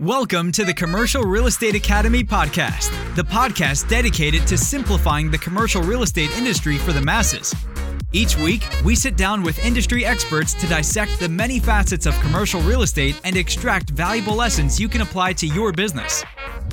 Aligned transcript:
Welcome 0.00 0.50
to 0.52 0.64
the 0.64 0.74
Commercial 0.74 1.22
Real 1.22 1.46
Estate 1.46 1.76
Academy 1.76 2.24
podcast, 2.24 2.90
the 3.14 3.22
podcast 3.22 3.88
dedicated 3.88 4.44
to 4.48 4.58
simplifying 4.58 5.30
the 5.30 5.38
commercial 5.38 5.82
real 5.82 6.02
estate 6.02 6.36
industry 6.36 6.78
for 6.78 6.92
the 6.92 7.00
masses. 7.00 7.54
Each 8.14 8.38
week, 8.38 8.64
we 8.84 8.94
sit 8.94 9.16
down 9.16 9.42
with 9.42 9.58
industry 9.64 10.06
experts 10.06 10.54
to 10.54 10.68
dissect 10.68 11.18
the 11.18 11.28
many 11.28 11.58
facets 11.58 12.06
of 12.06 12.14
commercial 12.20 12.60
real 12.60 12.82
estate 12.82 13.20
and 13.24 13.36
extract 13.36 13.90
valuable 13.90 14.36
lessons 14.36 14.78
you 14.78 14.88
can 14.88 15.00
apply 15.00 15.32
to 15.32 15.48
your 15.48 15.72
business. 15.72 16.22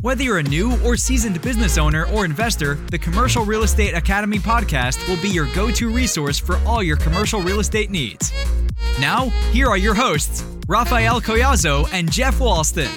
Whether 0.04 0.22
you're 0.22 0.38
a 0.38 0.44
new 0.44 0.80
or 0.86 0.96
seasoned 0.96 1.42
business 1.42 1.80
owner 1.80 2.06
or 2.10 2.26
investor, 2.26 2.76
the 2.92 3.00
Commercial 3.00 3.44
Real 3.44 3.64
Estate 3.64 3.96
Academy 3.96 4.38
podcast 4.38 5.08
will 5.10 5.20
be 5.20 5.30
your 5.30 5.52
go 5.56 5.72
to 5.72 5.90
resource 5.90 6.38
for 6.38 6.58
all 6.58 6.84
your 6.84 6.98
commercial 6.98 7.42
real 7.42 7.60
estate 7.60 7.90
needs. 7.90 8.32
Now, 9.00 9.30
here 9.52 9.68
are 9.68 9.78
your 9.78 9.96
hosts, 9.96 10.46
Rafael 10.68 11.20
Collazo 11.20 11.92
and 11.92 12.12
Jeff 12.12 12.38
Walston. 12.38 12.92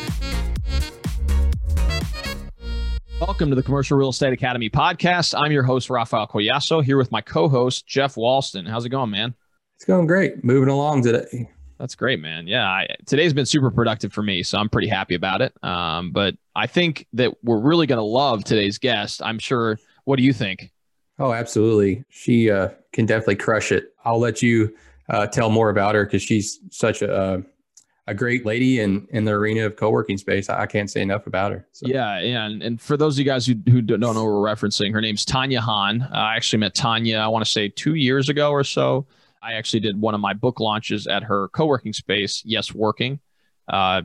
Welcome 3.27 3.49
to 3.49 3.57
the 3.57 3.63
Commercial 3.63 3.97
Real 3.97 4.11
Estate 4.11 4.35
Academy 4.35 4.69
podcast. 4.69 5.33
I'm 5.35 5.51
your 5.51 5.63
host, 5.63 5.89
Rafael 5.89 6.27
Collazo, 6.27 6.85
here 6.85 6.99
with 6.99 7.11
my 7.11 7.23
co 7.23 7.49
host, 7.49 7.87
Jeff 7.87 8.17
Walston. 8.17 8.69
How's 8.69 8.85
it 8.85 8.91
going, 8.91 9.09
man? 9.09 9.35
It's 9.77 9.87
going 9.87 10.07
great. 10.07 10.45
Moving 10.45 10.69
along 10.69 11.05
today. 11.05 11.51
That's 11.79 11.95
great, 11.95 12.21
man. 12.21 12.47
Yeah, 12.47 12.69
I, 12.69 12.87
today's 13.07 13.33
been 13.33 13.47
super 13.47 13.71
productive 13.71 14.13
for 14.13 14.23
me, 14.23 14.43
so 14.43 14.59
I'm 14.59 14.69
pretty 14.69 14.89
happy 14.89 15.15
about 15.15 15.41
it. 15.41 15.55
Um, 15.65 16.13
but 16.13 16.35
I 16.55 16.67
think 16.67 17.07
that 17.15 17.33
we're 17.43 17.61
really 17.61 17.87
going 17.87 17.99
to 17.99 18.05
love 18.05 18.45
today's 18.45 18.77
guest. 18.77 19.23
I'm 19.25 19.39
sure. 19.39 19.79
What 20.05 20.17
do 20.17 20.23
you 20.23 20.35
think? 20.35 20.71
Oh, 21.19 21.33
absolutely. 21.33 22.05
She 22.11 22.51
uh, 22.51 22.69
can 22.93 23.07
definitely 23.07 23.37
crush 23.37 23.73
it. 23.73 23.95
I'll 24.05 24.21
let 24.21 24.43
you 24.43 24.77
uh, 25.09 25.29
tell 25.29 25.49
more 25.49 25.71
about 25.71 25.95
her 25.95 26.05
because 26.05 26.21
she's 26.21 26.61
such 26.71 27.01
a 27.01 27.43
a 28.07 28.15
great 28.15 28.45
lady 28.45 28.81
in 28.81 29.07
in 29.11 29.25
the 29.25 29.33
arena 29.33 29.65
of 29.65 29.77
co-working 29.77 30.19
space. 30.19 30.49
I 30.49 30.67
can't 30.67 30.91
say 30.91 31.01
enough 31.01 31.27
about 31.27 31.53
her. 31.53 31.67
So. 31.73 31.87
Yeah, 31.87 32.19
and, 32.19 32.63
and 32.63 32.81
for 32.81 32.97
those 32.97 33.15
of 33.15 33.19
you 33.21 33.25
guys 33.25 33.47
who, 33.47 33.55
who 33.71 33.81
don't 33.81 34.01
know 34.01 34.25
we're 34.25 34.55
referencing, 34.55 34.93
her 34.93 35.01
name's 35.01 35.25
Tanya 35.25 35.61
Hahn. 35.61 36.03
Uh, 36.03 36.09
I 36.13 36.37
actually 36.37 36.59
met 36.59 36.75
Tanya, 36.75 37.19
I 37.19 37.29
want 37.29 37.45
to 37.45 37.51
say 37.51 37.69
two 37.69 37.95
years 37.95 38.29
ago 38.29 38.51
or 38.51 38.65
so. 38.65 39.07
I 39.43 39.55
actually 39.55 39.81
did 39.81 40.01
one 40.01 40.15
of 40.15 40.21
my 40.21 40.33
book 40.33 40.61
launches 40.61 41.07
at 41.07 41.23
her 41.23 41.49
co-working 41.49 41.93
space, 41.93 42.43
Yes 42.45 42.75
Working. 42.75 43.21
Uh, 43.69 44.03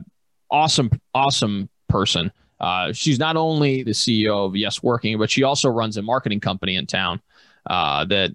awesome, 0.50 0.90
awesome 1.14 1.68
person. 1.88 2.30
Uh, 2.58 2.92
she's 2.92 3.18
not 3.18 3.36
only 3.36 3.82
the 3.82 3.92
CEO 3.92 4.46
of 4.46 4.54
Yes 4.54 4.82
Working, 4.82 5.18
but 5.18 5.30
she 5.30 5.42
also 5.42 5.70
runs 5.70 5.96
a 5.96 6.02
marketing 6.02 6.40
company 6.40 6.76
in 6.76 6.86
town 6.86 7.22
uh, 7.68 8.04
that 8.06 8.32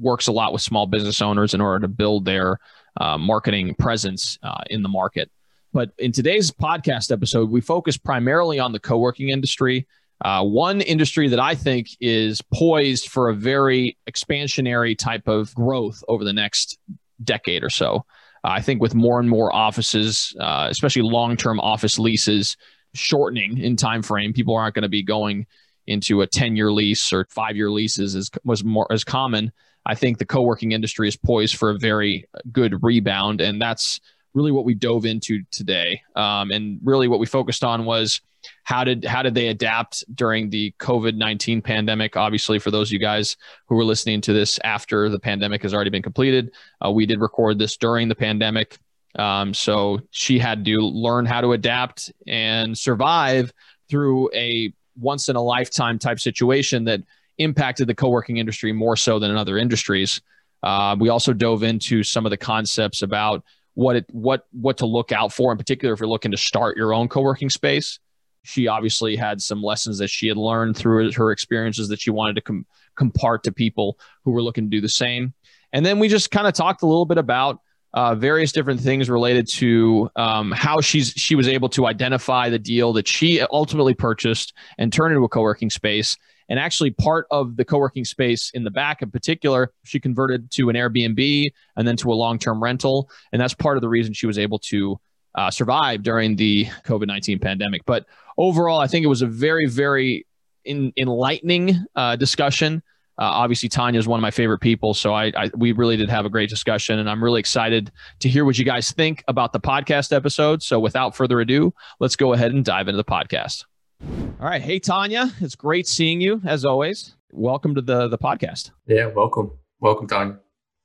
works 0.00 0.28
a 0.28 0.32
lot 0.32 0.52
with 0.52 0.62
small 0.62 0.86
business 0.86 1.20
owners 1.20 1.54
in 1.54 1.60
order 1.60 1.80
to 1.80 1.88
build 1.88 2.24
their 2.24 2.60
uh, 2.98 3.16
marketing 3.16 3.74
presence 3.74 4.38
uh, 4.42 4.62
in 4.70 4.82
the 4.82 4.88
market. 4.88 5.30
But 5.72 5.90
in 5.98 6.12
today's 6.12 6.50
podcast 6.50 7.12
episode, 7.12 7.50
we 7.50 7.60
focus 7.60 7.96
primarily 7.96 8.58
on 8.58 8.72
the 8.72 8.80
co-working 8.80 9.30
industry 9.30 9.86
uh, 10.24 10.42
one 10.42 10.80
industry 10.80 11.28
that 11.28 11.38
I 11.38 11.54
think 11.54 11.88
is 12.00 12.42
poised 12.52 13.08
for 13.08 13.28
a 13.28 13.34
very 13.34 13.96
expansionary 14.10 14.98
type 14.98 15.28
of 15.28 15.54
growth 15.54 16.02
over 16.08 16.24
the 16.24 16.32
next 16.32 16.78
decade 17.22 17.62
or 17.62 17.70
so. 17.70 18.04
Uh, 18.44 18.50
I 18.50 18.60
think 18.60 18.80
with 18.80 18.94
more 18.94 19.20
and 19.20 19.28
more 19.28 19.54
offices, 19.54 20.34
uh, 20.40 20.68
especially 20.70 21.02
long-term 21.02 21.60
office 21.60 21.98
leases, 21.98 22.56
shortening 22.94 23.58
in 23.58 23.76
time 23.76 24.02
frame, 24.02 24.32
people 24.32 24.56
aren't 24.56 24.74
going 24.74 24.82
to 24.82 24.88
be 24.88 25.02
going 25.02 25.46
into 25.86 26.22
a 26.22 26.26
10-year 26.26 26.72
lease 26.72 27.12
or 27.12 27.26
five-year 27.30 27.70
leases 27.70 28.16
as 28.16 28.30
was 28.44 28.64
more 28.64 28.86
as 28.90 29.04
common. 29.04 29.52
I 29.88 29.94
think 29.94 30.18
the 30.18 30.26
co-working 30.26 30.72
industry 30.72 31.08
is 31.08 31.16
poised 31.16 31.56
for 31.56 31.70
a 31.70 31.78
very 31.78 32.26
good 32.52 32.82
rebound, 32.82 33.40
and 33.40 33.60
that's 33.60 34.00
really 34.34 34.52
what 34.52 34.66
we 34.66 34.74
dove 34.74 35.06
into 35.06 35.42
today. 35.50 36.02
Um, 36.14 36.50
and 36.50 36.78
really, 36.84 37.08
what 37.08 37.18
we 37.18 37.26
focused 37.26 37.64
on 37.64 37.86
was 37.86 38.20
how 38.62 38.84
did 38.84 39.04
how 39.04 39.22
did 39.22 39.34
they 39.34 39.48
adapt 39.48 40.04
during 40.14 40.50
the 40.50 40.72
COVID 40.78 41.16
nineteen 41.16 41.62
pandemic? 41.62 42.16
Obviously, 42.16 42.58
for 42.58 42.70
those 42.70 42.88
of 42.90 42.92
you 42.92 42.98
guys 42.98 43.36
who 43.66 43.74
were 43.74 43.84
listening 43.84 44.20
to 44.20 44.32
this 44.32 44.60
after 44.62 45.08
the 45.08 45.18
pandemic 45.18 45.62
has 45.62 45.74
already 45.74 45.90
been 45.90 46.02
completed, 46.02 46.52
uh, 46.84 46.90
we 46.90 47.06
did 47.06 47.20
record 47.20 47.58
this 47.58 47.76
during 47.76 48.08
the 48.08 48.14
pandemic. 48.14 48.78
Um, 49.18 49.54
so 49.54 50.00
she 50.10 50.38
had 50.38 50.64
to 50.66 50.76
learn 50.76 51.24
how 51.26 51.40
to 51.40 51.52
adapt 51.52 52.12
and 52.26 52.76
survive 52.76 53.52
through 53.88 54.30
a 54.34 54.72
once 55.00 55.28
in 55.28 55.36
a 55.36 55.42
lifetime 55.42 55.98
type 55.98 56.20
situation 56.20 56.84
that 56.84 57.00
impacted 57.38 57.86
the 57.86 57.94
co-working 57.94 58.36
industry 58.36 58.72
more 58.72 58.96
so 58.96 59.18
than 59.18 59.30
in 59.30 59.36
other 59.36 59.58
industries. 59.58 60.20
Uh, 60.62 60.96
we 60.98 61.08
also 61.08 61.32
dove 61.32 61.62
into 61.62 62.02
some 62.02 62.26
of 62.26 62.30
the 62.30 62.36
concepts 62.36 63.02
about 63.02 63.44
what 63.74 63.96
it 63.96 64.06
what 64.10 64.46
what 64.50 64.76
to 64.78 64.86
look 64.86 65.12
out 65.12 65.32
for 65.32 65.52
in 65.52 65.58
particular 65.58 65.94
if 65.94 66.00
you're 66.00 66.08
looking 66.08 66.32
to 66.32 66.36
start 66.36 66.76
your 66.76 66.92
own 66.92 67.06
co-working 67.06 67.48
space 67.48 68.00
she 68.48 68.66
obviously 68.66 69.14
had 69.14 69.42
some 69.42 69.62
lessons 69.62 69.98
that 69.98 70.08
she 70.08 70.26
had 70.26 70.36
learned 70.38 70.76
through 70.76 71.12
her 71.12 71.30
experiences 71.30 71.88
that 71.88 72.00
she 72.00 72.10
wanted 72.10 72.34
to 72.34 72.40
com- 72.40 72.66
compart 72.96 73.42
to 73.42 73.52
people 73.52 73.98
who 74.24 74.30
were 74.30 74.42
looking 74.42 74.64
to 74.64 74.70
do 74.70 74.80
the 74.80 74.88
same. 74.88 75.34
And 75.72 75.84
then 75.84 75.98
we 75.98 76.08
just 76.08 76.30
kind 76.30 76.46
of 76.46 76.54
talked 76.54 76.82
a 76.82 76.86
little 76.86 77.04
bit 77.04 77.18
about 77.18 77.60
uh, 77.92 78.14
various 78.14 78.52
different 78.52 78.80
things 78.80 79.10
related 79.10 79.46
to 79.48 80.10
um, 80.16 80.50
how 80.52 80.80
she's 80.80 81.10
she 81.10 81.34
was 81.34 81.46
able 81.48 81.68
to 81.70 81.86
identify 81.86 82.48
the 82.48 82.58
deal 82.58 82.92
that 82.94 83.06
she 83.06 83.40
ultimately 83.52 83.94
purchased 83.94 84.54
and 84.78 84.92
turn 84.92 85.12
into 85.12 85.24
a 85.24 85.28
co-working 85.28 85.70
space. 85.70 86.16
And 86.48 86.58
actually, 86.58 86.90
part 86.90 87.26
of 87.30 87.56
the 87.56 87.64
co-working 87.64 88.04
space 88.04 88.50
in 88.54 88.64
the 88.64 88.70
back, 88.70 89.02
in 89.02 89.10
particular, 89.10 89.72
she 89.84 90.00
converted 90.00 90.50
to 90.52 90.70
an 90.70 90.76
Airbnb 90.76 91.52
and 91.76 91.86
then 91.86 91.96
to 91.98 92.12
a 92.12 92.14
long-term 92.14 92.62
rental, 92.62 93.10
and 93.32 93.40
that's 93.40 93.54
part 93.54 93.76
of 93.76 93.82
the 93.82 93.88
reason 93.88 94.14
she 94.14 94.26
was 94.26 94.38
able 94.38 94.58
to 94.60 94.98
uh, 95.34 95.50
survive 95.50 96.02
during 96.02 96.36
the 96.36 96.64
COVID 96.84 97.06
nineteen 97.06 97.38
pandemic. 97.38 97.82
But 97.84 98.06
overall, 98.36 98.80
I 98.80 98.86
think 98.86 99.04
it 99.04 99.08
was 99.08 99.22
a 99.22 99.26
very, 99.26 99.66
very 99.66 100.26
in, 100.64 100.92
enlightening 100.96 101.84
uh, 101.94 102.16
discussion. 102.16 102.82
Uh, 103.18 103.24
obviously, 103.24 103.68
Tanya 103.68 103.98
is 103.98 104.06
one 104.06 104.18
of 104.18 104.22
my 104.22 104.30
favorite 104.30 104.60
people, 104.60 104.94
so 104.94 105.12
I, 105.12 105.32
I, 105.36 105.50
we 105.56 105.72
really 105.72 105.96
did 105.96 106.08
have 106.08 106.24
a 106.24 106.30
great 106.30 106.48
discussion, 106.48 107.00
and 107.00 107.10
I'm 107.10 107.22
really 107.22 107.40
excited 107.40 107.90
to 108.20 108.28
hear 108.28 108.44
what 108.44 108.58
you 108.58 108.64
guys 108.64 108.92
think 108.92 109.24
about 109.26 109.52
the 109.52 109.60
podcast 109.60 110.14
episode. 110.14 110.62
So, 110.62 110.78
without 110.78 111.16
further 111.16 111.40
ado, 111.40 111.74
let's 111.98 112.14
go 112.16 112.32
ahead 112.32 112.52
and 112.52 112.64
dive 112.64 112.86
into 112.86 112.96
the 112.96 113.04
podcast. 113.04 113.64
All 114.00 114.46
right, 114.46 114.62
hey 114.62 114.78
Tanya, 114.78 115.30
it's 115.40 115.56
great 115.56 115.86
seeing 115.86 116.20
you 116.20 116.40
as 116.44 116.64
always. 116.64 117.16
Welcome 117.32 117.74
to 117.74 117.80
the 117.80 118.08
the 118.08 118.18
podcast. 118.18 118.70
Yeah, 118.86 119.06
welcome, 119.06 119.50
welcome, 119.80 120.06
Tanya. 120.06 120.38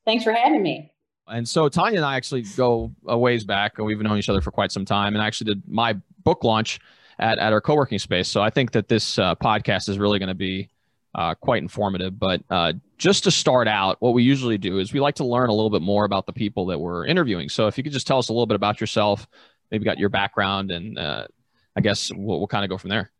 Thanks 0.06 0.24
for 0.24 0.34
having 0.34 0.63
me. 0.63 0.91
And 1.28 1.47
so 1.47 1.69
Tanya 1.69 1.97
and 1.97 2.06
I 2.06 2.16
actually 2.16 2.44
go 2.57 2.91
a 3.07 3.18
ways 3.18 3.44
back, 3.44 3.78
and 3.78 3.85
we've 3.85 4.00
known 4.02 4.18
each 4.18 4.29
other 4.29 4.41
for 4.41 4.52
quite 4.52 4.72
some 4.72 4.85
time. 4.85 5.13
And 5.13 5.22
I 5.22 5.28
actually 5.28 5.53
did 5.53 5.63
my 5.68 5.94
book 6.23 6.44
launch 6.44 6.79
at, 7.19 7.38
at 7.38 7.53
our 7.53 7.62
co-working 7.62 8.00
space. 8.00 8.28
So 8.28 8.41
I 8.41 8.50
think 8.50 8.72
that 8.72 8.88
this 8.88 9.19
uh, 9.19 9.35
podcast 9.35 9.88
is 9.88 9.97
really 9.97 10.19
going 10.19 10.29
to 10.29 10.35
be 10.35 10.69
uh, 11.16 11.35
quite 11.35 11.62
informative. 11.62 12.19
But 12.19 12.41
uh, 12.50 12.73
just 12.97 13.23
to 13.25 13.31
start 13.31 13.68
out, 13.68 13.97
what 14.02 14.13
we 14.13 14.23
usually 14.23 14.57
do 14.57 14.79
is 14.79 14.91
we 14.91 15.00
like 15.00 15.16
to 15.16 15.25
learn 15.25 15.50
a 15.50 15.53
little 15.53 15.69
bit 15.69 15.81
more 15.81 16.06
about 16.06 16.25
the 16.25 16.34
people 16.34 16.66
that 16.68 16.79
we're 16.79 17.06
interviewing. 17.06 17.50
So 17.50 17.68
if 17.68 17.78
you 17.78 17.84
could 17.84 17.94
just 17.94 18.07
tell 18.07 18.18
us 18.18 18.29
a 18.29 18.34
little 18.34 18.47
bit 18.47 18.56
about 18.56 18.81
yourself, 18.81 19.28
maybe 19.72 19.85
got 19.85 20.00
your 20.00 20.09
background, 20.09 20.72
and 20.72 20.97
uh, 20.97 21.28
I 21.75 21.81
guess 21.81 22.11
we'll, 22.11 22.39
we'll 22.39 22.47
kind 22.47 22.63
of 22.63 22.69
go 22.69 22.78
from 22.78 22.89
there. 22.89 23.11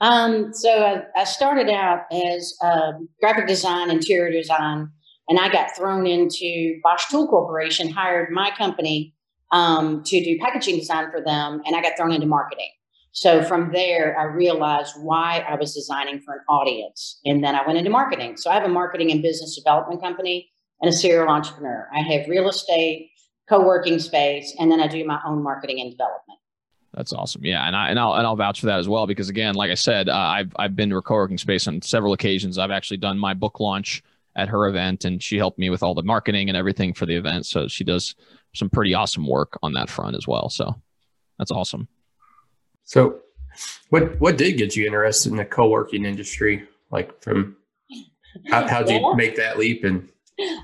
Um, 0.00 0.52
so 0.52 0.68
I, 0.68 1.20
I, 1.20 1.24
started 1.24 1.70
out 1.70 2.12
as 2.12 2.54
um, 2.60 3.08
graphic 3.20 3.46
design, 3.46 3.88
interior 3.88 4.32
design, 4.32 4.90
and 5.28 5.38
I 5.38 5.48
got 5.48 5.76
thrown 5.76 6.08
into 6.08 6.80
Bosch 6.82 7.06
Tool 7.08 7.28
Corporation, 7.28 7.88
hired 7.88 8.32
my 8.32 8.50
company 8.58 9.14
um, 9.52 10.02
to 10.04 10.24
do 10.24 10.38
packaging 10.40 10.76
design 10.76 11.12
for 11.12 11.20
them, 11.20 11.62
and 11.64 11.76
I 11.76 11.82
got 11.82 11.96
thrown 11.96 12.10
into 12.10 12.26
marketing. 12.26 12.70
So 13.12 13.44
from 13.44 13.70
there, 13.72 14.18
I 14.18 14.24
realized 14.24 14.94
why 14.98 15.44
I 15.46 15.54
was 15.54 15.74
designing 15.74 16.20
for 16.20 16.34
an 16.34 16.40
audience. 16.48 17.20
And 17.26 17.44
then 17.44 17.54
I 17.54 17.64
went 17.64 17.78
into 17.78 17.90
marketing. 17.90 18.38
So 18.38 18.50
I 18.50 18.54
have 18.54 18.64
a 18.64 18.68
marketing 18.68 19.12
and 19.12 19.22
business 19.22 19.54
development 19.54 20.02
company 20.02 20.50
and 20.80 20.88
a 20.88 20.92
serial 20.92 21.28
entrepreneur. 21.28 21.88
I 21.94 22.00
have 22.00 22.26
real 22.26 22.48
estate, 22.48 23.10
co 23.48 23.60
working 23.60 23.98
space, 23.98 24.56
and 24.58 24.72
then 24.72 24.80
I 24.80 24.86
do 24.86 25.04
my 25.04 25.20
own 25.26 25.42
marketing 25.42 25.80
and 25.80 25.90
development. 25.90 26.38
That's 26.94 27.12
awesome. 27.12 27.44
Yeah, 27.44 27.66
and 27.66 27.74
I 27.74 27.88
and 27.88 27.98
I'll 27.98 28.14
and 28.14 28.26
I'll 28.26 28.36
vouch 28.36 28.60
for 28.60 28.66
that 28.66 28.78
as 28.78 28.88
well 28.88 29.06
because 29.06 29.30
again, 29.30 29.54
like 29.54 29.70
I 29.70 29.74
said, 29.74 30.08
uh, 30.08 30.16
I've 30.16 30.52
I've 30.58 30.76
been 30.76 30.90
to 30.90 30.96
a 30.96 31.02
co-working 31.02 31.38
space 31.38 31.66
on 31.66 31.80
several 31.80 32.12
occasions. 32.12 32.58
I've 32.58 32.70
actually 32.70 32.98
done 32.98 33.18
my 33.18 33.32
book 33.32 33.60
launch 33.60 34.02
at 34.36 34.48
her 34.48 34.68
event, 34.68 35.04
and 35.06 35.22
she 35.22 35.38
helped 35.38 35.58
me 35.58 35.70
with 35.70 35.82
all 35.82 35.94
the 35.94 36.02
marketing 36.02 36.48
and 36.48 36.56
everything 36.56 36.92
for 36.92 37.06
the 37.06 37.14
event. 37.14 37.46
So 37.46 37.66
she 37.66 37.84
does 37.84 38.14
some 38.54 38.68
pretty 38.68 38.92
awesome 38.92 39.26
work 39.26 39.58
on 39.62 39.72
that 39.72 39.88
front 39.88 40.16
as 40.16 40.28
well. 40.28 40.50
So 40.50 40.74
that's 41.38 41.50
awesome. 41.50 41.88
So, 42.84 43.20
what 43.88 44.20
what 44.20 44.36
did 44.36 44.58
get 44.58 44.76
you 44.76 44.84
interested 44.84 45.30
in 45.30 45.38
the 45.38 45.44
co-working 45.46 46.04
industry? 46.04 46.68
Like 46.90 47.22
from 47.22 47.56
how 48.50 48.68
how'd 48.68 48.90
you 48.90 49.00
yeah. 49.00 49.14
make 49.14 49.36
that 49.36 49.58
leap? 49.58 49.84
And 49.84 50.10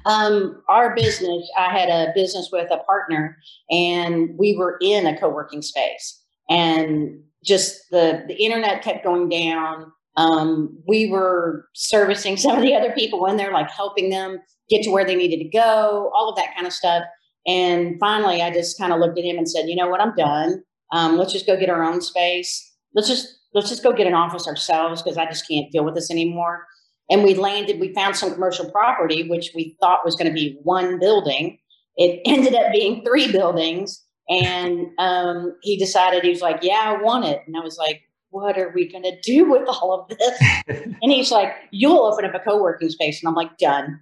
um, 0.06 0.62
our 0.68 0.94
business, 0.94 1.48
I 1.56 1.70
had 1.70 1.88
a 1.88 2.12
business 2.14 2.48
with 2.52 2.70
a 2.70 2.78
partner, 2.84 3.36
and 3.70 4.30
we 4.38 4.56
were 4.56 4.78
in 4.80 5.06
a 5.06 5.18
co-working 5.18 5.62
space, 5.62 6.22
and 6.48 7.20
just 7.44 7.90
the 7.90 8.24
the 8.26 8.36
internet 8.36 8.82
kept 8.82 9.04
going 9.04 9.28
down. 9.28 9.92
Um, 10.16 10.76
we 10.86 11.08
were 11.10 11.68
servicing 11.74 12.36
some 12.36 12.56
of 12.56 12.62
the 12.62 12.74
other 12.74 12.92
people 12.92 13.26
in 13.26 13.36
there, 13.36 13.52
like 13.52 13.70
helping 13.70 14.10
them 14.10 14.38
get 14.68 14.82
to 14.82 14.90
where 14.90 15.04
they 15.04 15.16
needed 15.16 15.42
to 15.42 15.48
go, 15.50 16.10
all 16.14 16.28
of 16.28 16.36
that 16.36 16.54
kind 16.54 16.66
of 16.66 16.72
stuff. 16.72 17.04
And 17.46 17.98
finally, 18.00 18.42
I 18.42 18.50
just 18.52 18.78
kind 18.78 18.92
of 18.92 19.00
looked 19.00 19.18
at 19.18 19.24
him 19.24 19.38
and 19.38 19.48
said, 19.48 19.68
"You 19.68 19.76
know 19.76 19.88
what? 19.88 20.00
I'm 20.00 20.14
done. 20.16 20.62
Um, 20.92 21.16
let's 21.16 21.32
just 21.32 21.46
go 21.46 21.56
get 21.58 21.70
our 21.70 21.82
own 21.82 22.00
space. 22.00 22.74
Let's 22.94 23.08
just 23.08 23.38
let's 23.54 23.68
just 23.68 23.82
go 23.82 23.92
get 23.92 24.06
an 24.06 24.14
office 24.14 24.46
ourselves 24.46 25.02
because 25.02 25.18
I 25.18 25.26
just 25.26 25.48
can't 25.48 25.70
deal 25.70 25.84
with 25.84 25.94
this 25.94 26.10
anymore. 26.10 26.66
And 27.10 27.24
we 27.24 27.34
landed. 27.34 27.80
We 27.80 27.94
found 27.94 28.16
some 28.16 28.32
commercial 28.32 28.70
property, 28.70 29.28
which 29.28 29.52
we 29.54 29.76
thought 29.80 30.04
was 30.04 30.14
going 30.14 30.28
to 30.28 30.32
be 30.32 30.58
one 30.62 30.98
building. 30.98 31.58
It 31.96 32.20
ended 32.26 32.54
up 32.54 32.72
being 32.72 33.04
three 33.04 33.30
buildings. 33.32 34.04
And 34.28 34.88
um, 34.98 35.56
he 35.62 35.78
decided 35.78 36.22
he 36.22 36.30
was 36.30 36.42
like, 36.42 36.58
"Yeah, 36.62 36.82
I 36.84 37.02
want 37.02 37.24
it." 37.24 37.40
And 37.46 37.56
I 37.56 37.60
was 37.60 37.78
like, 37.78 38.02
"What 38.28 38.58
are 38.58 38.70
we 38.74 38.86
going 38.86 39.04
to 39.04 39.18
do 39.22 39.50
with 39.50 39.66
all 39.66 39.92
of 39.92 40.18
this?" 40.18 40.42
and 40.68 41.10
he's 41.12 41.30
like, 41.30 41.54
"You'll 41.70 42.04
open 42.04 42.26
up 42.26 42.34
a 42.34 42.38
co-working 42.38 42.90
space." 42.90 43.22
And 43.22 43.28
I'm 43.28 43.34
like, 43.34 43.56
"Done." 43.56 44.00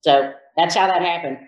So 0.00 0.32
that's 0.56 0.74
how 0.74 0.86
that 0.86 1.02
happened. 1.02 1.38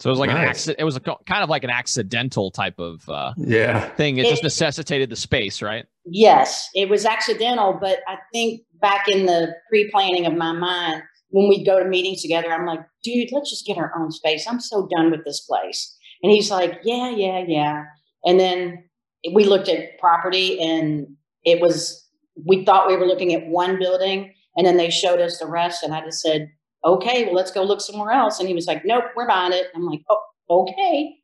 So 0.00 0.10
it 0.10 0.12
was 0.12 0.18
like 0.18 0.30
nice. 0.30 0.38
an 0.38 0.48
accident. 0.48 0.80
It 0.80 0.84
was 0.84 0.96
a, 0.96 1.00
kind 1.00 1.42
of 1.42 1.48
like 1.48 1.64
an 1.64 1.70
accidental 1.70 2.50
type 2.50 2.78
of 2.78 3.08
uh, 3.08 3.32
yeah 3.36 3.88
thing. 3.90 4.18
It, 4.18 4.26
it, 4.26 4.30
just 4.30 4.42
necessitated 4.42 5.10
the 5.10 5.16
space, 5.16 5.62
right? 5.62 5.86
Yes, 6.04 6.68
it 6.74 6.88
was 6.88 7.06
accidental, 7.06 7.78
but 7.80 8.00
I 8.08 8.16
think 8.32 8.62
back 8.80 9.08
in 9.08 9.26
the 9.26 9.54
pre-planning 9.68 10.26
of 10.26 10.34
my 10.34 10.52
mind, 10.52 11.02
when 11.30 11.48
we 11.48 11.64
go 11.64 11.82
to 11.82 11.88
meetings 11.88 12.22
together, 12.22 12.52
I'm 12.52 12.66
like, 12.66 12.80
dude, 13.02 13.30
let's 13.32 13.50
just 13.50 13.66
get 13.66 13.78
our 13.78 13.92
own 13.98 14.10
space. 14.10 14.46
I'm 14.46 14.60
so 14.60 14.88
done 14.94 15.10
with 15.10 15.24
this 15.24 15.40
place. 15.40 15.96
And 16.22 16.32
he's 16.32 16.50
like, 16.50 16.80
yeah, 16.84 17.10
yeah, 17.10 17.44
yeah. 17.46 17.84
And 18.24 18.38
then 18.38 18.84
we 19.32 19.44
looked 19.44 19.68
at 19.68 19.98
property, 19.98 20.60
and 20.60 21.06
it 21.44 21.60
was 21.60 22.04
we 22.44 22.64
thought 22.64 22.88
we 22.88 22.96
were 22.96 23.06
looking 23.06 23.32
at 23.32 23.46
one 23.46 23.78
building, 23.78 24.34
and 24.56 24.66
then 24.66 24.76
they 24.76 24.90
showed 24.90 25.20
us 25.20 25.38
the 25.38 25.46
rest, 25.46 25.82
and 25.82 25.94
I 25.94 26.04
just 26.04 26.20
said, 26.20 26.50
okay, 26.84 27.24
well, 27.24 27.34
let's 27.34 27.50
go 27.50 27.62
look 27.62 27.80
somewhere 27.80 28.12
else. 28.12 28.38
And 28.40 28.48
he 28.48 28.54
was 28.54 28.66
like, 28.66 28.84
nope, 28.84 29.04
we're 29.16 29.26
buying 29.26 29.52
it. 29.52 29.66
I'm 29.74 29.86
like, 29.86 30.02
oh, 30.10 30.66
okay, 30.68 31.16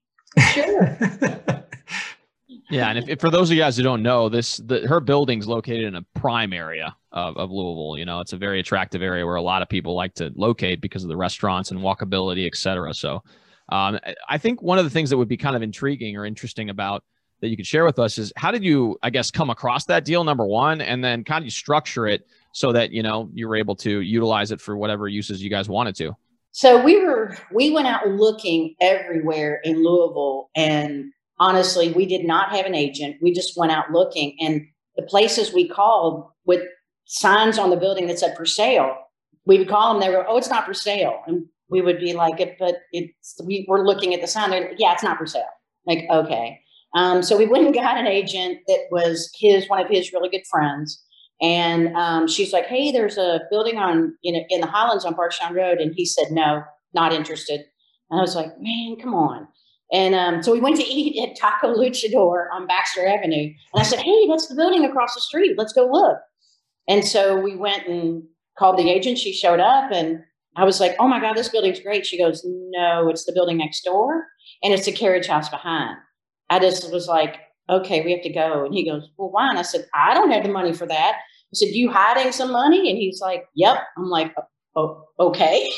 sure. 0.53 0.99
yeah, 2.71 2.89
and 2.89 2.99
if, 2.99 3.09
if, 3.09 3.21
for 3.21 3.31
those 3.31 3.51
of 3.51 3.57
you 3.57 3.63
guys 3.63 3.77
who 3.77 3.83
don't 3.83 4.03
know, 4.03 4.29
this 4.29 4.59
the, 4.59 4.87
her 4.89 5.01
building's 5.01 5.47
located 5.47 5.85
in 5.85 5.97
a 5.97 6.03
prime 6.15 6.53
area 6.53 6.95
of, 7.13 7.37
of 7.37 7.51
Louisville. 7.51 7.99
You 7.99 8.05
know, 8.05 8.21
it's 8.21 8.33
a 8.33 8.39
very 8.39 8.61
attractive 8.61 9.03
area 9.03 9.27
where 9.27 9.37
a 9.37 9.43
lot 9.43 9.63
of 9.63 9.69
people 9.69 9.95
like 9.95 10.15
to 10.15 10.33
locate 10.35 10.81
because 10.81 11.03
of 11.03 11.09
the 11.09 11.17
restaurants 11.17 11.71
and 11.71 11.81
walkability, 11.81 12.47
et 12.47 12.57
cetera. 12.57 12.95
So, 12.95 13.23
um, 13.71 13.99
I 14.29 14.39
think 14.39 14.63
one 14.63 14.79
of 14.79 14.85
the 14.85 14.91
things 14.91 15.11
that 15.11 15.17
would 15.17 15.29
be 15.29 15.37
kind 15.37 15.57
of 15.57 15.63
intriguing 15.63 16.17
or 16.17 16.25
interesting 16.25 16.71
about 16.71 17.05
that 17.41 17.49
you 17.49 17.57
could 17.57 17.67
share 17.67 17.85
with 17.85 17.99
us 17.99 18.19
is 18.19 18.33
how 18.37 18.51
did 18.51 18.63
you, 18.63 18.99
I 19.03 19.11
guess, 19.11 19.31
come 19.31 19.51
across 19.51 19.85
that 19.87 20.05
deal 20.05 20.25
number 20.25 20.45
one, 20.45 20.81
and 20.81 21.03
then 21.03 21.25
kind 21.25 21.43
of 21.43 21.47
you 21.47 21.51
structure 21.51 22.07
it 22.07 22.27
so 22.53 22.73
that 22.73 22.91
you 22.93 23.03
know 23.03 23.31
you 23.33 23.49
were 23.49 23.57
able 23.57 23.77
to 23.77 24.01
utilize 24.01 24.51
it 24.51 24.61
for 24.61 24.77
whatever 24.77 25.09
uses 25.09 25.43
you 25.43 25.51
guys 25.51 25.69
wanted 25.69 25.97
to. 25.97 26.17
So 26.53 26.83
we 26.83 27.03
were 27.05 27.37
we 27.53 27.71
went 27.71 27.87
out 27.87 28.09
looking 28.09 28.75
everywhere 28.81 29.61
in 29.63 29.85
louisville 29.85 30.51
and 30.57 31.13
honestly 31.39 31.93
we 31.93 32.07
did 32.07 32.25
not 32.25 32.51
have 32.51 32.67
an 32.67 32.75
agent. 32.75 33.17
We 33.23 33.33
just 33.33 33.57
went 33.57 33.73
out 33.73 33.93
looking 33.93 34.37
and 34.41 34.67
the 34.97 35.03
places 35.05 35.53
we 35.53 35.69
called 35.69 36.29
with 36.45 36.63
signs 37.07 37.59
on 37.59 37.71
the 37.71 37.77
building 37.77 38.07
that 38.09 38.19
said 38.19 38.37
for 38.37 38.47
sale 38.47 38.97
we 39.47 39.59
would 39.59 39.69
call 39.69 39.93
them 39.93 40.01
they 40.01 40.15
were 40.15 40.27
oh 40.29 40.37
it's 40.37 40.51
not 40.51 40.67
for 40.67 40.75
sale. 40.75 41.23
And 41.27 41.47
we 41.69 41.81
would 41.83 42.01
be 42.01 42.13
like 42.15 42.41
it 42.41 42.57
but 42.59 42.77
it's 42.93 43.41
we 43.45 43.65
were 43.69 43.87
looking 43.87 44.13
at 44.13 44.21
the 44.21 44.27
sign 44.27 44.51
they're 44.51 44.73
yeah 44.77 44.93
it's 44.93 45.05
not 45.05 45.19
for 45.19 45.27
sale. 45.27 45.45
Like 45.87 46.07
okay. 46.11 46.61
Um, 46.93 47.23
so 47.23 47.39
we 47.39 47.47
went 47.47 47.67
and 47.67 47.73
got 47.73 47.99
an 47.99 48.09
agent 48.09 48.59
that 48.67 48.87
was 48.91 49.31
his 49.39 49.69
one 49.69 49.81
of 49.81 49.89
his 49.89 50.13
really 50.13 50.29
good 50.29 50.43
friends 50.51 51.05
and 51.41 51.95
um, 51.97 52.29
she's 52.29 52.53
like, 52.53 52.67
"Hey, 52.67 52.93
there's 52.93 53.19
a 53.19 53.41
building 53.51 53.79
on 53.79 54.15
you 54.23 54.33
know 54.33 54.45
in 54.49 54.61
the 54.61 54.67
Highlands 54.67 55.05
on 55.05 55.15
Bardstown 55.15 55.55
Road," 55.55 55.79
and 55.79 55.93
he 55.95 56.05
said, 56.05 56.31
"No, 56.31 56.63
not 56.95 57.13
interested." 57.13 57.61
And 58.11 58.19
I 58.19 58.23
was 58.23 58.35
like, 58.35 58.51
"Man, 58.61 58.97
come 59.01 59.15
on!" 59.15 59.49
And 59.93 60.15
um, 60.15 60.43
so 60.43 60.53
we 60.53 60.61
went 60.61 60.77
to 60.77 60.87
eat 60.87 61.21
at 61.23 61.37
Taco 61.37 61.75
Luchador 61.75 62.47
on 62.53 62.67
Baxter 62.67 63.07
Avenue, 63.07 63.53
and 63.73 63.81
I 63.81 63.83
said, 63.83 64.01
"Hey, 64.01 64.27
that's 64.29 64.49
the 64.49 64.55
building 64.55 64.85
across 64.85 65.15
the 65.15 65.21
street. 65.21 65.55
Let's 65.57 65.73
go 65.73 65.87
look." 65.87 66.19
And 66.89 67.05
so 67.05 67.41
we 67.41 67.57
went 67.57 67.87
and 67.87 68.23
called 68.59 68.79
the 68.79 68.91
agent. 68.91 69.19
She 69.19 69.33
showed 69.33 69.61
up, 69.61 69.91
and 69.93 70.19
I 70.57 70.65
was 70.65 70.81
like, 70.81 70.95
"Oh 70.99 71.09
my 71.09 71.21
God, 71.21 71.37
this 71.37 71.49
building's 71.49 71.81
great." 71.81 72.07
She 72.07 72.19
goes, 72.19 72.43
"No, 72.45 73.09
it's 73.09 73.25
the 73.25 73.33
building 73.33 73.57
next 73.59 73.83
door, 73.83 74.27
and 74.63 74.73
it's 74.73 74.87
the 74.87 74.93
carriage 74.93 75.27
house 75.27 75.49
behind." 75.49 75.97
I 76.51 76.59
just 76.59 76.93
was 76.93 77.07
like, 77.07 77.37
okay, 77.71 78.05
we 78.05 78.13
have 78.13 78.23
to 78.23 78.33
go. 78.33 78.65
And 78.65 78.75
he 78.75 78.85
goes, 78.85 79.09
well, 79.17 79.31
why? 79.31 79.49
And 79.49 79.59
I 79.59 79.63
said, 79.63 79.87
I 79.95 80.15
don't 80.15 80.31
have 80.33 80.43
the 80.43 80.49
money 80.51 80.73
for 80.73 80.87
that. 80.87 81.19
I 81.53 81.55
said, 81.55 81.71
you 81.71 81.91
hiding 81.91 82.33
some 82.33 82.53
money? 82.53 82.91
And 82.91 82.99
he's 82.99 83.21
like, 83.21 83.47
yep. 83.55 83.79
I'm 83.97 84.09
like, 84.09 84.35
oh, 84.77 85.05
okay. 85.19 85.71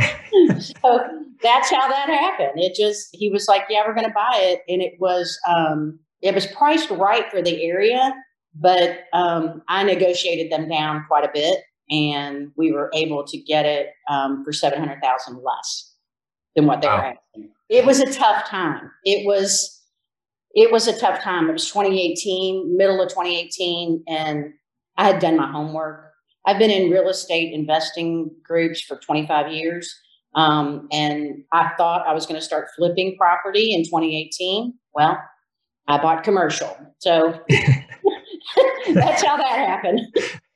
so 0.60 1.00
that's 1.42 1.70
how 1.70 1.88
that 1.88 2.08
happened. 2.08 2.60
It 2.60 2.74
just, 2.74 3.08
he 3.12 3.30
was 3.30 3.46
like, 3.46 3.62
yeah, 3.70 3.82
we're 3.86 3.94
going 3.94 4.08
to 4.08 4.14
buy 4.14 4.32
it. 4.34 4.62
And 4.68 4.82
it 4.82 4.94
was, 4.98 5.38
um, 5.48 5.98
it 6.22 6.34
was 6.34 6.46
priced 6.46 6.90
right 6.90 7.30
for 7.30 7.40
the 7.40 7.64
area, 7.64 8.12
but 8.54 9.00
um, 9.12 9.62
I 9.68 9.84
negotiated 9.84 10.50
them 10.50 10.68
down 10.68 11.04
quite 11.08 11.24
a 11.24 11.30
bit 11.32 11.60
and 11.90 12.50
we 12.56 12.72
were 12.72 12.90
able 12.94 13.24
to 13.24 13.38
get 13.38 13.66
it 13.66 13.88
um, 14.08 14.44
for 14.44 14.52
700,000 14.52 15.42
less 15.42 15.94
than 16.56 16.66
what 16.66 16.80
they 16.80 16.88
wow. 16.88 16.96
were 16.96 17.04
asking. 17.04 17.50
It 17.68 17.84
was 17.84 18.00
a 18.00 18.12
tough 18.12 18.48
time. 18.48 18.90
It 19.04 19.26
was, 19.26 19.80
it 20.54 20.70
was 20.72 20.88
a 20.88 20.98
tough 20.98 21.22
time. 21.22 21.48
It 21.48 21.52
was 21.52 21.68
2018, 21.68 22.76
middle 22.76 23.00
of 23.00 23.08
2018, 23.08 24.04
and 24.08 24.52
I 24.96 25.06
had 25.06 25.20
done 25.20 25.36
my 25.36 25.50
homework. 25.50 26.12
I've 26.46 26.58
been 26.58 26.70
in 26.70 26.90
real 26.90 27.08
estate 27.08 27.52
investing 27.52 28.30
groups 28.42 28.82
for 28.82 28.96
25 28.96 29.52
years. 29.52 29.94
Um, 30.34 30.88
and 30.90 31.44
I 31.52 31.72
thought 31.76 32.06
I 32.06 32.14
was 32.14 32.26
going 32.26 32.40
to 32.40 32.44
start 32.44 32.68
flipping 32.76 33.16
property 33.16 33.74
in 33.74 33.84
2018. 33.84 34.74
Well, 34.94 35.18
I 35.88 35.98
bought 35.98 36.24
commercial. 36.24 36.76
So 36.98 37.38
that's 38.94 39.22
how 39.22 39.36
that 39.36 39.58
happened. 39.58 40.00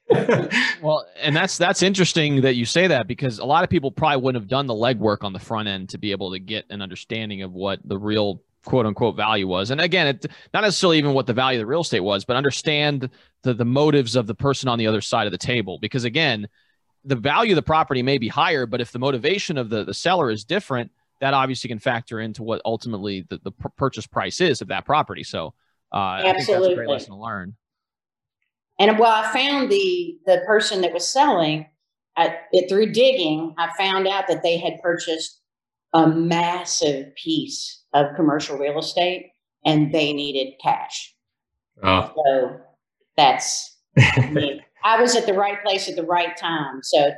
well, 0.83 1.05
and 1.21 1.35
that's 1.35 1.59
that's 1.59 1.83
interesting 1.83 2.41
that 2.41 2.55
you 2.55 2.65
say 2.65 2.87
that 2.87 3.09
because 3.09 3.39
a 3.39 3.45
lot 3.45 3.65
of 3.65 3.71
people 3.71 3.91
probably 3.91 4.23
wouldn't 4.23 4.41
have 4.41 4.49
done 4.49 4.67
the 4.67 4.75
legwork 4.75 5.25
on 5.25 5.33
the 5.33 5.39
front 5.39 5.69
end 5.69 5.89
to 5.91 5.99
be 5.99 6.13
able 6.13 6.31
to 6.31 6.39
get 6.39 6.65
an 6.71 6.81
understanding 6.81 7.43
of 7.43 7.53
what 7.53 7.81
the 7.85 7.99
real 7.99 8.41
quote 8.67 8.85
unquote 8.85 9.17
value 9.17 9.49
was. 9.49 9.71
And 9.71 9.81
again, 9.81 10.09
it 10.09 10.27
not 10.53 10.61
necessarily 10.61 10.99
even 10.99 11.15
what 11.15 11.27
the 11.27 11.33
value 11.33 11.59
of 11.59 11.63
the 11.63 11.67
real 11.67 11.81
estate 11.81 12.01
was, 12.01 12.27
but 12.27 12.37
understand 12.37 13.09
the 13.43 13.55
the 13.55 13.65
motives 13.65 14.15
of 14.17 14.27
the 14.27 14.35
person 14.35 14.69
on 14.69 14.79
the 14.79 14.87
other 14.87 15.01
side 15.01 15.27
of 15.27 15.33
the 15.33 15.39
table. 15.39 15.79
Because 15.79 16.05
again, 16.05 16.47
the 17.05 17.17
value 17.17 17.53
of 17.53 17.57
the 17.57 17.63
property 17.63 18.03
may 18.03 18.19
be 18.19 18.29
higher, 18.29 18.67
but 18.67 18.83
if 18.83 18.93
the 18.93 18.99
motivation 18.99 19.57
of 19.57 19.71
the, 19.71 19.85
the 19.85 19.95
seller 19.95 20.31
is 20.31 20.45
different, 20.45 20.91
that 21.21 21.33
obviously 21.33 21.69
can 21.69 21.79
factor 21.79 22.21
into 22.21 22.43
what 22.43 22.61
ultimately 22.65 23.25
the, 23.31 23.39
the 23.39 23.53
purchase 23.53 24.07
price 24.07 24.41
is 24.41 24.61
of 24.61 24.69
that 24.69 24.85
property. 24.85 25.23
So 25.23 25.55
uh, 25.95 25.97
Absolutely. 25.97 26.29
I 26.29 26.33
think 26.33 26.49
that's 26.49 26.67
a 26.67 26.75
great 26.75 26.89
lesson 26.89 27.11
to 27.13 27.21
learn. 27.21 27.57
And 28.79 28.99
well, 28.99 29.13
I 29.13 29.33
found 29.33 29.71
the 29.71 30.19
the 30.27 30.43
person 30.47 30.83
that 30.83 30.93
was 30.93 31.09
selling 31.09 31.67
I, 32.17 32.37
it 32.53 32.69
through 32.69 32.93
digging. 32.93 33.55
I 33.57 33.71
found 33.79 34.07
out 34.07 34.27
that 34.29 34.43
they 34.43 34.59
had 34.59 34.83
purchased 34.83 35.41
a 35.95 36.07
massive 36.07 37.15
piece 37.15 37.76
of 37.97 38.15
commercial 38.15 38.59
real 38.59 38.79
estate 38.79 39.33
and 39.65 39.93
they 39.93 40.13
needed 40.13 40.55
cash. 40.63 41.15
Oh. 41.83 42.13
So 42.15 42.61
that's, 43.17 43.77
I 43.99 45.01
was 45.01 45.17
at 45.17 45.27
the 45.27 45.35
right 45.35 45.63
place 45.63 45.89
at 45.89 45.97
the 45.97 46.05
right 46.05 46.37
time. 46.37 46.81
So, 46.83 47.11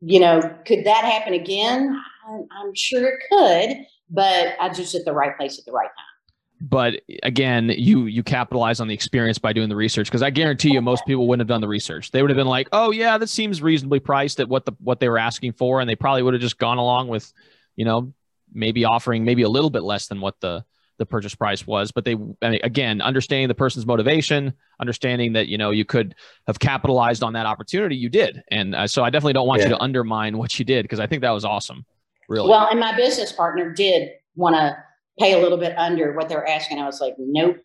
you 0.00 0.20
know, 0.20 0.40
could 0.66 0.84
that 0.84 1.04
happen 1.04 1.34
again? 1.34 2.00
I'm 2.28 2.74
sure 2.74 3.06
it 3.06 3.20
could, 3.30 3.86
but 4.10 4.56
I 4.60 4.70
just 4.70 4.94
at 4.94 5.04
the 5.04 5.12
right 5.12 5.36
place 5.36 5.58
at 5.58 5.64
the 5.64 5.72
right 5.72 5.84
time 5.84 6.16
but 6.60 6.94
again 7.22 7.68
you 7.76 8.06
you 8.06 8.22
capitalize 8.22 8.80
on 8.80 8.88
the 8.88 8.94
experience 8.94 9.38
by 9.38 9.52
doing 9.52 9.68
the 9.68 9.76
research 9.76 10.08
because 10.08 10.22
i 10.22 10.30
guarantee 10.30 10.70
you 10.70 10.80
most 10.80 11.04
people 11.06 11.28
wouldn't 11.28 11.40
have 11.40 11.48
done 11.48 11.60
the 11.60 11.68
research 11.68 12.10
they 12.10 12.22
would 12.22 12.30
have 12.30 12.36
been 12.36 12.46
like 12.46 12.68
oh 12.72 12.90
yeah 12.90 13.18
this 13.18 13.30
seems 13.30 13.60
reasonably 13.60 14.00
priced 14.00 14.40
at 14.40 14.48
what 14.48 14.64
the 14.64 14.72
what 14.80 14.98
they 14.98 15.08
were 15.08 15.18
asking 15.18 15.52
for 15.52 15.80
and 15.80 15.88
they 15.88 15.94
probably 15.94 16.22
would 16.22 16.34
have 16.34 16.40
just 16.40 16.58
gone 16.58 16.78
along 16.78 17.08
with 17.08 17.32
you 17.76 17.84
know 17.84 18.12
maybe 18.52 18.84
offering 18.84 19.24
maybe 19.24 19.42
a 19.42 19.48
little 19.48 19.70
bit 19.70 19.82
less 19.82 20.06
than 20.06 20.20
what 20.20 20.38
the 20.40 20.64
the 20.98 21.06
purchase 21.06 21.34
price 21.34 21.66
was 21.66 21.92
but 21.92 22.04
they 22.04 22.14
I 22.42 22.50
mean, 22.50 22.60
again 22.62 23.00
understanding 23.00 23.48
the 23.48 23.54
person's 23.54 23.86
motivation 23.86 24.54
understanding 24.80 25.34
that 25.34 25.48
you 25.48 25.58
know 25.58 25.70
you 25.70 25.84
could 25.84 26.14
have 26.46 26.58
capitalized 26.58 27.22
on 27.22 27.34
that 27.34 27.46
opportunity 27.46 27.96
you 27.96 28.08
did. 28.08 28.42
And 28.50 28.74
uh, 28.74 28.86
so 28.86 29.04
i 29.04 29.10
definitely 29.10 29.34
don't 29.34 29.46
want 29.46 29.60
yeah. 29.60 29.68
you 29.68 29.74
to 29.74 29.80
undermine 29.80 30.38
what 30.38 30.58
you 30.58 30.64
did 30.64 30.82
because 30.82 31.00
i 31.00 31.06
think 31.06 31.22
that 31.22 31.30
was 31.30 31.44
awesome 31.44 31.84
really. 32.28 32.48
Well 32.48 32.68
and 32.70 32.80
my 32.80 32.96
business 32.96 33.32
partner 33.32 33.72
did 33.72 34.10
want 34.34 34.56
to 34.56 34.76
pay 35.18 35.32
a 35.32 35.38
little 35.38 35.58
bit 35.58 35.76
under 35.78 36.12
what 36.12 36.28
they're 36.28 36.46
asking. 36.46 36.78
I 36.78 36.86
was 36.86 37.00
like 37.00 37.14
nope 37.18 37.58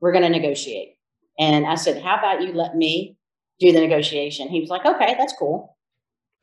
we're 0.00 0.12
going 0.12 0.24
to 0.24 0.30
negotiate. 0.30 0.94
And 1.38 1.66
i 1.66 1.74
said 1.74 2.02
how 2.02 2.16
about 2.16 2.42
you 2.42 2.52
let 2.52 2.76
me 2.76 3.16
do 3.58 3.72
the 3.72 3.80
negotiation? 3.80 4.48
He 4.48 4.60
was 4.60 4.70
like 4.70 4.86
okay 4.86 5.16
that's 5.18 5.34
cool. 5.36 5.76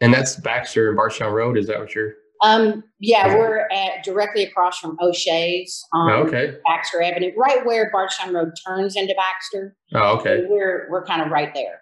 And 0.02 0.14
that's 0.14 0.36
baxter 0.36 0.90
and 0.90 0.98
Bardstown 0.98 1.32
road 1.32 1.58
is 1.58 1.68
that 1.68 1.80
what 1.80 1.96
you're 1.96 2.16
um, 2.46 2.84
yeah, 3.00 3.36
we're 3.36 3.68
at 3.72 4.04
directly 4.04 4.44
across 4.44 4.80
from 4.80 4.98
O'Shea's 5.02 5.84
on 5.94 6.12
oh, 6.12 6.16
okay. 6.24 6.58
Baxter 6.66 7.02
Avenue, 7.02 7.32
right 7.36 7.66
where 7.66 7.90
Bardstown 7.92 8.34
Road 8.34 8.54
turns 8.66 8.96
into 8.96 9.16
Baxter. 9.16 9.76
Oh, 9.96 10.18
okay. 10.18 10.42
So 10.42 10.48
we're 10.50 10.88
we're 10.90 11.06
kind 11.06 11.22
of 11.22 11.30
right 11.30 11.54
there. 11.54 11.82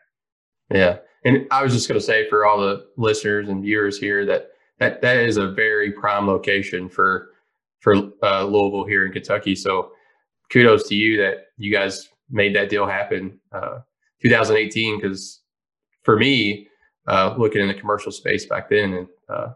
Yeah, 0.71 0.99
and 1.25 1.45
I 1.51 1.63
was 1.63 1.73
just 1.73 1.87
going 1.87 1.99
to 1.99 2.05
say 2.05 2.29
for 2.29 2.45
all 2.45 2.59
the 2.59 2.85
listeners 2.97 3.49
and 3.49 3.61
viewers 3.61 3.97
here 3.97 4.25
that 4.25 4.51
that 4.79 5.01
that 5.01 5.17
is 5.17 5.37
a 5.37 5.51
very 5.51 5.91
prime 5.91 6.27
location 6.27 6.87
for 6.87 7.29
for 7.81 7.95
uh, 8.23 8.45
Louisville 8.45 8.85
here 8.85 9.05
in 9.05 9.11
Kentucky. 9.11 9.55
So 9.55 9.91
kudos 10.49 10.87
to 10.87 10.95
you 10.95 11.17
that 11.17 11.47
you 11.57 11.73
guys 11.73 12.07
made 12.29 12.55
that 12.55 12.69
deal 12.69 12.87
happen. 12.87 13.39
Uh, 13.51 13.79
2018, 14.21 15.01
because 15.01 15.41
for 16.03 16.17
me, 16.17 16.69
uh, 17.07 17.35
looking 17.37 17.61
in 17.61 17.67
the 17.67 17.73
commercial 17.73 18.11
space 18.11 18.45
back 18.45 18.69
then 18.69 18.93
and 18.93 19.07
uh, 19.27 19.49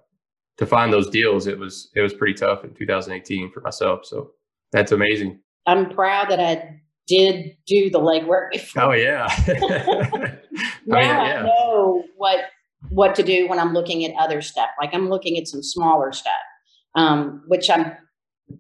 to 0.57 0.65
find 0.65 0.91
those 0.91 1.09
deals, 1.09 1.47
it 1.47 1.57
was 1.57 1.89
it 1.95 2.01
was 2.01 2.13
pretty 2.13 2.33
tough 2.33 2.63
in 2.63 2.73
2018 2.73 3.51
for 3.51 3.61
myself. 3.61 4.05
So 4.05 4.31
that's 4.71 4.91
amazing. 4.91 5.39
I'm 5.65 5.89
proud 5.89 6.29
that 6.29 6.39
I 6.39 6.81
did 7.07 7.55
do 7.67 7.89
the 7.89 7.99
legwork. 7.99 8.69
Oh 8.75 8.91
yeah. 8.91 9.27
now 10.85 10.97
I, 10.97 11.01
mean, 11.01 11.09
yeah. 11.09 11.39
I 11.39 11.43
know 11.43 12.03
what 12.15 12.45
what 12.89 13.15
to 13.15 13.23
do 13.23 13.47
when 13.47 13.59
I'm 13.59 13.73
looking 13.73 14.05
at 14.05 14.13
other 14.19 14.41
stuff. 14.41 14.69
Like 14.79 14.93
I'm 14.93 15.09
looking 15.09 15.37
at 15.37 15.47
some 15.47 15.63
smaller 15.63 16.11
stuff, 16.11 16.33
um, 16.95 17.43
which 17.47 17.69
I'm 17.69 17.93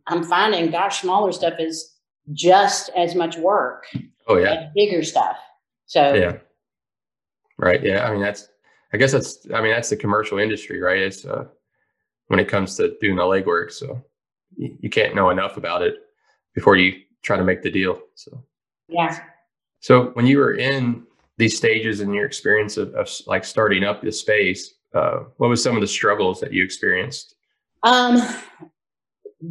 I'm 0.07 0.23
finding. 0.23 0.69
Gosh, 0.71 1.01
smaller 1.01 1.31
stuff 1.31 1.53
is 1.59 1.95
just 2.33 2.89
as 2.95 3.15
much 3.15 3.37
work. 3.37 3.85
Oh 4.27 4.37
yeah. 4.37 4.69
bigger 4.75 5.03
stuff. 5.03 5.37
So 5.85 6.13
yeah. 6.13 6.37
Right. 7.57 7.83
Yeah. 7.83 8.07
I 8.07 8.11
mean 8.11 8.21
that's. 8.21 8.49
I 8.93 8.97
guess 8.97 9.11
that's. 9.11 9.45
I 9.53 9.61
mean 9.61 9.71
that's 9.71 9.89
the 9.89 9.97
commercial 9.97 10.37
industry, 10.37 10.81
right? 10.81 10.99
It's 10.99 11.25
uh, 11.25 11.45
when 12.27 12.39
it 12.39 12.47
comes 12.47 12.75
to 12.75 12.95
doing 12.99 13.15
the 13.15 13.23
legwork. 13.23 13.71
So 13.71 14.03
you, 14.55 14.89
can't 14.89 15.15
know 15.15 15.29
enough 15.29 15.57
about 15.57 15.81
it 15.81 15.95
before 16.53 16.75
you 16.77 17.01
try 17.23 17.37
to 17.37 17.43
make 17.43 17.61
the 17.61 17.71
deal. 17.71 17.99
So 18.15 18.43
yeah. 18.87 19.19
So 19.79 20.07
when 20.13 20.25
you 20.25 20.39
were 20.39 20.55
in 20.55 21.03
these 21.37 21.55
stages 21.55 22.01
in 22.01 22.13
your 22.13 22.25
experience 22.25 22.77
of, 22.77 22.93
of 22.95 23.09
like 23.27 23.45
starting 23.45 23.83
up 23.83 24.01
the 24.01 24.11
space, 24.11 24.75
uh, 24.93 25.25
what 25.37 25.49
was 25.49 25.61
some 25.61 25.75
of 25.75 25.81
the 25.81 25.87
struggles 25.87 26.39
that 26.39 26.51
you 26.51 26.63
experienced? 26.63 27.35
Um, 27.83 28.21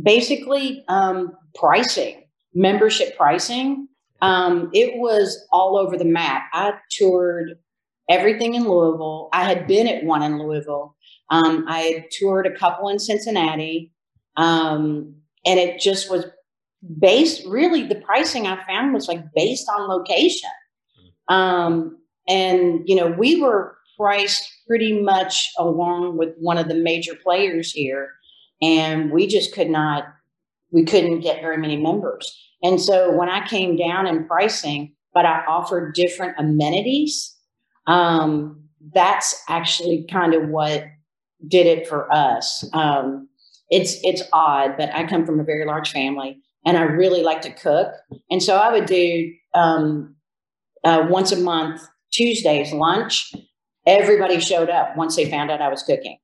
basically, 0.02 0.84
um, 0.88 1.36
pricing, 1.54 2.24
membership 2.54 3.16
pricing. 3.16 3.88
Um, 4.22 4.70
it 4.72 4.98
was 4.98 5.46
all 5.52 5.76
over 5.76 5.96
the 5.96 6.04
map. 6.04 6.44
I 6.52 6.74
toured 6.90 7.58
everything 8.08 8.54
in 8.54 8.64
Louisville. 8.64 9.28
I 9.32 9.44
had 9.44 9.66
been 9.66 9.86
at 9.86 10.04
one 10.04 10.22
in 10.22 10.38
Louisville. 10.38 10.96
Um, 11.30 11.64
I 11.68 11.78
had 11.80 12.10
toured 12.10 12.46
a 12.46 12.56
couple 12.56 12.88
in 12.88 12.98
Cincinnati. 12.98 13.92
Um, 14.36 15.14
and 15.44 15.58
it 15.58 15.80
just 15.80 16.10
was 16.10 16.26
based 16.98 17.46
really 17.46 17.82
the 17.82 17.94
pricing 17.96 18.46
I 18.46 18.64
found 18.66 18.92
was 18.92 19.08
like 19.08 19.22
based 19.34 19.68
on 19.68 19.88
location. 19.88 20.50
Um, 21.28 21.98
and 22.28 22.82
you 22.86 22.96
know, 22.96 23.08
we 23.08 23.40
were 23.40 23.76
priced 23.96 24.52
pretty 24.66 25.00
much 25.00 25.50
along 25.58 26.18
with 26.18 26.34
one 26.38 26.58
of 26.58 26.68
the 26.68 26.74
major 26.74 27.14
players 27.14 27.72
here, 27.72 28.10
and 28.60 29.10
we 29.10 29.26
just 29.26 29.54
could 29.54 29.70
not, 29.70 30.04
we 30.70 30.84
couldn't 30.84 31.20
get 31.20 31.40
very 31.40 31.56
many 31.56 31.76
members. 31.76 32.36
And 32.62 32.80
so 32.80 33.12
when 33.12 33.28
I 33.28 33.46
came 33.46 33.76
down 33.76 34.06
in 34.06 34.26
pricing, 34.26 34.94
but 35.14 35.24
I 35.24 35.44
offered 35.46 35.94
different 35.94 36.34
amenities, 36.38 37.35
um, 37.86 38.62
that's 38.94 39.42
actually 39.48 40.06
kind 40.10 40.34
of 40.34 40.48
what 40.48 40.84
did 41.46 41.66
it 41.66 41.86
for 41.86 42.12
us. 42.12 42.68
Um, 42.72 43.28
it's 43.70 43.98
it's 44.02 44.22
odd, 44.32 44.76
but 44.76 44.94
I 44.94 45.06
come 45.06 45.26
from 45.26 45.40
a 45.40 45.44
very 45.44 45.64
large 45.64 45.90
family, 45.90 46.38
and 46.64 46.76
I 46.76 46.82
really 46.82 47.22
like 47.22 47.42
to 47.42 47.52
cook, 47.52 47.88
and 48.30 48.42
so 48.42 48.56
I 48.56 48.72
would 48.72 48.86
do 48.86 49.32
um, 49.54 50.14
uh, 50.84 51.06
once 51.08 51.32
a 51.32 51.36
month 51.36 51.82
Tuesdays 52.12 52.72
lunch. 52.72 53.32
Everybody 53.86 54.40
showed 54.40 54.68
up 54.68 54.96
once 54.96 55.14
they 55.14 55.30
found 55.30 55.50
out 55.50 55.62
I 55.62 55.68
was 55.68 55.82
cooking, 55.82 56.18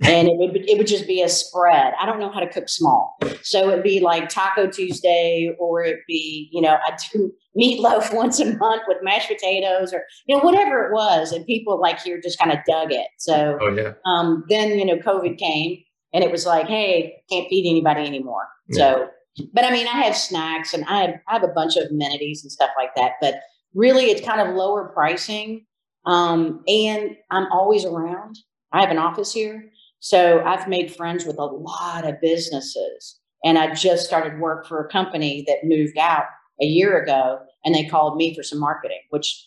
and 0.00 0.28
it 0.28 0.36
would 0.36 0.56
it 0.56 0.78
would 0.78 0.86
just 0.86 1.06
be 1.06 1.22
a 1.22 1.28
spread. 1.28 1.94
I 2.00 2.06
don't 2.06 2.18
know 2.18 2.30
how 2.30 2.40
to 2.40 2.48
cook 2.48 2.68
small, 2.68 3.16
so 3.42 3.70
it'd 3.70 3.84
be 3.84 4.00
like 4.00 4.28
Taco 4.28 4.68
Tuesday, 4.68 5.54
or 5.58 5.82
it'd 5.82 6.00
be 6.08 6.48
you 6.52 6.60
know 6.60 6.76
I 6.86 6.96
do 7.12 7.32
meatloaf 7.58 8.14
once 8.14 8.40
a 8.40 8.56
month 8.56 8.82
with 8.88 8.98
mashed 9.02 9.28
potatoes, 9.28 9.92
or 9.92 10.02
you 10.26 10.36
know 10.36 10.42
whatever 10.42 10.86
it 10.86 10.92
was, 10.92 11.32
and 11.32 11.46
people 11.46 11.80
like 11.80 12.00
here 12.00 12.20
just 12.20 12.38
kind 12.38 12.52
of 12.52 12.58
dug 12.66 12.92
it. 12.92 13.06
So 13.18 13.58
oh, 13.60 13.68
yeah. 13.74 13.92
um, 14.04 14.44
then 14.48 14.78
you 14.78 14.84
know 14.84 14.96
COVID 14.96 15.38
came, 15.38 15.82
and 16.12 16.24
it 16.24 16.30
was 16.30 16.46
like, 16.46 16.66
hey, 16.66 17.22
can't 17.30 17.48
feed 17.48 17.68
anybody 17.68 18.06
anymore. 18.06 18.48
Yeah. 18.68 18.76
So, 18.78 19.08
but 19.52 19.64
I 19.64 19.70
mean, 19.70 19.86
I 19.86 20.02
have 20.02 20.16
snacks 20.16 20.74
and 20.74 20.84
I 20.86 21.02
have 21.02 21.14
I 21.28 21.32
have 21.34 21.44
a 21.44 21.48
bunch 21.48 21.76
of 21.76 21.90
amenities 21.90 22.42
and 22.42 22.52
stuff 22.52 22.70
like 22.76 22.94
that, 22.96 23.12
but 23.20 23.36
really 23.74 24.06
it's 24.06 24.26
kind 24.26 24.40
of 24.40 24.54
lower 24.54 24.88
pricing. 24.88 25.66
Um, 26.04 26.62
and 26.66 27.16
I'm 27.30 27.50
always 27.52 27.84
around. 27.84 28.36
I 28.72 28.80
have 28.80 28.90
an 28.90 28.98
office 28.98 29.32
here. 29.32 29.70
So 30.02 30.42
I've 30.44 30.66
made 30.66 30.92
friends 30.92 31.24
with 31.24 31.38
a 31.38 31.44
lot 31.44 32.04
of 32.04 32.20
businesses. 32.20 33.20
And 33.44 33.56
I 33.56 33.72
just 33.72 34.04
started 34.04 34.40
work 34.40 34.66
for 34.66 34.84
a 34.84 34.88
company 34.88 35.44
that 35.46 35.58
moved 35.62 35.96
out 35.96 36.24
a 36.60 36.64
year 36.64 37.00
ago 37.00 37.38
and 37.64 37.72
they 37.72 37.86
called 37.86 38.16
me 38.16 38.34
for 38.34 38.42
some 38.42 38.58
marketing, 38.58 38.98
which 39.10 39.46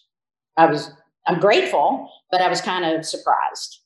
I 0.55 0.65
was, 0.65 0.91
I'm 1.27 1.41
grateful, 1.41 2.09
but 2.31 2.41
I 2.41 2.47
was 2.47 2.62
kind 2.62 2.85
of 2.85 3.05
surprised. 3.05 3.81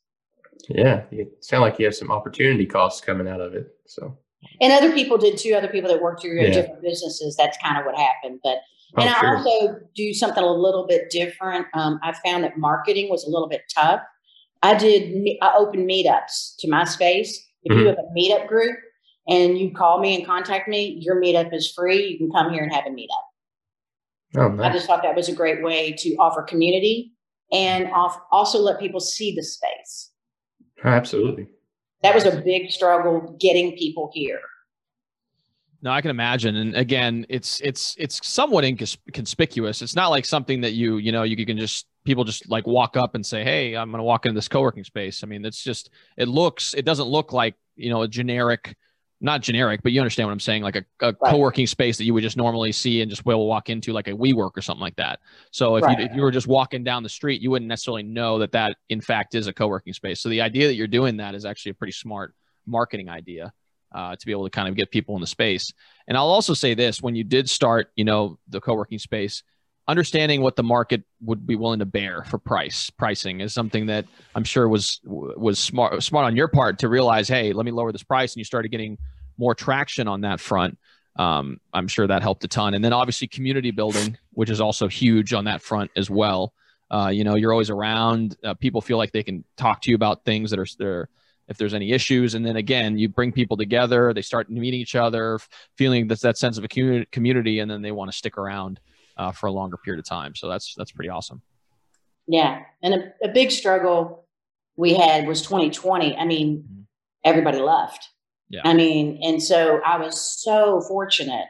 Yeah. 0.69 1.03
You 1.09 1.31
sound 1.41 1.61
like 1.61 1.79
you 1.79 1.85
have 1.85 1.95
some 1.95 2.11
opportunity 2.11 2.67
costs 2.67 3.01
coming 3.01 3.27
out 3.27 3.41
of 3.41 3.55
it. 3.55 3.67
So, 3.87 4.15
and 4.61 4.71
other 4.71 4.93
people 4.93 5.17
did 5.17 5.39
too. 5.39 5.55
Other 5.55 5.69
people 5.69 5.89
that 5.89 6.01
worked 6.01 6.21
through 6.21 6.39
yeah. 6.39 6.51
different 6.51 6.83
businesses. 6.83 7.35
That's 7.35 7.57
kind 7.57 7.79
of 7.79 7.85
what 7.85 7.97
happened. 7.97 8.41
But 8.43 8.59
Oh, 8.97 9.03
and 9.03 9.15
sure. 9.19 9.29
I 9.29 9.35
also 9.35 9.79
do 9.95 10.13
something 10.15 10.43
a 10.43 10.51
little 10.51 10.87
bit 10.87 11.11
different. 11.11 11.67
Um, 11.75 11.99
I 12.01 12.13
found 12.25 12.43
that 12.43 12.57
marketing 12.57 13.09
was 13.09 13.23
a 13.23 13.29
little 13.29 13.47
bit 13.47 13.61
tough. 13.73 14.01
I 14.61 14.75
did, 14.75 15.37
I 15.41 15.53
opened 15.57 15.89
meetups 15.89 16.55
to 16.59 16.69
my 16.69 16.83
space. 16.83 17.45
If 17.63 17.71
mm-hmm. 17.71 17.81
you 17.81 17.87
have 17.87 17.97
a 17.97 18.17
meetup 18.17 18.47
group 18.47 18.77
and 19.27 19.57
you 19.57 19.71
call 19.71 19.99
me 19.99 20.15
and 20.15 20.25
contact 20.25 20.67
me, 20.67 20.97
your 20.99 21.21
meetup 21.21 21.53
is 21.53 21.71
free. 21.71 22.07
You 22.07 22.17
can 22.17 22.31
come 22.31 22.51
here 22.51 22.63
and 22.63 22.73
have 22.73 22.85
a 22.85 22.89
meetup. 22.89 24.37
Oh, 24.37 24.49
nice. 24.49 24.69
I 24.69 24.73
just 24.73 24.87
thought 24.87 25.01
that 25.03 25.15
was 25.15 25.29
a 25.29 25.33
great 25.33 25.63
way 25.63 25.93
to 25.97 26.15
offer 26.15 26.43
community 26.43 27.13
and 27.51 27.89
off, 27.91 28.19
also 28.31 28.59
let 28.59 28.79
people 28.79 28.99
see 28.99 29.33
the 29.35 29.43
space. 29.43 30.11
Absolutely. 30.83 31.47
That 32.03 32.15
was 32.15 32.25
a 32.25 32.41
big 32.41 32.71
struggle 32.71 33.35
getting 33.39 33.75
people 33.75 34.11
here. 34.13 34.39
No, 35.81 35.91
I 35.91 36.01
can 36.01 36.11
imagine. 36.11 36.55
And 36.57 36.75
again, 36.75 37.25
it's 37.29 37.61
it's 37.61 37.95
it's 37.97 38.25
somewhat 38.27 38.65
inconspicuous. 38.65 39.81
It's 39.81 39.95
not 39.95 40.09
like 40.09 40.25
something 40.25 40.61
that 40.61 40.73
you 40.73 40.97
you 40.97 41.11
know 41.11 41.23
you 41.23 41.45
can 41.45 41.57
just 41.57 41.87
people 42.09 42.23
just 42.23 42.49
like 42.49 42.65
walk 42.65 42.97
up 42.97 43.15
and 43.15 43.25
say, 43.25 43.43
"Hey, 43.43 43.75
I'm 43.75 43.91
going 43.91 43.99
to 43.99 44.03
walk 44.03 44.25
into 44.25 44.35
this 44.35 44.47
co-working 44.47 44.83
space." 44.83 45.23
I 45.23 45.27
mean, 45.27 45.45
it's 45.45 45.63
just 45.63 45.91
it 46.17 46.27
looks 46.27 46.73
it 46.73 46.83
doesn't 46.83 47.07
look 47.07 47.31
like 47.31 47.55
you 47.75 47.89
know 47.89 48.01
a 48.01 48.07
generic, 48.07 48.75
not 49.21 49.41
generic, 49.41 49.81
but 49.83 49.91
you 49.91 50.01
understand 50.01 50.27
what 50.27 50.33
I'm 50.33 50.39
saying, 50.39 50.63
like 50.63 50.75
a, 50.75 50.85
a 51.01 51.07
right. 51.07 51.31
co-working 51.31 51.67
space 51.67 51.97
that 51.97 52.05
you 52.05 52.13
would 52.15 52.23
just 52.23 52.35
normally 52.35 52.71
see 52.71 53.01
and 53.01 53.09
just 53.09 53.25
will 53.25 53.45
walk 53.45 53.69
into, 53.69 53.93
like 53.93 54.07
a 54.07 54.13
WeWork 54.13 54.51
or 54.57 54.61
something 54.61 54.81
like 54.81 54.95
that. 54.95 55.19
So 55.51 55.75
if 55.75 55.83
right. 55.83 55.99
you 55.99 56.05
if 56.05 56.15
you 56.15 56.23
were 56.23 56.31
just 56.31 56.47
walking 56.47 56.83
down 56.83 57.03
the 57.03 57.09
street, 57.09 57.41
you 57.41 57.51
wouldn't 57.51 57.69
necessarily 57.69 58.03
know 58.03 58.39
that 58.39 58.51
that 58.53 58.77
in 58.89 59.01
fact 59.01 59.35
is 59.35 59.47
a 59.47 59.53
co-working 59.53 59.93
space. 59.93 60.19
So 60.19 60.29
the 60.29 60.41
idea 60.41 60.67
that 60.67 60.75
you're 60.75 60.87
doing 60.87 61.17
that 61.17 61.35
is 61.35 61.45
actually 61.45 61.71
a 61.71 61.75
pretty 61.75 61.93
smart 61.93 62.33
marketing 62.65 63.09
idea 63.09 63.53
uh, 63.93 64.15
to 64.15 64.25
be 64.25 64.31
able 64.31 64.45
to 64.45 64.49
kind 64.49 64.67
of 64.67 64.75
get 64.75 64.91
people 64.91 65.15
in 65.15 65.21
the 65.21 65.27
space. 65.27 65.73
And 66.07 66.17
I'll 66.17 66.27
also 66.27 66.53
say 66.53 66.73
this: 66.73 67.01
when 67.01 67.15
you 67.15 67.23
did 67.23 67.49
start, 67.49 67.91
you 67.95 68.03
know, 68.03 68.39
the 68.47 68.59
co-working 68.59 68.99
space, 68.99 69.43
understanding 69.89 70.41
what 70.41 70.55
the 70.55 70.61
market 70.61 71.03
would 71.21 71.47
be 71.47 71.55
willing 71.55 71.79
to 71.79 71.85
bear 71.85 72.23
for 72.25 72.37
price 72.37 72.91
pricing 72.91 73.41
is 73.41 73.53
something 73.53 73.87
that 73.87 74.05
I'm 74.35 74.43
sure 74.43 74.69
was 74.69 75.01
was 75.03 75.57
smart 75.57 76.03
smart 76.03 76.25
on 76.25 76.35
your 76.35 76.47
part 76.47 76.77
to 76.79 76.89
realize, 76.89 77.27
hey, 77.27 77.53
let 77.53 77.65
me 77.65 77.71
lower 77.71 77.91
this 77.91 78.03
price, 78.03 78.33
and 78.33 78.37
you 78.37 78.43
started 78.43 78.69
getting 78.69 78.97
more 79.37 79.55
traction 79.55 80.07
on 80.07 80.21
that 80.21 80.39
front. 80.39 80.77
Um, 81.15 81.59
I'm 81.73 81.87
sure 81.87 82.05
that 82.05 82.21
helped 82.21 82.43
a 82.43 82.47
ton. 82.47 82.75
And 82.75 82.85
then 82.85 82.93
obviously 82.93 83.27
community 83.27 83.71
building, 83.71 84.15
which 84.31 84.49
is 84.49 84.61
also 84.61 84.87
huge 84.87 85.33
on 85.33 85.45
that 85.45 85.61
front 85.61 85.89
as 85.95 86.09
well. 86.09 86.53
Uh, 86.91 87.09
you 87.11 87.23
know, 87.23 87.35
you're 87.35 87.51
always 87.51 87.69
around. 87.69 88.37
Uh, 88.43 88.53
people 88.53 88.81
feel 88.81 88.97
like 88.97 89.11
they 89.11 89.23
can 89.23 89.43
talk 89.57 89.81
to 89.81 89.89
you 89.89 89.95
about 89.95 90.23
things 90.23 90.51
that 90.51 90.59
are 90.59 90.67
they're 90.77 91.09
if 91.47 91.57
there's 91.57 91.73
any 91.73 91.91
issues. 91.91 92.35
And 92.35 92.45
then 92.45 92.57
again, 92.57 92.97
you 92.97 93.09
bring 93.09 93.31
people 93.31 93.57
together, 93.57 94.13
they 94.13 94.21
start 94.21 94.51
meeting 94.51 94.79
each 94.79 94.95
other, 94.95 95.39
feeling 95.77 96.07
that 96.07 96.21
that 96.21 96.37
sense 96.37 96.59
of 96.59 96.63
a 96.63 96.67
community, 97.11 97.59
and 97.59 97.69
then 97.71 97.81
they 97.81 97.91
want 97.91 98.11
to 98.11 98.15
stick 98.15 98.37
around 98.37 98.79
uh, 99.19 99.31
for 99.31 99.47
a 99.47 99.51
longer 99.51 99.77
period 99.77 99.99
of 99.99 100.05
time. 100.05 100.35
So 100.35 100.47
that's 100.49 100.73
that's 100.75 100.91
pretty 100.91 101.09
awesome. 101.09 101.41
Yeah, 102.27 102.61
and 102.81 102.93
a, 102.93 103.27
a 103.27 103.29
big 103.29 103.51
struggle 103.51 104.27
we 104.75 104.93
had 104.93 105.27
was 105.27 105.41
2020. 105.41 106.15
I 106.15 106.25
mean, 106.25 106.63
mm-hmm. 106.63 106.81
everybody 107.23 107.59
left. 107.59 108.07
Yeah. 108.49 108.61
I 108.65 108.73
mean, 108.73 109.19
and 109.21 109.41
so 109.41 109.79
I 109.85 109.97
was 109.97 110.41
so 110.41 110.81
fortunate 110.81 111.45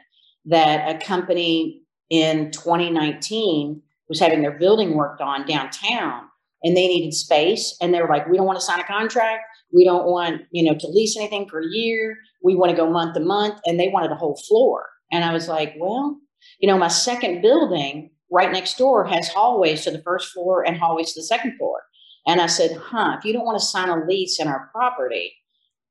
that 0.46 0.94
a 0.94 0.98
company 0.98 1.82
in 2.10 2.50
2019 2.50 3.80
was 4.08 4.20
having 4.20 4.42
their 4.42 4.58
building 4.58 4.94
worked 4.94 5.22
on 5.22 5.46
downtown 5.46 6.24
and 6.62 6.76
they 6.76 6.88
needed 6.88 7.14
space 7.14 7.76
and 7.80 7.94
they 7.94 8.02
were 8.02 8.08
like 8.08 8.26
we 8.26 8.36
don't 8.36 8.46
want 8.46 8.58
to 8.58 8.64
sign 8.64 8.80
a 8.80 8.84
contract 8.84 9.44
we 9.72 9.84
don't 9.84 10.06
want, 10.06 10.42
you 10.50 10.64
know, 10.64 10.76
to 10.76 10.88
lease 10.88 11.16
anything 11.16 11.48
for 11.48 11.60
a 11.60 11.66
year. 11.66 12.18
We 12.42 12.54
want 12.54 12.70
to 12.70 12.76
go 12.76 12.90
month 12.90 13.14
to 13.14 13.20
month. 13.20 13.60
And 13.66 13.78
they 13.78 13.88
wanted 13.88 14.10
a 14.10 14.16
whole 14.16 14.36
floor. 14.48 14.86
And 15.12 15.24
I 15.24 15.32
was 15.32 15.48
like, 15.48 15.74
well, 15.78 16.18
you 16.58 16.68
know, 16.68 16.78
my 16.78 16.88
second 16.88 17.42
building 17.42 18.10
right 18.30 18.52
next 18.52 18.78
door 18.78 19.04
has 19.04 19.28
hallways 19.28 19.82
to 19.84 19.90
the 19.90 20.02
first 20.02 20.32
floor 20.32 20.64
and 20.64 20.76
hallways 20.76 21.12
to 21.12 21.20
the 21.20 21.26
second 21.26 21.56
floor. 21.58 21.80
And 22.26 22.40
I 22.40 22.46
said, 22.46 22.76
huh, 22.76 23.16
if 23.18 23.24
you 23.24 23.32
don't 23.32 23.46
want 23.46 23.58
to 23.58 23.64
sign 23.64 23.88
a 23.88 24.04
lease 24.04 24.38
in 24.40 24.46
our 24.46 24.68
property, 24.72 25.32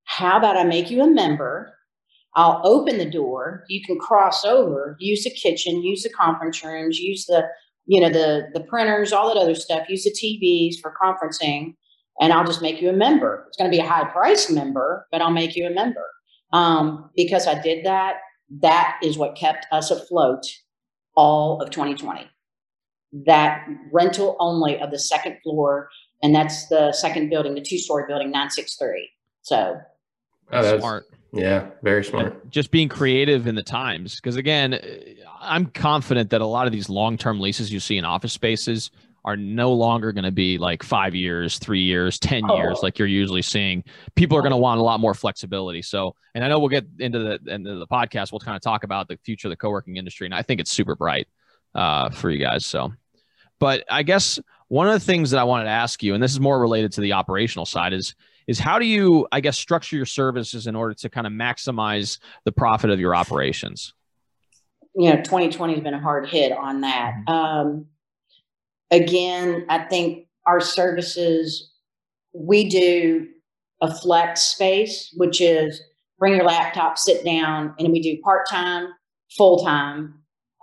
how 0.06 0.38
about 0.38 0.58
I 0.58 0.64
make 0.64 0.90
you 0.90 1.02
a 1.02 1.10
member 1.10 1.74
I'll 2.36 2.62
open 2.64 2.98
the 2.98 3.10
door. 3.10 3.64
You 3.70 3.84
can 3.84 3.98
cross 3.98 4.46
over, 4.46 4.96
use 5.00 5.24
the 5.24 5.32
kitchen, 5.32 5.84
use 5.84 6.04
the 6.04 6.10
conference 6.10 6.64
rooms, 6.64 7.00
use 7.00 7.26
the 7.26 7.44
you 7.86 8.00
know 8.00 8.10
the 8.10 8.50
the 8.54 8.62
printers, 8.62 9.12
all 9.12 9.34
that 9.34 9.40
other 9.40 9.56
stuff. 9.56 9.90
Use 9.90 10.04
the 10.04 10.12
TVs 10.12 10.80
for 10.80 10.94
conferencing, 11.02 11.74
and 12.22 12.32
I'll 12.32 12.46
just 12.46 12.62
make 12.62 12.82
you 12.82 12.90
a 12.90 12.94
member. 12.94 13.46
It's 13.48 13.58
going 13.58 13.70
to 13.70 13.76
be 13.76 13.82
a 13.82 13.88
high 13.88 14.06
price 14.06 14.50
member, 14.50 15.08
but 15.12 15.22
I'll 15.22 15.32
make 15.32 15.56
you 15.56 15.66
a 15.66 15.74
member 15.74 16.06
um, 16.54 17.10
because 17.16 17.48
I 17.48 17.60
did 17.60 17.86
that. 17.86 18.18
That 18.50 19.00
is 19.04 19.18
what 19.18 19.36
kept 19.36 19.68
us 19.72 19.92
afloat 19.92 20.44
all 21.16 21.62
of 21.62 21.70
2020. 21.70 22.28
That 23.26 23.68
rental 23.92 24.36
only 24.40 24.80
of 24.80 24.92
the 24.92 25.00
second 25.00 25.38
floor, 25.44 25.90
and 26.24 26.34
that's 26.34 26.68
the 26.68 26.92
second 26.94 27.30
building, 27.30 27.56
the 27.56 27.62
two 27.62 27.78
story 27.78 28.06
building, 28.08 28.28
963. 28.28 29.10
So, 29.42 29.80
Oh, 30.52 30.64
that's 30.64 30.82
smart. 30.82 31.06
Yeah, 31.32 31.68
very 31.84 32.04
smart. 32.04 32.50
Just 32.50 32.72
being 32.72 32.90
creative 32.90 33.46
in 33.46 33.54
the 33.54 33.64
times. 33.64 34.16
Because 34.16 34.36
again, 34.36 34.80
I'm 35.40 35.68
confident 35.68 36.32
that 36.32 36.42
a 36.42 36.46
lot 36.46 36.66
of 36.66 36.74
these 36.74 36.90
long 36.90 37.18
term 37.18 37.40
leases 37.40 37.72
you 37.72 37.80
see 37.80 37.98
in 37.98 38.06
office 38.06 38.34
spaces 38.34 38.90
are 39.26 39.36
no 39.36 39.74
longer 39.74 40.12
going 40.12 40.24
to 40.24 40.32
be 40.32 40.58
like 40.58 40.82
five 40.84 41.14
years, 41.16 41.60
three 41.60 41.82
years, 41.82 42.20
10 42.20 42.44
Oh. 42.50 42.56
years, 42.58 42.80
like 42.82 42.98
you're 42.98 43.08
usually 43.08 43.42
seeing. 43.42 43.84
People 44.16 44.38
are 44.38 44.42
going 44.42 44.52
to 44.52 44.58
want 44.58 44.80
a 44.80 44.84
lot 44.84 45.00
more 45.00 45.14
flexibility. 45.14 45.82
So, 45.82 46.16
and 46.36 46.44
I 46.44 46.48
know 46.48 46.60
we'll 46.60 46.70
get 46.70 46.86
into 47.00 47.20
the 47.20 47.54
into 47.54 47.76
the 47.76 47.88
podcast. 47.88 48.32
We'll 48.32 48.40
kind 48.40 48.56
of 48.56 48.62
talk 48.62 48.84
about 48.84 49.08
the 49.08 49.18
future 49.24 49.48
of 49.48 49.52
the 49.52 49.58
co 49.58 49.70
working 49.70 49.98
industry. 49.98 50.26
And 50.26 50.34
I 50.34 50.42
think 50.42 50.60
it's 50.62 50.72
super 50.72 50.96
bright 50.96 51.28
uh, 51.76 52.10
for 52.10 52.30
you 52.30 52.40
guys. 52.40 52.66
So, 52.66 52.94
but 53.60 53.84
I 53.90 54.04
guess 54.04 54.40
one 54.70 54.88
of 54.88 54.94
the 54.94 55.00
things 55.00 55.32
that 55.32 55.40
I 55.40 55.44
wanted 55.44 55.66
to 55.66 55.72
ask 55.72 56.02
you, 56.04 56.14
and 56.14 56.24
this 56.24 56.32
is 56.32 56.40
more 56.40 56.60
related 56.60 56.92
to 56.94 57.02
the 57.02 57.14
operational 57.14 57.66
side, 57.66 57.94
is 57.94 58.16
is 58.48 58.58
how 58.58 58.80
do 58.80 58.86
you, 58.86 59.28
I 59.32 59.42
guess, 59.42 59.60
structure 59.60 59.96
your 59.96 60.08
services 60.08 60.66
in 60.66 60.76
order 60.76 60.96
to 60.96 61.10
kind 61.10 61.28
of 61.28 61.34
maximize 61.34 62.18
the 62.46 62.52
profit 62.52 62.90
of 62.90 63.00
your 63.00 63.16
operations? 63.16 63.94
you 64.96 65.08
know 65.08 65.18
2020 65.18 65.76
has 65.76 65.84
been 65.84 65.94
a 65.94 66.00
hard 66.02 66.28
hit 66.28 66.52
on 66.52 66.82
that 66.82 67.14
um, 67.28 67.86
again 68.92 69.66
i 69.70 69.80
think 69.80 70.28
our 70.46 70.60
services 70.60 71.72
we 72.34 72.68
do 72.70 73.28
a 73.82 73.94
flex 73.94 74.42
space 74.42 75.14
which 75.18 75.42
is 75.42 75.82
bring 76.20 76.36
your 76.36 76.46
laptop 76.46 76.98
sit 76.98 77.24
down 77.24 77.74
and 77.80 77.92
we 77.92 78.02
do 78.02 78.22
part-time 78.22 78.88
full-time. 79.38 80.14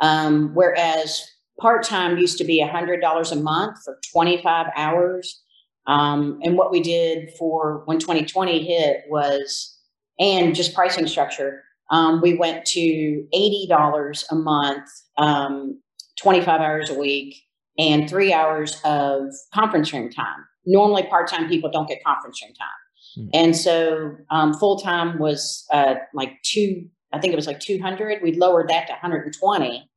Um, 0.02 0.50
whereas 0.54 1.26
part-time 1.60 2.18
used 2.18 2.38
to 2.38 2.44
be 2.44 2.62
$100 2.62 3.32
a 3.32 3.36
month 3.36 3.78
for 3.84 3.98
25 4.12 4.66
hours. 4.76 5.42
Um, 5.86 6.38
and 6.42 6.58
what 6.58 6.70
we 6.70 6.80
did 6.80 7.30
for 7.38 7.82
when 7.86 7.98
2020 7.98 8.64
hit 8.66 9.04
was 9.08 9.78
and 10.18 10.54
just 10.54 10.74
pricing 10.74 11.06
structure 11.06 11.62
um, 11.90 12.20
we 12.20 12.34
went 12.34 12.64
to 12.66 13.24
$80 13.32 14.24
a 14.32 14.34
month, 14.34 14.88
um, 15.18 15.80
25 16.20 16.60
hours 16.60 16.90
a 16.90 16.98
week, 16.98 17.36
and 17.78 18.08
three 18.08 18.32
hours 18.32 18.80
of 18.84 19.32
conference 19.52 19.92
room 19.92 20.10
time. 20.10 20.44
Normally, 20.64 21.04
part 21.04 21.28
time 21.28 21.48
people 21.48 21.70
don't 21.70 21.88
get 21.88 22.02
conference 22.04 22.40
room 22.42 22.52
time. 22.54 22.68
Hmm. 23.16 23.28
And 23.34 23.56
so 23.56 24.16
um, 24.30 24.54
full 24.54 24.78
time 24.78 25.18
was 25.18 25.64
uh, 25.72 25.94
like 26.14 26.32
two, 26.42 26.86
I 27.12 27.20
think 27.20 27.32
it 27.32 27.36
was 27.36 27.46
like 27.46 27.60
200. 27.60 28.22
We 28.22 28.32
lowered 28.32 28.68
that 28.68 28.86
to 28.86 28.92
120 28.92 29.88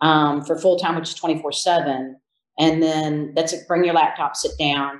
um, 0.00 0.44
for 0.44 0.58
full 0.58 0.78
time, 0.78 0.96
which 0.96 1.08
is 1.08 1.14
24 1.14 1.52
7. 1.52 2.16
And 2.58 2.82
then 2.82 3.32
that's 3.34 3.52
it, 3.52 3.66
bring 3.66 3.84
your 3.84 3.94
laptop, 3.94 4.36
sit 4.36 4.52
down. 4.58 4.98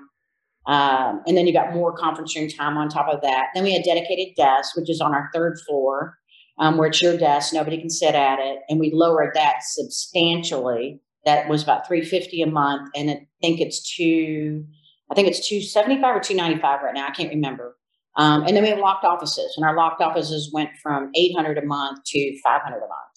Um, 0.66 1.22
and 1.26 1.36
then 1.36 1.46
you 1.46 1.52
got 1.52 1.74
more 1.74 1.92
conference 1.92 2.34
room 2.36 2.48
time 2.48 2.78
on 2.78 2.88
top 2.88 3.08
of 3.08 3.20
that. 3.22 3.48
Then 3.54 3.64
we 3.64 3.74
had 3.74 3.82
dedicated 3.84 4.34
desks, 4.36 4.76
which 4.76 4.88
is 4.88 5.00
on 5.00 5.12
our 5.12 5.28
third 5.34 5.58
floor 5.66 6.16
um, 6.58 6.76
where 6.76 6.88
it's 6.88 7.02
your 7.02 7.16
desk, 7.16 7.52
nobody 7.52 7.78
can 7.78 7.90
sit 7.90 8.14
at 8.14 8.38
it, 8.38 8.60
and 8.68 8.78
we 8.78 8.90
lowered 8.92 9.34
that 9.34 9.62
substantially. 9.62 11.00
That 11.24 11.48
was 11.48 11.62
about 11.62 11.86
three 11.86 12.04
fifty 12.04 12.42
a 12.42 12.46
month, 12.46 12.90
and 12.96 13.10
I 13.10 13.26
think 13.40 13.60
it's 13.60 13.94
two, 13.94 14.64
I 15.10 15.14
think 15.14 15.28
it's 15.28 15.46
two 15.48 15.60
seventy 15.60 16.00
five 16.00 16.16
or 16.16 16.20
two 16.20 16.34
ninety 16.34 16.60
five 16.60 16.82
right 16.82 16.94
now. 16.94 17.06
I 17.06 17.12
can't 17.12 17.30
remember. 17.30 17.76
Um, 18.16 18.42
and 18.46 18.56
then 18.56 18.62
we 18.62 18.70
have 18.70 18.78
locked 18.78 19.04
offices, 19.04 19.54
and 19.56 19.64
our 19.64 19.76
locked 19.76 20.02
offices 20.02 20.50
went 20.52 20.70
from 20.82 21.10
eight 21.14 21.34
hundred 21.36 21.58
a 21.58 21.64
month 21.64 22.00
to 22.06 22.38
five 22.42 22.62
hundred 22.62 22.78
a 22.78 22.80
month. 22.80 23.12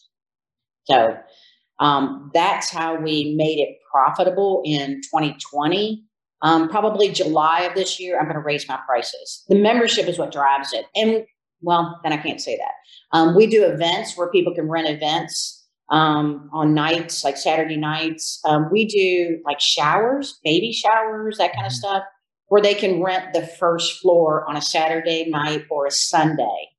So 0.86 1.18
um, 1.80 2.32
that's 2.34 2.70
how 2.70 2.96
we 2.96 3.36
made 3.36 3.60
it 3.60 3.78
profitable 3.92 4.62
in 4.66 5.02
2020. 5.02 6.04
Um, 6.42 6.70
probably 6.70 7.10
July 7.10 7.62
of 7.62 7.74
this 7.76 8.00
year, 8.00 8.20
I'm 8.20 8.26
going 8.26 8.36
to 8.36 8.42
raise 8.42 8.68
my 8.68 8.80
prices. 8.86 9.44
The 9.50 9.56
membership 9.56 10.08
is 10.08 10.20
what 10.20 10.32
drives 10.32 10.74
it, 10.74 10.86
and 10.96 11.26
well, 11.62 12.00
then 12.04 12.14
I 12.14 12.18
can't 12.18 12.40
say 12.42 12.58
that. 12.58 13.18
Um, 13.18 13.36
we 13.36 13.48
do 13.48 13.66
events 13.66 14.16
where 14.16 14.30
people 14.30 14.54
can 14.54 14.70
rent 14.70 14.88
events 14.88 15.65
um, 15.90 16.50
on 16.52 16.74
nights, 16.74 17.24
like 17.24 17.38
Saturday 17.38 17.78
nights. 17.78 18.40
Um, 18.46 18.70
we 18.72 18.86
do 18.86 19.40
like 19.46 19.60
showers, 19.60 20.40
baby 20.44 20.72
showers, 20.72 21.38
that 21.38 21.54
kind 21.54 21.66
of 21.66 21.74
stuff, 21.74 22.04
where 22.48 22.62
they 22.62 22.74
can 22.74 23.02
rent 23.02 23.34
the 23.34 23.46
first 23.46 24.00
floor 24.00 24.48
on 24.50 24.58
a 24.58 24.62
Saturday 24.62 25.30
night 25.30 25.66
or 25.70 25.86
a 25.86 25.92
Sunday. 25.92 26.70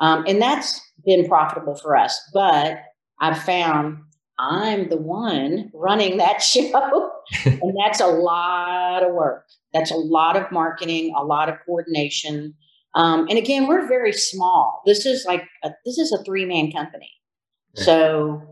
Um, 0.00 0.24
and 0.26 0.40
that's 0.40 0.80
been 1.04 1.26
profitable 1.26 1.76
for 1.76 1.96
us. 1.96 2.20
But 2.32 2.82
I've 3.20 3.42
found 3.42 3.98
I'm 4.40 4.88
the 4.88 4.96
one 4.96 5.70
running 5.74 6.16
that 6.16 6.38
show, 6.42 7.12
and 7.44 7.74
that's 7.84 8.00
a 8.00 8.06
lot 8.06 9.02
of 9.02 9.14
work. 9.14 9.44
That's 9.72 9.90
a 9.90 9.96
lot 9.96 10.36
of 10.36 10.50
marketing, 10.50 11.14
a 11.16 11.24
lot 11.24 11.48
of 11.48 11.56
coordination. 11.64 12.54
Um, 12.94 13.28
and 13.28 13.38
again, 13.38 13.68
we're 13.68 13.86
very 13.86 14.12
small. 14.12 14.82
This 14.86 15.06
is 15.06 15.24
like 15.26 15.44
a, 15.62 15.70
this 15.84 15.98
is 15.98 16.10
a 16.12 16.24
three 16.24 16.44
man 16.44 16.72
company, 16.72 17.10
so 17.74 18.49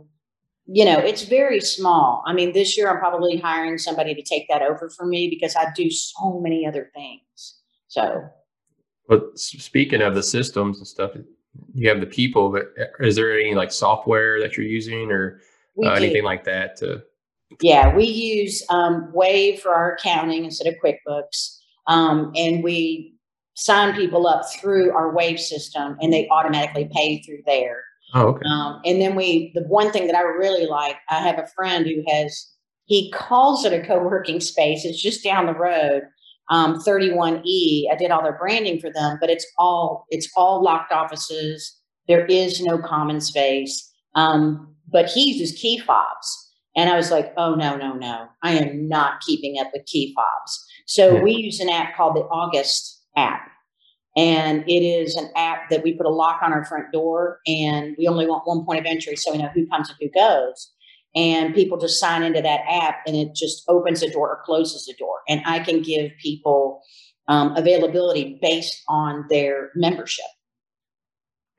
you 0.69 0.85
know 0.85 0.99
it's 0.99 1.23
very 1.23 1.61
small. 1.61 2.23
I 2.27 2.35
mean, 2.35 2.53
this 2.53 2.77
year 2.77 2.91
I'm 2.91 2.99
probably 2.99 3.39
hiring 3.39 3.79
somebody 3.79 4.15
to 4.15 4.23
take 4.23 4.47
that 4.49 4.63
over 4.63 4.91
for 4.91 5.07
me 5.07 5.29
because 5.29 5.57
I 5.57 5.73
do 5.75 5.91
so 5.91 6.41
many 6.41 6.67
other 6.67 6.91
things. 6.95 7.57
So 7.89 8.29
But 9.09 9.39
speaking 9.39 10.03
of 10.03 10.15
the 10.15 10.23
systems 10.23 10.79
and 10.79 10.87
stuff, 10.87 11.13
you 11.75 11.89
have 11.89 12.01
the 12.01 12.07
people, 12.07 12.51
but 12.51 12.75
uh, 12.79 13.05
is 13.05 13.17
there 13.17 13.33
any 13.33 13.55
like 13.55 13.73
software 13.73 14.41
that 14.41 14.57
you're 14.57 14.67
using 14.67 15.11
or 15.11 15.41
uh, 15.83 15.93
anything 15.93 16.25
like 16.25 16.45
that 16.45 16.77
to 16.79 17.03
Yeah, 17.63 17.95
we 17.97 18.05
use 18.05 18.63
um, 18.69 19.11
Wave 19.15 19.61
for 19.61 19.75
our 19.75 19.95
accounting 19.95 20.45
instead 20.45 20.67
of 20.73 20.75
QuickBooks, 20.85 21.59
um, 21.87 22.31
and 22.37 22.63
we 22.63 23.15
sign 23.55 23.95
people 23.95 24.27
up 24.27 24.43
through 24.61 24.93
our 24.93 25.15
Wave 25.15 25.41
system, 25.41 25.97
and 26.03 26.13
they 26.13 26.29
automatically 26.29 26.91
pay 26.93 27.23
through 27.23 27.43
there. 27.47 27.85
Oh, 28.15 28.29
okay. 28.29 28.47
Um, 28.51 28.81
and 28.85 29.01
then 29.01 29.15
we, 29.15 29.53
the 29.55 29.63
one 29.63 29.91
thing 29.93 30.07
that 30.07 30.17
I 30.17 30.23
really 30.23 30.67
like, 30.67 30.97
I 31.11 31.17
have 31.21 31.39
a 31.39 31.47
friend 31.55 31.87
who 31.87 32.03
has, 32.11 32.49
he 32.87 33.11
calls 33.13 33.65
it 33.65 33.73
a 33.73 33.87
co-working 33.87 34.41
space. 34.41 34.85
It's 34.85 35.01
just 35.01 35.23
down 35.23 35.47
the 35.47 35.55
road, 35.55 36.03
um, 36.51 36.81
31E. 36.81 37.85
I 37.93 37.97
did 37.97 38.11
all 38.11 38.23
their 38.23 38.39
branding 38.39 38.81
for 38.81 38.91
them, 38.91 39.19
but 39.21 39.29
it's 39.29 39.47
all, 39.59 40.07
it's 40.11 40.31
all 40.37 40.63
locked 40.63 40.93
offices. 40.93 41.77
There 42.07 42.25
is 42.27 42.63
no 42.63 42.79
common 42.79 43.21
space. 43.21 43.93
Um, 44.15 44.75
but 44.91 45.07
he 45.11 45.33
uses 45.33 45.59
key 45.59 45.79
fobs. 45.79 46.47
And 46.75 46.89
I 46.89 46.97
was 46.97 47.11
like, 47.11 47.35
oh, 47.37 47.55
no, 47.55 47.77
no, 47.77 47.93
no. 47.93 48.27
I 48.43 48.53
am 48.53 48.89
not 48.89 49.21
keeping 49.21 49.59
up 49.61 49.69
with 49.75 49.85
key 49.87 50.15
fobs. 50.15 50.65
So 50.87 51.17
Yeah. 51.17 51.23
we 51.23 51.33
use 51.33 51.61
an 51.61 51.69
app 51.69 51.95
called 51.97 52.17
the 52.17 52.21
August 52.21 53.03
app. 53.17 53.51
And 54.19 54.65
it 54.69 54.83
is 54.83 55.15
an 55.15 55.31
app 55.37 55.71
that 55.71 55.85
we 55.85 55.93
put 55.93 56.05
a 56.05 56.11
lock 56.11 56.43
on 56.43 56.53
our 56.53 56.65
front 56.65 56.91
door 56.93 57.39
and 57.47 57.95
we 57.97 58.09
only 58.09 58.27
want 58.27 58.49
one 58.49 58.65
point 58.65 58.81
of 58.81 58.87
entry 58.87 59.15
so 59.15 59.31
we 59.31 59.39
know 59.39 59.49
who 59.55 59.65
comes 59.69 59.89
and 59.89 59.99
who 60.01 60.11
goes. 60.11 60.73
And 61.15 61.55
people 61.55 61.79
just 61.79 62.01
sign 62.01 62.25
into 62.25 62.43
that 62.43 62.63
app 62.69 62.97
and 63.07 63.15
it 63.15 63.29
just 63.37 63.63
opens 63.69 64.01
the 64.01 64.11
door 64.11 64.29
or 64.29 64.43
closes 64.45 64.87
the 64.87 64.95
door. 64.99 65.21
And 65.29 65.41
I 65.47 65.61
can 65.61 65.83
give 65.83 66.11
people 66.21 66.83
um, 67.29 67.57
availability 67.57 68.41
based 68.43 68.83
on 68.89 69.25
their 69.31 69.71
membership. 69.77 70.27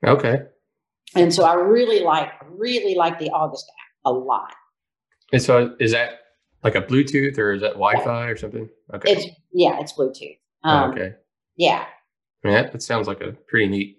Okay. 0.06 0.42
And 1.14 1.32
so 1.32 1.44
I 1.44 1.54
really 1.54 2.00
like, 2.00 2.30
really 2.50 2.94
like 2.94 3.18
the 3.18 3.30
August 3.30 3.64
app 3.70 4.00
a 4.04 4.12
lot. 4.12 4.52
And 5.32 5.40
so 5.40 5.74
is 5.80 5.92
that 5.92 6.20
like 6.62 6.74
a 6.74 6.82
Bluetooth 6.82 7.38
or 7.38 7.52
is 7.52 7.62
that 7.62 7.72
Wi-Fi 7.72 8.26
or 8.26 8.36
something? 8.36 8.68
Okay. 8.92 9.12
It's, 9.12 9.26
yeah, 9.50 9.80
it's 9.80 9.94
Bluetooth. 9.94 10.36
Oh, 10.62 10.68
Um, 10.68 10.90
okay. 10.90 11.14
Yeah. 11.56 11.86
I 12.44 12.48
mean, 12.48 12.56
that, 12.56 12.72
that 12.72 12.82
sounds 12.82 13.06
like 13.06 13.20
a 13.20 13.32
pretty 13.48 13.68
neat, 13.68 13.98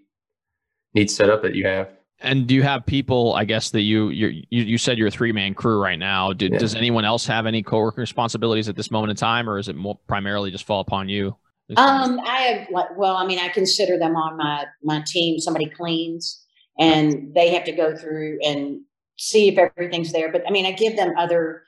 neat 0.93 1.11
setup 1.11 1.41
that 1.43 1.55
you 1.55 1.65
have. 1.65 1.89
And 2.21 2.47
do 2.47 2.53
you 2.53 2.63
have 2.63 2.85
people? 2.85 3.33
I 3.33 3.45
guess 3.45 3.71
that 3.71 3.81
you 3.81 4.09
you 4.09 4.43
you, 4.49 4.63
you 4.63 4.77
said 4.77 4.97
you're 4.97 5.07
a 5.07 5.11
three 5.11 5.31
man 5.31 5.55
crew 5.55 5.81
right 5.81 5.97
now. 5.97 6.33
Do, 6.33 6.49
Yeah. 6.51 6.59
Does 6.59 6.75
anyone 6.75 7.03
else 7.03 7.25
have 7.25 7.47
any 7.47 7.63
co-working 7.63 8.01
responsibilities 8.01 8.69
at 8.69 8.75
this 8.75 8.91
moment 8.91 9.09
in 9.09 9.15
time, 9.15 9.49
or 9.49 9.57
is 9.57 9.67
it 9.67 9.75
more 9.75 9.97
primarily 10.07 10.51
just 10.51 10.65
fall 10.65 10.81
upon 10.81 11.09
you? 11.09 11.35
Um, 11.77 12.19
I 12.25 12.41
have 12.41 12.67
like, 12.69 12.97
well, 12.97 13.15
I 13.15 13.25
mean, 13.25 13.39
I 13.39 13.47
consider 13.47 13.97
them 13.97 14.15
on 14.15 14.37
my 14.37 14.65
my 14.83 15.03
team. 15.07 15.39
Somebody 15.39 15.67
cleans, 15.67 16.45
and 16.77 17.33
they 17.33 17.53
have 17.53 17.63
to 17.65 17.71
go 17.71 17.95
through 17.95 18.39
and 18.45 18.81
see 19.17 19.47
if 19.47 19.57
everything's 19.57 20.11
there. 20.11 20.31
But 20.31 20.43
I 20.47 20.51
mean, 20.51 20.65
I 20.65 20.73
give 20.73 20.95
them 20.97 21.13
other 21.17 21.63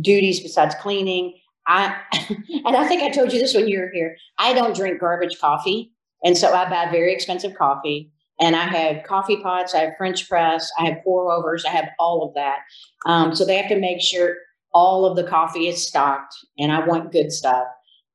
duties 0.00 0.40
besides 0.40 0.74
cleaning. 0.76 1.38
I 1.66 1.94
and 2.64 2.76
I 2.76 2.88
think 2.88 3.02
I 3.02 3.10
told 3.10 3.32
you 3.32 3.38
this 3.38 3.54
when 3.54 3.68
you 3.68 3.80
were 3.80 3.90
here. 3.92 4.16
I 4.38 4.52
don't 4.52 4.74
drink 4.74 5.00
garbage 5.00 5.38
coffee, 5.38 5.92
and 6.24 6.36
so 6.36 6.52
I 6.52 6.68
buy 6.68 6.90
very 6.90 7.12
expensive 7.12 7.54
coffee. 7.54 8.10
and 8.40 8.56
I 8.56 8.64
have 8.64 9.04
coffee 9.04 9.36
pots, 9.36 9.74
I 9.74 9.80
have 9.80 9.96
French 9.96 10.28
press, 10.28 10.70
I 10.78 10.86
have 10.86 11.04
pour 11.04 11.30
overs, 11.30 11.64
I 11.64 11.70
have 11.70 11.88
all 11.98 12.26
of 12.26 12.34
that. 12.34 12.58
Um, 13.06 13.34
so 13.34 13.44
they 13.44 13.56
have 13.56 13.68
to 13.68 13.78
make 13.78 14.00
sure 14.00 14.36
all 14.74 15.04
of 15.04 15.16
the 15.16 15.24
coffee 15.24 15.68
is 15.68 15.86
stocked, 15.86 16.34
and 16.58 16.72
I 16.72 16.84
want 16.86 17.12
good 17.12 17.30
stuff. 17.30 17.66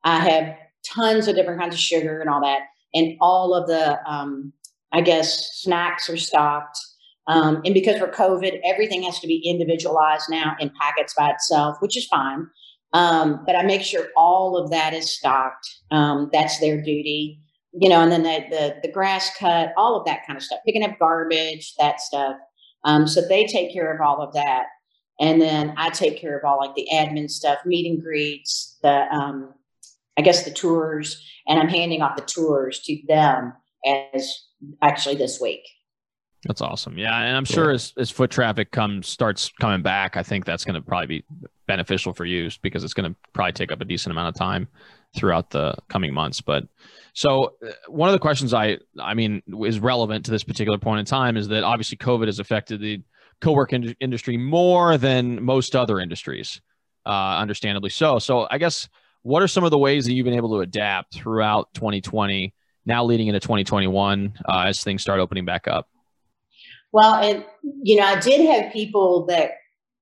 I 0.03 0.19
have 0.19 0.55
tons 0.85 1.27
of 1.27 1.35
different 1.35 1.59
kinds 1.59 1.75
of 1.75 1.79
sugar 1.79 2.19
and 2.19 2.29
all 2.29 2.41
that, 2.41 2.61
and 2.93 3.15
all 3.21 3.53
of 3.53 3.67
the, 3.67 3.99
um, 4.09 4.51
I 4.91 5.01
guess, 5.01 5.61
snacks 5.61 6.09
are 6.09 6.17
stocked. 6.17 6.77
Um, 7.27 7.61
and 7.65 7.73
because 7.73 7.99
we're 7.99 8.11
COVID, 8.11 8.59
everything 8.63 9.03
has 9.03 9.19
to 9.19 9.27
be 9.27 9.41
individualized 9.45 10.25
now 10.29 10.55
in 10.59 10.71
packets 10.81 11.13
by 11.13 11.29
itself, 11.29 11.77
which 11.79 11.97
is 11.97 12.07
fine. 12.07 12.47
Um, 12.93 13.43
but 13.45 13.55
I 13.55 13.63
make 13.63 13.81
sure 13.81 14.07
all 14.15 14.57
of 14.57 14.71
that 14.71 14.93
is 14.93 15.11
stocked. 15.11 15.67
Um, 15.91 16.29
that's 16.31 16.59
their 16.59 16.81
duty, 16.81 17.41
you 17.79 17.89
know. 17.89 18.01
And 18.01 18.11
then 18.11 18.23
the, 18.23 18.45
the, 18.49 18.75
the 18.83 18.91
grass 18.91 19.31
cut, 19.37 19.73
all 19.77 19.99
of 19.99 20.05
that 20.05 20.25
kind 20.25 20.37
of 20.37 20.43
stuff, 20.43 20.59
picking 20.65 20.83
up 20.83 20.97
garbage, 20.99 21.75
that 21.79 21.99
stuff. 21.99 22.37
Um, 22.83 23.07
so 23.07 23.21
they 23.27 23.45
take 23.45 23.73
care 23.73 23.93
of 23.93 24.01
all 24.01 24.21
of 24.21 24.33
that, 24.33 24.65
and 25.19 25.41
then 25.41 25.73
I 25.77 25.89
take 25.89 26.19
care 26.19 26.37
of 26.37 26.45
all 26.45 26.57
like 26.57 26.75
the 26.75 26.87
admin 26.93 27.29
stuff, 27.29 27.59
meet 27.65 27.89
and 27.89 28.01
greets, 28.01 28.77
the 28.81 29.11
um, 29.13 29.53
I 30.17 30.21
guess 30.21 30.43
the 30.43 30.51
tours, 30.51 31.23
and 31.47 31.59
I'm 31.59 31.69
handing 31.69 32.01
off 32.01 32.15
the 32.15 32.21
tours 32.23 32.81
to 32.81 32.99
them 33.07 33.53
as 33.85 34.45
actually 34.81 35.15
this 35.15 35.39
week. 35.39 35.61
That's 36.45 36.61
awesome. 36.61 36.97
Yeah, 36.97 37.17
and 37.19 37.35
I'm 37.35 37.45
sure 37.45 37.69
yeah. 37.69 37.75
as, 37.75 37.93
as 37.97 38.11
foot 38.11 38.31
traffic 38.31 38.71
comes 38.71 39.07
starts 39.07 39.51
coming 39.59 39.81
back, 39.81 40.15
I 40.17 40.23
think 40.23 40.45
that's 40.45 40.63
going 40.63 40.75
to 40.75 40.81
probably 40.81 41.07
be 41.07 41.25
beneficial 41.67 42.13
for 42.13 42.25
you 42.25 42.49
because 42.61 42.83
it's 42.83 42.93
going 42.93 43.11
to 43.11 43.17
probably 43.33 43.53
take 43.53 43.71
up 43.71 43.81
a 43.81 43.85
decent 43.85 44.11
amount 44.11 44.29
of 44.29 44.39
time 44.39 44.67
throughout 45.15 45.49
the 45.49 45.75
coming 45.89 46.13
months. 46.13 46.41
But 46.41 46.67
so 47.13 47.55
uh, 47.65 47.71
one 47.87 48.09
of 48.09 48.13
the 48.13 48.19
questions 48.19 48.53
I 48.53 48.77
I 48.99 49.13
mean 49.13 49.41
is 49.65 49.79
relevant 49.79 50.25
to 50.25 50.31
this 50.31 50.43
particular 50.43 50.77
point 50.77 50.99
in 50.99 51.05
time 51.05 51.37
is 51.37 51.47
that 51.49 51.63
obviously 51.63 51.97
COVID 51.97 52.27
has 52.27 52.39
affected 52.39 52.81
the 52.81 53.01
co-work 53.41 53.73
in- 53.73 53.95
industry 53.99 54.37
more 54.37 54.97
than 54.97 55.43
most 55.43 55.75
other 55.75 55.99
industries, 55.99 56.61
uh, 57.05 57.37
understandably 57.37 57.89
so. 57.89 58.19
So 58.19 58.47
I 58.49 58.57
guess 58.57 58.89
what 59.23 59.43
are 59.43 59.47
some 59.47 59.63
of 59.63 59.71
the 59.71 59.77
ways 59.77 60.05
that 60.05 60.13
you've 60.13 60.25
been 60.25 60.33
able 60.33 60.49
to 60.51 60.61
adapt 60.61 61.15
throughout 61.15 61.73
2020, 61.73 62.53
now 62.85 63.03
leading 63.03 63.27
into 63.27 63.39
2021 63.39 64.33
uh, 64.47 64.63
as 64.67 64.83
things 64.83 65.01
start 65.01 65.19
opening 65.19 65.45
back 65.45 65.67
up? 65.67 65.87
Well, 66.91 67.15
and 67.15 67.45
you 67.83 67.97
know, 67.97 68.05
I 68.05 68.19
did 68.19 68.45
have 68.49 68.71
people 68.71 69.25
that 69.25 69.51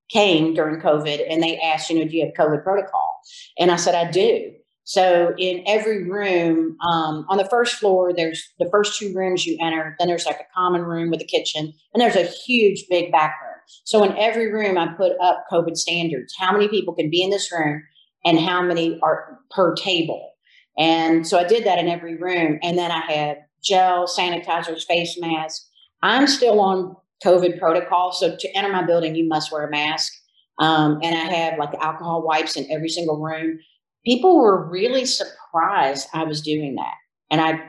came 0.08 0.54
during 0.54 0.80
COVID 0.80 1.26
and 1.28 1.42
they 1.42 1.58
asked, 1.58 1.90
you 1.90 1.98
know, 1.98 2.08
do 2.08 2.16
you 2.16 2.24
have 2.26 2.34
COVID 2.34 2.62
protocol? 2.62 3.20
And 3.58 3.70
I 3.70 3.76
said, 3.76 3.94
I 3.94 4.10
do. 4.10 4.52
So 4.86 5.34
in 5.36 5.64
every 5.66 6.08
room, 6.08 6.76
um, 6.80 7.26
on 7.28 7.38
the 7.38 7.48
first 7.48 7.74
floor, 7.74 8.12
there's 8.14 8.48
the 8.60 8.68
first 8.70 8.96
two 8.96 9.12
rooms 9.12 9.44
you 9.44 9.58
enter. 9.60 9.96
Then 9.98 10.06
there's 10.06 10.26
like 10.26 10.38
a 10.38 10.46
common 10.54 10.82
room 10.82 11.10
with 11.10 11.20
a 11.20 11.24
kitchen, 11.24 11.72
and 11.92 12.00
there's 12.00 12.14
a 12.14 12.22
huge 12.22 12.84
big 12.88 13.10
back 13.10 13.34
room. 13.42 13.60
So 13.82 14.04
in 14.04 14.16
every 14.16 14.52
room, 14.52 14.78
I 14.78 14.86
put 14.96 15.12
up 15.20 15.44
COVID 15.50 15.76
standards: 15.76 16.32
how 16.38 16.52
many 16.52 16.68
people 16.68 16.94
can 16.94 17.10
be 17.10 17.20
in 17.20 17.30
this 17.30 17.50
room, 17.50 17.82
and 18.24 18.38
how 18.38 18.62
many 18.62 19.00
are 19.02 19.40
per 19.50 19.74
table. 19.74 20.30
And 20.78 21.26
so 21.26 21.36
I 21.36 21.44
did 21.44 21.64
that 21.64 21.80
in 21.80 21.88
every 21.88 22.16
room, 22.16 22.60
and 22.62 22.78
then 22.78 22.92
I 22.92 23.00
had 23.00 23.38
gel, 23.64 24.06
sanitizers, 24.06 24.84
face 24.84 25.18
masks. 25.20 25.68
I'm 26.02 26.28
still 26.28 26.60
on 26.60 26.94
COVID 27.24 27.58
protocol. 27.58 28.12
So 28.12 28.36
to 28.38 28.56
enter 28.56 28.70
my 28.70 28.86
building, 28.86 29.16
you 29.16 29.26
must 29.26 29.50
wear 29.50 29.66
a 29.66 29.70
mask. 29.70 30.12
Um, 30.60 31.00
and 31.02 31.14
I 31.14 31.34
have 31.34 31.58
like 31.58 31.74
alcohol 31.74 32.22
wipes 32.22 32.56
in 32.56 32.70
every 32.70 32.88
single 32.88 33.20
room. 33.20 33.58
People 34.06 34.38
were 34.38 34.68
really 34.68 35.04
surprised 35.04 36.08
I 36.14 36.24
was 36.24 36.40
doing 36.40 36.76
that. 36.76 36.94
And 37.30 37.40
I, 37.40 37.60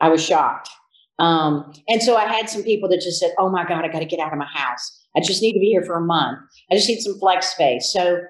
I 0.00 0.10
was 0.10 0.24
shocked. 0.24 0.68
Um, 1.18 1.72
and 1.88 2.02
so 2.02 2.16
I 2.16 2.26
had 2.32 2.48
some 2.48 2.62
people 2.62 2.88
that 2.90 3.00
just 3.00 3.18
said, 3.18 3.32
Oh 3.38 3.48
my 3.48 3.66
God, 3.66 3.84
I 3.84 3.88
got 3.88 4.00
to 4.00 4.04
get 4.04 4.20
out 4.20 4.32
of 4.32 4.38
my 4.38 4.46
house. 4.52 5.06
I 5.16 5.20
just 5.20 5.42
need 5.42 5.54
to 5.54 5.58
be 5.58 5.70
here 5.70 5.82
for 5.82 5.96
a 5.96 6.00
month. 6.00 6.38
I 6.70 6.74
just 6.74 6.88
need 6.88 7.00
some 7.00 7.18
flex 7.18 7.48
space. 7.48 7.90
So 7.92 8.20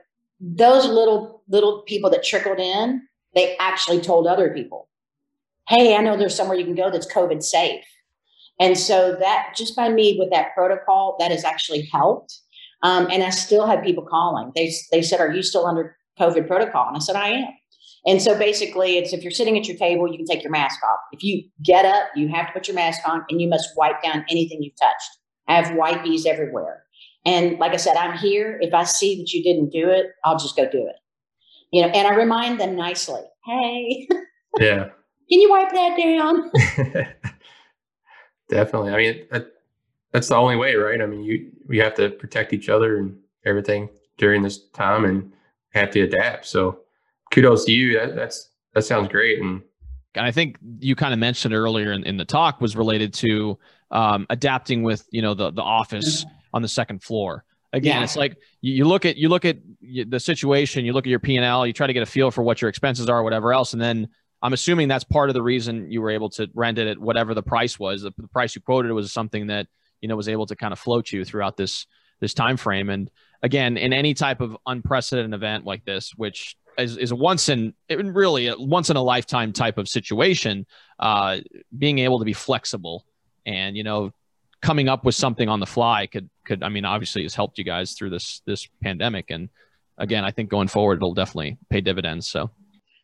those 0.41 0.87
little, 0.87 1.43
little 1.49 1.83
people 1.83 2.09
that 2.11 2.25
trickled 2.25 2.61
in, 2.61 3.03
they 3.35 3.57
actually 3.59 4.01
told 4.01 4.27
other 4.27 4.55
people, 4.55 4.89
Hey, 5.69 5.97
I 5.97 6.01
know 6.01 6.17
there's 6.17 6.35
somewhere 6.35 6.57
you 6.57 6.65
can 6.65 6.75
go 6.75 6.91
that's 6.91 7.13
COVID 7.13 7.43
safe. 7.43 7.85
And 8.61 8.79
so 8.79 9.17
that 9.21 9.55
just 9.57 9.77
by 9.77 9.89
me 9.89 10.17
with 10.19 10.31
that 10.31 10.55
protocol, 10.55 11.17
that 11.19 11.31
has 11.31 11.45
actually 11.45 11.89
helped. 11.93 12.41
Um, 12.83 13.09
and 13.11 13.23
I 13.23 13.31
still 13.31 13.67
have 13.67 13.85
people 13.85 14.05
calling. 14.05 14.53
They 14.55 14.73
they 14.93 15.03
said, 15.03 15.21
"Are 15.21 15.33
you 15.33 15.43
still 15.43 15.67
under 15.67 15.97
COVID 16.19 16.47
protocol?" 16.47 16.89
And 16.89 16.97
I 16.97 17.01
said, 17.01 17.17
"I 17.17 17.29
am." 17.29 17.49
And 18.07 18.23
so 18.23 18.39
basically, 18.39 18.97
it's 18.97 19.13
if 19.13 19.23
you're 19.23 19.31
sitting 19.31 19.59
at 19.59 19.67
your 19.67 19.77
table, 19.77 20.11
you 20.11 20.17
can 20.17 20.27
take 20.27 20.43
your 20.43 20.53
mask 20.53 20.83
off. 20.83 20.99
If 21.13 21.23
you 21.23 21.45
get 21.63 21.85
up, 21.85 22.09
you 22.15 22.29
have 22.29 22.47
to 22.47 22.53
put 22.53 22.69
your 22.69 22.75
mask 22.75 23.01
on, 23.07 23.25
and 23.29 23.41
you 23.41 23.49
must 23.49 23.69
wipe 23.77 24.03
down 24.03 24.25
anything 24.31 24.63
you've 24.63 24.77
touched. 24.81 25.19
I 25.49 25.57
have 25.57 25.77
wipies 25.77 26.27
everywhere. 26.27 26.85
And 27.25 27.59
like 27.59 27.73
I 27.73 27.77
said, 27.77 27.97
I'm 27.97 28.17
here. 28.17 28.59
If 28.61 28.73
I 28.73 28.85
see 28.85 29.17
that 29.19 29.33
you 29.33 29.43
didn't 29.43 29.71
do 29.71 29.89
it, 29.91 30.07
I'll 30.25 30.39
just 30.39 30.57
go 30.57 30.69
do 30.71 30.87
it. 30.87 30.97
You 31.73 31.83
know, 31.83 31.89
and 31.89 32.07
I 32.07 32.15
remind 32.15 32.61
them 32.61 32.77
nicely, 32.77 33.21
"Hey, 33.45 34.09
yeah, 34.59 34.85
can 35.31 35.41
you 35.41 35.51
wipe 35.51 35.73
that 35.73 35.97
down?" 35.99 36.51
Definitely. 38.49 38.93
I 38.93 38.97
mean, 38.97 39.27
that, 39.31 39.53
that's 40.13 40.29
the 40.29 40.37
only 40.37 40.57
way, 40.57 40.77
right? 40.77 41.03
I 41.03 41.07
mean, 41.07 41.23
you 41.23 41.51
we 41.67 41.77
have 41.79 41.95
to 41.97 42.09
protect 42.11 42.55
each 42.55 42.71
other 42.71 42.97
and 42.97 43.19
everything 43.45 43.91
during 44.17 44.43
this 44.43 44.67
time, 44.71 45.05
and 45.05 45.31
have 45.73 45.91
to 45.91 46.03
adapt. 46.03 46.47
So, 46.47 46.81
kudos 47.33 47.65
to 47.67 47.73
you. 47.73 47.99
That, 47.99 48.17
that's 48.17 48.51
that 48.75 48.83
sounds 48.83 49.09
great. 49.09 49.41
And 49.41 49.63
I 50.17 50.31
think 50.31 50.59
you 50.81 50.97
kind 50.97 51.13
of 51.13 51.19
mentioned 51.19 51.55
earlier 51.55 51.93
in, 51.93 52.05
in 52.05 52.17
the 52.17 52.25
talk 52.25 52.61
was 52.61 52.77
related 52.77 53.13
to 53.15 53.59
um, 53.91 54.27
adapting 54.31 54.83
with 54.83 55.07
you 55.11 55.23
know 55.23 55.35
the 55.35 55.51
the 55.51 55.63
office 55.63 56.25
on 56.53 56.63
the 56.63 56.69
second 56.69 57.03
floor. 57.03 57.45
Again, 57.73 57.99
yeah. 57.99 58.05
it's 58.05 58.17
like 58.17 58.37
you, 58.63 58.73
you 58.73 58.85
look 58.87 59.05
at 59.05 59.17
you 59.17 59.29
look 59.29 59.45
at 59.45 59.59
the 59.81 60.21
situation, 60.21 60.85
you 60.85 60.93
look 60.93 61.07
at 61.07 61.11
your 61.11 61.19
P 61.19 61.37
and 61.37 61.45
L, 61.45 61.67
you 61.67 61.73
try 61.73 61.87
to 61.87 61.93
get 61.93 62.03
a 62.03 62.07
feel 62.07 62.31
for 62.31 62.43
what 62.43 62.63
your 62.63 62.69
expenses 62.69 63.09
are, 63.09 63.23
whatever 63.23 63.53
else, 63.53 63.73
and 63.73 63.83
then 63.83 64.09
I'm 64.41 64.53
assuming 64.53 64.89
that's 64.89 65.05
part 65.05 65.31
of 65.31 65.35
the 65.35 65.43
reason 65.43 65.91
you 65.91 66.01
were 66.01 66.11
able 66.11 66.31
to 66.31 66.49
rent 66.55 66.79
it 66.79 66.87
at 66.87 66.99
whatever 66.99 67.35
the 67.35 67.43
price 67.43 67.79
was. 67.79 68.03
The, 68.03 68.13
the 68.17 68.29
price 68.29 68.55
you 68.55 68.63
quoted 68.63 68.93
was 68.93 69.13
something 69.13 69.49
that 69.49 69.67
you 70.01 70.09
know 70.09 70.17
was 70.17 70.29
able 70.29 70.47
to 70.47 70.57
kind 70.57 70.73
of 70.73 70.79
float 70.79 71.13
you 71.13 71.25
throughout 71.25 71.57
this 71.57 71.87
this 72.21 72.35
time 72.35 72.57
frame. 72.57 72.89
And 72.89 73.11
again, 73.43 73.77
in 73.77 73.93
any 73.93 74.15
type 74.15 74.41
of 74.41 74.57
unprecedented 74.67 75.35
event 75.35 75.65
like 75.65 75.85
this, 75.85 76.13
which 76.17 76.57
is, 76.79 76.97
is 76.97 77.11
a 77.11 77.17
once 77.17 77.49
in 77.49 77.75
really 77.91 78.49
a 78.49 78.57
once 78.57 78.91
in 78.91 78.97
a 78.97 79.03
lifetime 79.03 79.53
type 79.53 79.79
of 79.79 79.89
situation, 79.89 80.67
uh, 80.99 81.39
being 81.77 81.99
able 81.99 82.19
to 82.19 82.25
be 82.25 82.33
flexible 82.33 83.05
and 83.47 83.77
you 83.77 83.85
know 83.85 84.13
coming 84.61 84.89
up 84.89 85.05
with 85.05 85.15
something 85.15 85.49
on 85.49 85.61
the 85.61 85.67
fly 85.67 86.07
could 86.07 86.29
could 86.45 86.63
I 86.63 86.69
mean 86.69 86.85
obviously 86.85 87.23
has 87.23 87.35
helped 87.35 87.59
you 87.59 87.65
guys 87.65 87.93
through 87.93 88.11
this 88.11 88.43
this 88.47 88.69
pandemic. 88.83 89.31
And 89.31 89.49
again, 89.99 90.25
I 90.25 90.31
think 90.31 90.51
going 90.51 90.69
forward 90.69 90.99
it'll 90.99 91.15
definitely 91.15 91.59
pay 91.71 91.81
dividends. 91.81 92.29
So. 92.29 92.51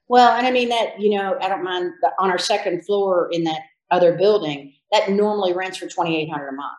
Well, 0.06 0.36
and 0.36 0.46
I 0.46 0.50
mean 0.50 0.68
that, 0.68 1.00
you 1.00 1.16
know, 1.16 1.38
I 1.40 1.48
don't 1.48 1.64
mind 1.64 1.90
the, 2.02 2.10
on 2.18 2.30
our 2.30 2.38
second 2.38 2.84
floor 2.84 3.30
in 3.32 3.44
that 3.44 3.60
other 3.90 4.16
building, 4.16 4.74
that 4.92 5.10
normally 5.10 5.54
rents 5.54 5.78
for 5.78 5.86
2800 5.86 6.48
a 6.48 6.52
month. 6.52 6.76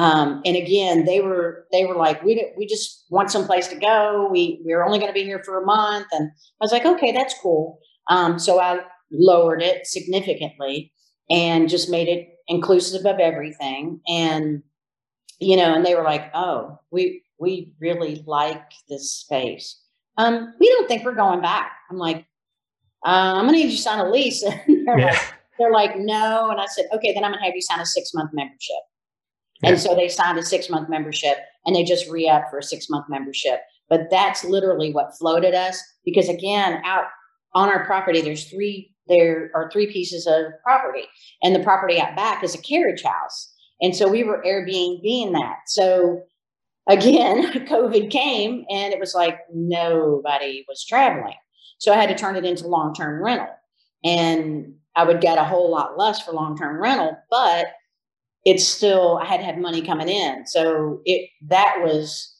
Um, 0.00 0.40
and 0.46 0.56
again, 0.56 1.04
they 1.04 1.20
were 1.20 1.66
they 1.72 1.84
were 1.84 1.94
like, 1.94 2.22
we 2.22 2.50
we 2.56 2.66
just 2.66 3.04
want 3.10 3.30
some 3.30 3.44
place 3.44 3.68
to 3.68 3.76
go. 3.76 4.30
We 4.32 4.58
we're 4.64 4.82
only 4.82 4.98
going 4.98 5.10
to 5.10 5.14
be 5.14 5.24
here 5.24 5.42
for 5.44 5.62
a 5.62 5.66
month, 5.66 6.06
and 6.12 6.30
I 6.30 6.64
was 6.64 6.72
like, 6.72 6.86
okay, 6.86 7.12
that's 7.12 7.34
cool. 7.42 7.78
Um, 8.08 8.38
so 8.38 8.58
I 8.58 8.80
lowered 9.12 9.60
it 9.60 9.86
significantly 9.86 10.90
and 11.28 11.68
just 11.68 11.90
made 11.90 12.08
it 12.08 12.30
inclusive 12.48 13.04
of 13.04 13.20
everything. 13.20 14.00
And 14.08 14.62
you 15.38 15.54
know, 15.54 15.74
and 15.74 15.84
they 15.84 15.94
were 15.94 16.02
like, 16.02 16.30
oh, 16.32 16.78
we 16.90 17.22
we 17.38 17.74
really 17.78 18.24
like 18.26 18.72
this 18.88 19.12
space. 19.12 19.78
Um, 20.16 20.54
we 20.58 20.66
don't 20.68 20.88
think 20.88 21.04
we're 21.04 21.14
going 21.14 21.42
back. 21.42 21.72
I'm 21.90 21.98
like, 21.98 22.24
uh, 23.04 23.34
I'm 23.36 23.46
going 23.46 23.48
to 23.48 23.58
need 23.58 23.70
you 23.70 23.76
to 23.76 23.82
sign 23.82 23.98
a 23.98 24.10
lease. 24.10 24.42
And 24.66 24.86
they're, 24.86 24.98
yeah. 24.98 25.06
like, 25.06 25.34
they're 25.58 25.72
like, 25.72 25.98
no. 25.98 26.50
And 26.50 26.60
I 26.60 26.66
said, 26.66 26.86
okay, 26.94 27.12
then 27.12 27.22
I'm 27.22 27.32
going 27.32 27.40
to 27.40 27.44
have 27.44 27.54
you 27.54 27.62
sign 27.62 27.80
a 27.80 27.86
six 27.86 28.12
month 28.14 28.30
membership. 28.32 28.82
Yeah. 29.62 29.70
And 29.70 29.80
so 29.80 29.94
they 29.94 30.08
signed 30.08 30.38
a 30.38 30.42
six 30.42 30.68
month 30.70 30.88
membership 30.88 31.38
and 31.66 31.74
they 31.74 31.84
just 31.84 32.08
re 32.10 32.28
up 32.28 32.44
for 32.50 32.58
a 32.58 32.62
six 32.62 32.88
month 32.88 33.06
membership. 33.08 33.60
But 33.88 34.08
that's 34.10 34.44
literally 34.44 34.92
what 34.92 35.16
floated 35.18 35.54
us 35.54 35.82
because 36.04 36.28
again, 36.28 36.80
out 36.84 37.04
on 37.54 37.68
our 37.68 37.84
property, 37.84 38.20
there's 38.20 38.48
three, 38.48 38.94
there 39.08 39.50
are 39.54 39.70
three 39.70 39.92
pieces 39.92 40.26
of 40.26 40.52
property 40.62 41.04
and 41.42 41.54
the 41.54 41.60
property 41.60 42.00
out 42.00 42.16
back 42.16 42.44
is 42.44 42.54
a 42.54 42.62
carriage 42.62 43.02
house. 43.02 43.52
And 43.82 43.96
so 43.96 44.08
we 44.08 44.24
were 44.24 44.42
Airbnb 44.46 45.32
that. 45.32 45.56
So 45.66 46.22
again, 46.88 47.52
COVID 47.66 48.10
came 48.10 48.64
and 48.70 48.92
it 48.92 49.00
was 49.00 49.14
like 49.14 49.38
nobody 49.52 50.64
was 50.68 50.84
traveling. 50.84 51.34
So 51.78 51.92
I 51.92 51.96
had 51.96 52.10
to 52.10 52.14
turn 52.14 52.36
it 52.36 52.44
into 52.44 52.68
long 52.68 52.94
term 52.94 53.22
rental. 53.22 53.48
And 54.04 54.74
I 54.96 55.04
would 55.04 55.20
get 55.20 55.38
a 55.38 55.44
whole 55.44 55.70
lot 55.70 55.98
less 55.98 56.20
for 56.20 56.32
long 56.32 56.56
term 56.56 56.80
rental, 56.80 57.16
but 57.30 57.66
it's 58.44 58.66
still, 58.66 59.18
I 59.22 59.26
had 59.26 59.38
to 59.38 59.44
have 59.44 59.58
money 59.58 59.82
coming 59.82 60.08
in. 60.08 60.46
So 60.46 61.00
it, 61.04 61.28
that 61.48 61.76
was, 61.80 62.34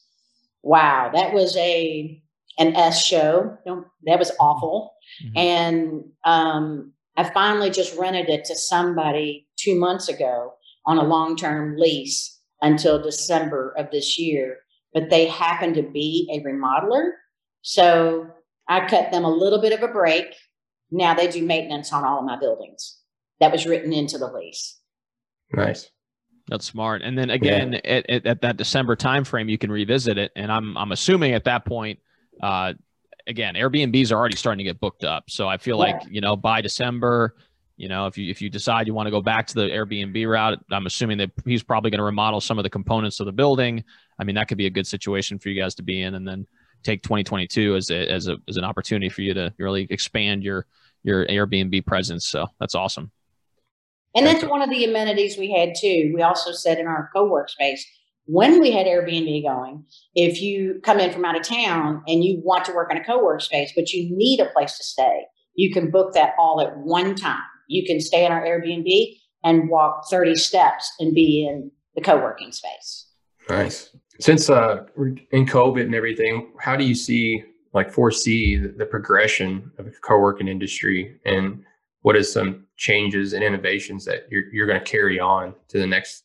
wow, 0.63 1.11
that 1.13 1.33
was 1.33 1.55
a, 1.57 2.21
an 2.57 2.75
S 2.75 3.03
show. 3.03 3.57
That 3.65 4.19
was 4.19 4.31
awful. 4.39 4.93
Mm-hmm. 5.23 5.37
And 5.37 6.03
um, 6.25 6.93
I 7.17 7.29
finally 7.29 7.69
just 7.69 7.97
rented 7.97 8.29
it 8.29 8.45
to 8.45 8.55
somebody 8.55 9.47
two 9.57 9.75
months 9.79 10.09
ago 10.09 10.53
on 10.85 10.97
a 10.97 11.03
long 11.03 11.35
term 11.35 11.77
lease 11.77 12.39
until 12.61 13.01
December 13.01 13.73
of 13.77 13.91
this 13.91 14.17
year, 14.19 14.57
but 14.93 15.09
they 15.09 15.27
happen 15.27 15.73
to 15.73 15.83
be 15.83 16.29
a 16.31 16.47
remodeler. 16.47 17.11
So 17.61 18.27
I 18.67 18.87
cut 18.87 19.11
them 19.11 19.23
a 19.23 19.29
little 19.29 19.61
bit 19.61 19.73
of 19.73 19.87
a 19.87 19.91
break. 19.91 20.25
Now 20.91 21.13
they 21.13 21.27
do 21.27 21.45
maintenance 21.45 21.91
on 21.93 22.03
all 22.03 22.19
of 22.19 22.25
my 22.25 22.39
buildings. 22.39 22.99
That 23.39 23.51
was 23.51 23.65
written 23.65 23.93
into 23.93 24.17
the 24.17 24.31
lease. 24.31 24.80
Nice. 25.53 25.91
That's 26.47 26.65
smart. 26.65 27.01
And 27.01 27.17
then 27.17 27.29
again, 27.29 27.73
yeah. 27.73 27.79
at, 27.83 28.09
at, 28.09 28.25
at, 28.25 28.41
that 28.41 28.57
December 28.57 28.95
timeframe, 28.95 29.49
you 29.49 29.57
can 29.57 29.71
revisit 29.71 30.17
it. 30.17 30.31
And 30.35 30.51
I'm 30.51 30.77
I'm 30.77 30.91
assuming 30.91 31.33
at 31.33 31.45
that 31.45 31.65
point, 31.65 31.99
uh, 32.41 32.73
again, 33.27 33.55
Airbnbs 33.55 34.11
are 34.11 34.15
already 34.15 34.35
starting 34.35 34.57
to 34.57 34.63
get 34.63 34.79
booked 34.79 35.03
up. 35.03 35.29
So 35.29 35.47
I 35.47 35.57
feel 35.57 35.77
yeah. 35.77 35.93
like 35.93 36.01
you 36.09 36.21
know 36.21 36.35
by 36.35 36.61
December, 36.61 37.35
you 37.77 37.87
know, 37.87 38.07
if 38.07 38.17
you 38.17 38.29
if 38.29 38.41
you 38.41 38.49
decide 38.49 38.87
you 38.87 38.93
want 38.93 39.07
to 39.07 39.11
go 39.11 39.21
back 39.21 39.47
to 39.47 39.55
the 39.55 39.61
Airbnb 39.61 40.27
route, 40.27 40.59
I'm 40.71 40.85
assuming 40.85 41.17
that 41.19 41.31
he's 41.45 41.63
probably 41.63 41.89
going 41.89 41.99
to 41.99 42.03
remodel 42.03 42.41
some 42.41 42.59
of 42.59 42.63
the 42.63 42.69
components 42.69 43.19
of 43.19 43.25
the 43.25 43.31
building. 43.31 43.83
I 44.19 44.23
mean, 44.23 44.35
that 44.35 44.47
could 44.47 44.57
be 44.57 44.67
a 44.67 44.71
good 44.71 44.87
situation 44.87 45.39
for 45.39 45.49
you 45.49 45.61
guys 45.61 45.75
to 45.75 45.83
be 45.83 46.01
in, 46.01 46.15
and 46.15 46.27
then 46.27 46.45
take 46.83 47.01
2022 47.03 47.75
as 47.75 47.89
a, 47.89 48.11
as 48.11 48.27
a 48.27 48.37
as 48.47 48.57
an 48.57 48.63
opportunity 48.63 49.09
for 49.09 49.21
you 49.21 49.33
to 49.33 49.53
really 49.57 49.87
expand 49.89 50.43
your 50.43 50.65
your 51.03 51.25
Airbnb 51.27 51.85
presence. 51.85 52.25
So 52.27 52.47
that's 52.59 52.75
awesome. 52.75 53.11
And 54.15 54.25
that's 54.25 54.43
one 54.43 54.61
of 54.61 54.69
the 54.69 54.83
amenities 54.83 55.37
we 55.37 55.51
had 55.51 55.73
too. 55.79 56.11
We 56.13 56.21
also 56.21 56.51
said 56.51 56.79
in 56.79 56.87
our 56.87 57.09
co-work 57.13 57.49
space 57.49 57.85
when 58.25 58.59
we 58.59 58.71
had 58.71 58.85
Airbnb 58.85 59.43
going, 59.43 59.83
if 60.15 60.41
you 60.41 60.79
come 60.83 60.99
in 60.99 61.11
from 61.11 61.25
out 61.25 61.37
of 61.37 61.43
town 61.43 62.03
and 62.07 62.23
you 62.23 62.39
want 62.43 62.65
to 62.65 62.73
work 62.73 62.91
in 62.91 62.97
a 62.97 63.03
co-work 63.03 63.41
space, 63.41 63.73
but 63.75 63.91
you 63.91 64.15
need 64.15 64.39
a 64.39 64.45
place 64.47 64.77
to 64.77 64.83
stay, 64.83 65.25
you 65.55 65.73
can 65.73 65.91
book 65.91 66.13
that 66.13 66.33
all 66.37 66.61
at 66.61 66.77
one 66.77 67.15
time. 67.15 67.41
You 67.67 67.85
can 67.85 67.99
stay 67.99 68.25
in 68.25 68.31
our 68.31 68.41
Airbnb 68.45 69.17
and 69.43 69.69
walk 69.69 70.09
30 70.09 70.35
steps 70.35 70.91
and 70.99 71.13
be 71.13 71.47
in 71.47 71.71
the 71.95 72.01
co-working 72.01 72.51
space. 72.51 73.07
Nice. 73.49 73.95
Since 74.19 74.49
uh, 74.49 74.85
in 75.31 75.45
COVID 75.45 75.81
and 75.81 75.95
everything, 75.95 76.53
how 76.59 76.75
do 76.75 76.83
you 76.83 76.95
see 76.95 77.43
like 77.73 77.91
foresee 77.91 78.57
the, 78.57 78.67
the 78.69 78.85
progression 78.85 79.71
of 79.77 79.85
the 79.85 79.91
co-working 80.03 80.47
industry 80.47 81.19
and 81.25 81.63
what 82.01 82.15
is 82.15 82.31
some 82.31 82.65
changes 82.77 83.33
and 83.33 83.43
innovations 83.43 84.05
that 84.05 84.27
you're, 84.29 84.51
you're 84.53 84.67
going 84.67 84.79
to 84.79 84.85
carry 84.85 85.19
on 85.19 85.53
to 85.69 85.77
the 85.77 85.87
next 85.87 86.23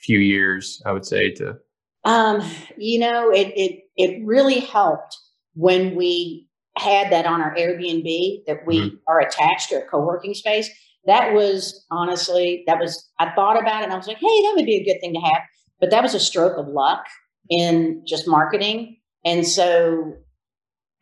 few 0.00 0.18
years 0.18 0.82
i 0.86 0.92
would 0.92 1.06
say 1.06 1.30
to 1.30 1.56
um, 2.04 2.42
you 2.76 2.98
know 2.98 3.30
it, 3.30 3.52
it 3.56 3.80
it 3.96 4.24
really 4.24 4.60
helped 4.60 5.16
when 5.54 5.94
we 5.94 6.46
had 6.76 7.10
that 7.12 7.26
on 7.26 7.40
our 7.40 7.54
airbnb 7.54 8.44
that 8.46 8.66
we 8.66 8.80
mm-hmm. 8.80 8.96
are 9.06 9.20
attached 9.20 9.70
to 9.70 9.76
a 9.76 9.86
co-working 9.86 10.34
space. 10.34 10.68
That 11.06 11.34
was 11.34 11.84
honestly 11.90 12.64
that 12.66 12.80
was 12.80 13.10
i 13.18 13.30
thought 13.34 13.60
about 13.60 13.82
it 13.82 13.84
and 13.84 13.92
i 13.92 13.96
was 13.96 14.06
like 14.06 14.16
hey 14.18 14.42
that 14.42 14.52
would 14.56 14.66
be 14.66 14.76
a 14.76 14.84
good 14.84 15.00
thing 15.00 15.14
to 15.14 15.20
have. 15.20 15.42
But 15.80 15.90
that 15.90 16.02
was 16.02 16.14
a 16.14 16.20
stroke 16.20 16.56
of 16.56 16.66
luck 16.68 17.04
in 17.50 18.02
just 18.06 18.26
marketing. 18.26 18.96
And 19.24 19.46
so 19.46 20.14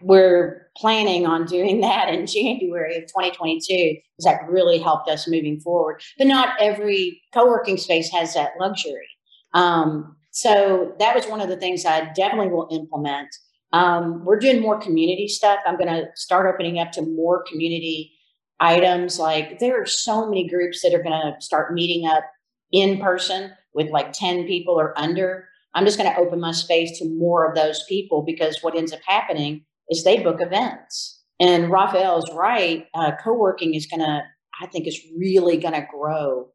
we're 0.01 0.62
planning 0.77 1.27
on 1.27 1.47
doing 1.47 1.81
that 1.81 2.09
in 2.09 2.27
January 2.27 2.97
of 2.97 3.03
2022 3.05 3.67
because 3.67 4.25
that 4.25 4.49
really 4.49 4.79
helped 4.79 5.09
us 5.09 5.29
moving 5.29 5.61
forward. 5.61 6.03
But 6.19 6.27
not 6.27 6.55
every 6.61 7.21
co-working 7.33 7.77
space 7.77 8.11
has 8.11 8.35
that 8.35 8.53
luxury. 8.59 9.09
Um, 9.55 10.17
so 10.31 10.95
that 10.99 11.15
was 11.15 11.27
one 11.27 11.41
of 11.41 11.49
the 11.49 11.59
things 11.59 11.85
I 11.85 12.11
definitely 12.15 12.49
will 12.49 12.69
implement. 12.71 13.29
Um, 13.73 14.25
we're 14.25 14.39
doing 14.39 14.61
more 14.61 14.81
community 14.81 15.29
stuff. 15.29 15.61
I'm 15.67 15.77
going 15.77 15.89
to 15.89 16.07
start 16.15 16.53
opening 16.53 16.79
up 16.79 16.93
to 16.93 17.03
more 17.03 17.45
community 17.45 18.13
items. 18.61 19.19
Like 19.19 19.59
there 19.59 19.81
are 19.81 19.87
so 19.87 20.27
many 20.27 20.49
groups 20.49 20.83
that 20.83 20.95
are 20.95 21.03
going 21.03 21.21
to 21.21 21.41
start 21.41 21.75
meeting 21.75 22.07
up 22.07 22.25
in 22.71 22.99
person 22.99 23.53
with 23.75 23.91
like 23.91 24.13
10 24.13 24.47
people 24.47 24.75
or 24.75 24.99
under. 24.99 25.49
I'm 25.75 25.85
just 25.85 25.99
going 25.99 26.11
to 26.11 26.19
open 26.19 26.41
my 26.41 26.53
space 26.53 26.99
to 26.99 27.09
more 27.09 27.49
of 27.49 27.55
those 27.55 27.83
people 27.89 28.23
because 28.23 28.63
what 28.63 28.77
ends 28.77 28.93
up 28.93 29.01
happening 29.07 29.65
is 29.89 30.05
they 30.05 30.23
book 30.23 30.39
events. 30.41 31.21
And 31.41 31.71
Rafael 31.71 32.19
is 32.19 32.31
right. 32.35 32.87
Uh, 32.95 33.13
co-working 33.23 33.75
is 33.75 33.87
going 33.87 34.01
to, 34.01 34.23
I 34.61 34.67
think, 34.67 34.87
is 34.87 35.01
really 35.17 35.57
going 35.57 35.75
to 35.75 35.87
grow 35.91 36.49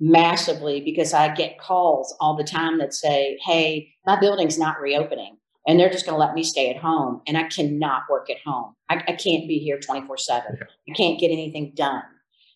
massively 0.00 0.80
because 0.80 1.12
I 1.12 1.34
get 1.34 1.60
calls 1.60 2.14
all 2.18 2.36
the 2.36 2.44
time 2.44 2.78
that 2.78 2.94
say, 2.94 3.38
"Hey, 3.44 3.92
my 4.06 4.18
building's 4.18 4.58
not 4.58 4.80
reopening." 4.80 5.36
And 5.66 5.78
they're 5.78 5.90
just 5.90 6.04
going 6.04 6.14
to 6.14 6.18
let 6.18 6.34
me 6.34 6.42
stay 6.42 6.70
at 6.70 6.76
home, 6.76 7.20
and 7.26 7.38
I 7.38 7.44
cannot 7.44 8.02
work 8.10 8.28
at 8.30 8.38
home. 8.44 8.74
I, 8.88 8.96
I 9.06 9.12
can't 9.12 9.46
be 9.46 9.58
here 9.58 9.78
twenty 9.78 10.04
four 10.06 10.16
seven. 10.16 10.58
I 10.60 10.92
can't 10.94 11.20
get 11.20 11.30
anything 11.30 11.72
done. 11.76 12.02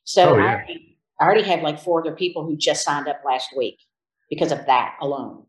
So 0.04 0.30
oh, 0.34 0.38
yeah. 0.38 0.44
I, 0.44 0.54
already, 0.54 0.98
I 1.20 1.24
already 1.24 1.42
have 1.42 1.62
like 1.62 1.78
four 1.78 2.00
other 2.00 2.16
people 2.16 2.44
who 2.44 2.56
just 2.56 2.84
signed 2.84 3.06
up 3.06 3.20
last 3.24 3.50
week 3.56 3.78
because 4.30 4.50
of 4.50 4.66
that 4.66 4.96
alone. 5.00 5.44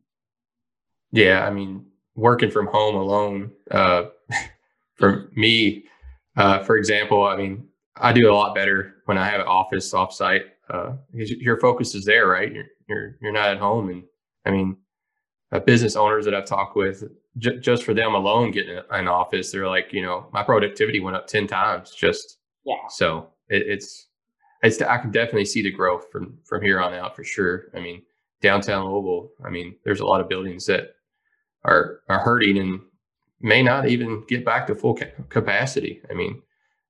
Yeah, 1.11 1.47
I 1.47 1.51
mean, 1.51 1.85
working 2.15 2.51
from 2.51 2.67
home 2.67 2.95
alone, 2.95 3.51
uh, 3.71 4.03
for 4.97 5.29
me, 5.35 5.85
uh, 6.35 6.63
for 6.63 6.77
example, 6.77 7.23
I 7.23 7.37
mean, 7.37 7.67
I 7.95 8.13
do 8.13 8.31
a 8.31 8.33
lot 8.33 8.53
better 8.53 8.95
when 9.05 9.17
I 9.17 9.27
have 9.29 9.39
an 9.39 9.47
office 9.47 9.93
offsite 9.93 10.45
uh, 10.69 10.93
because 11.11 11.31
your 11.31 11.59
focus 11.59 11.95
is 11.95 12.05
there, 12.05 12.27
right? 12.27 12.51
You're 12.51 12.65
you're 12.87 13.17
you're 13.21 13.31
not 13.31 13.49
at 13.49 13.57
home, 13.57 13.89
and 13.89 14.03
I 14.45 14.51
mean, 14.51 14.77
uh, 15.51 15.59
business 15.59 15.95
owners 15.95 16.25
that 16.25 16.35
I've 16.35 16.45
talked 16.45 16.75
with, 16.75 17.03
j- 17.37 17.59
just 17.59 17.83
for 17.83 17.93
them 17.93 18.13
alone 18.13 18.51
getting 18.51 18.79
an 18.91 19.07
office, 19.07 19.51
they're 19.51 19.67
like, 19.67 19.93
you 19.93 20.01
know, 20.01 20.27
my 20.31 20.43
productivity 20.43 20.99
went 20.99 21.15
up 21.17 21.27
ten 21.27 21.47
times 21.47 21.91
just. 21.91 22.37
Yeah. 22.65 22.75
So 22.89 23.29
it, 23.49 23.63
it's 23.65 24.07
it's 24.61 24.81
I 24.81 24.97
can 24.97 25.11
definitely 25.11 25.45
see 25.45 25.61
the 25.61 25.71
growth 25.71 26.11
from 26.11 26.37
from 26.43 26.61
here 26.61 26.81
on 26.81 26.93
out 26.93 27.15
for 27.15 27.23
sure. 27.23 27.65
I 27.75 27.79
mean, 27.79 28.03
downtown 28.41 28.85
Louisville, 28.85 29.31
I 29.43 29.49
mean, 29.49 29.75
there's 29.83 30.01
a 30.01 30.05
lot 30.05 30.21
of 30.21 30.29
buildings 30.29 30.65
that 30.65 30.95
are 31.63 32.01
are 32.09 32.19
hurting 32.19 32.57
and 32.57 32.81
may 33.41 33.61
not 33.61 33.87
even 33.87 34.23
get 34.27 34.43
back 34.45 34.67
to 34.67 34.75
full 34.75 34.95
ca- 34.95 35.11
capacity. 35.29 36.01
I 36.09 36.13
mean, 36.13 36.41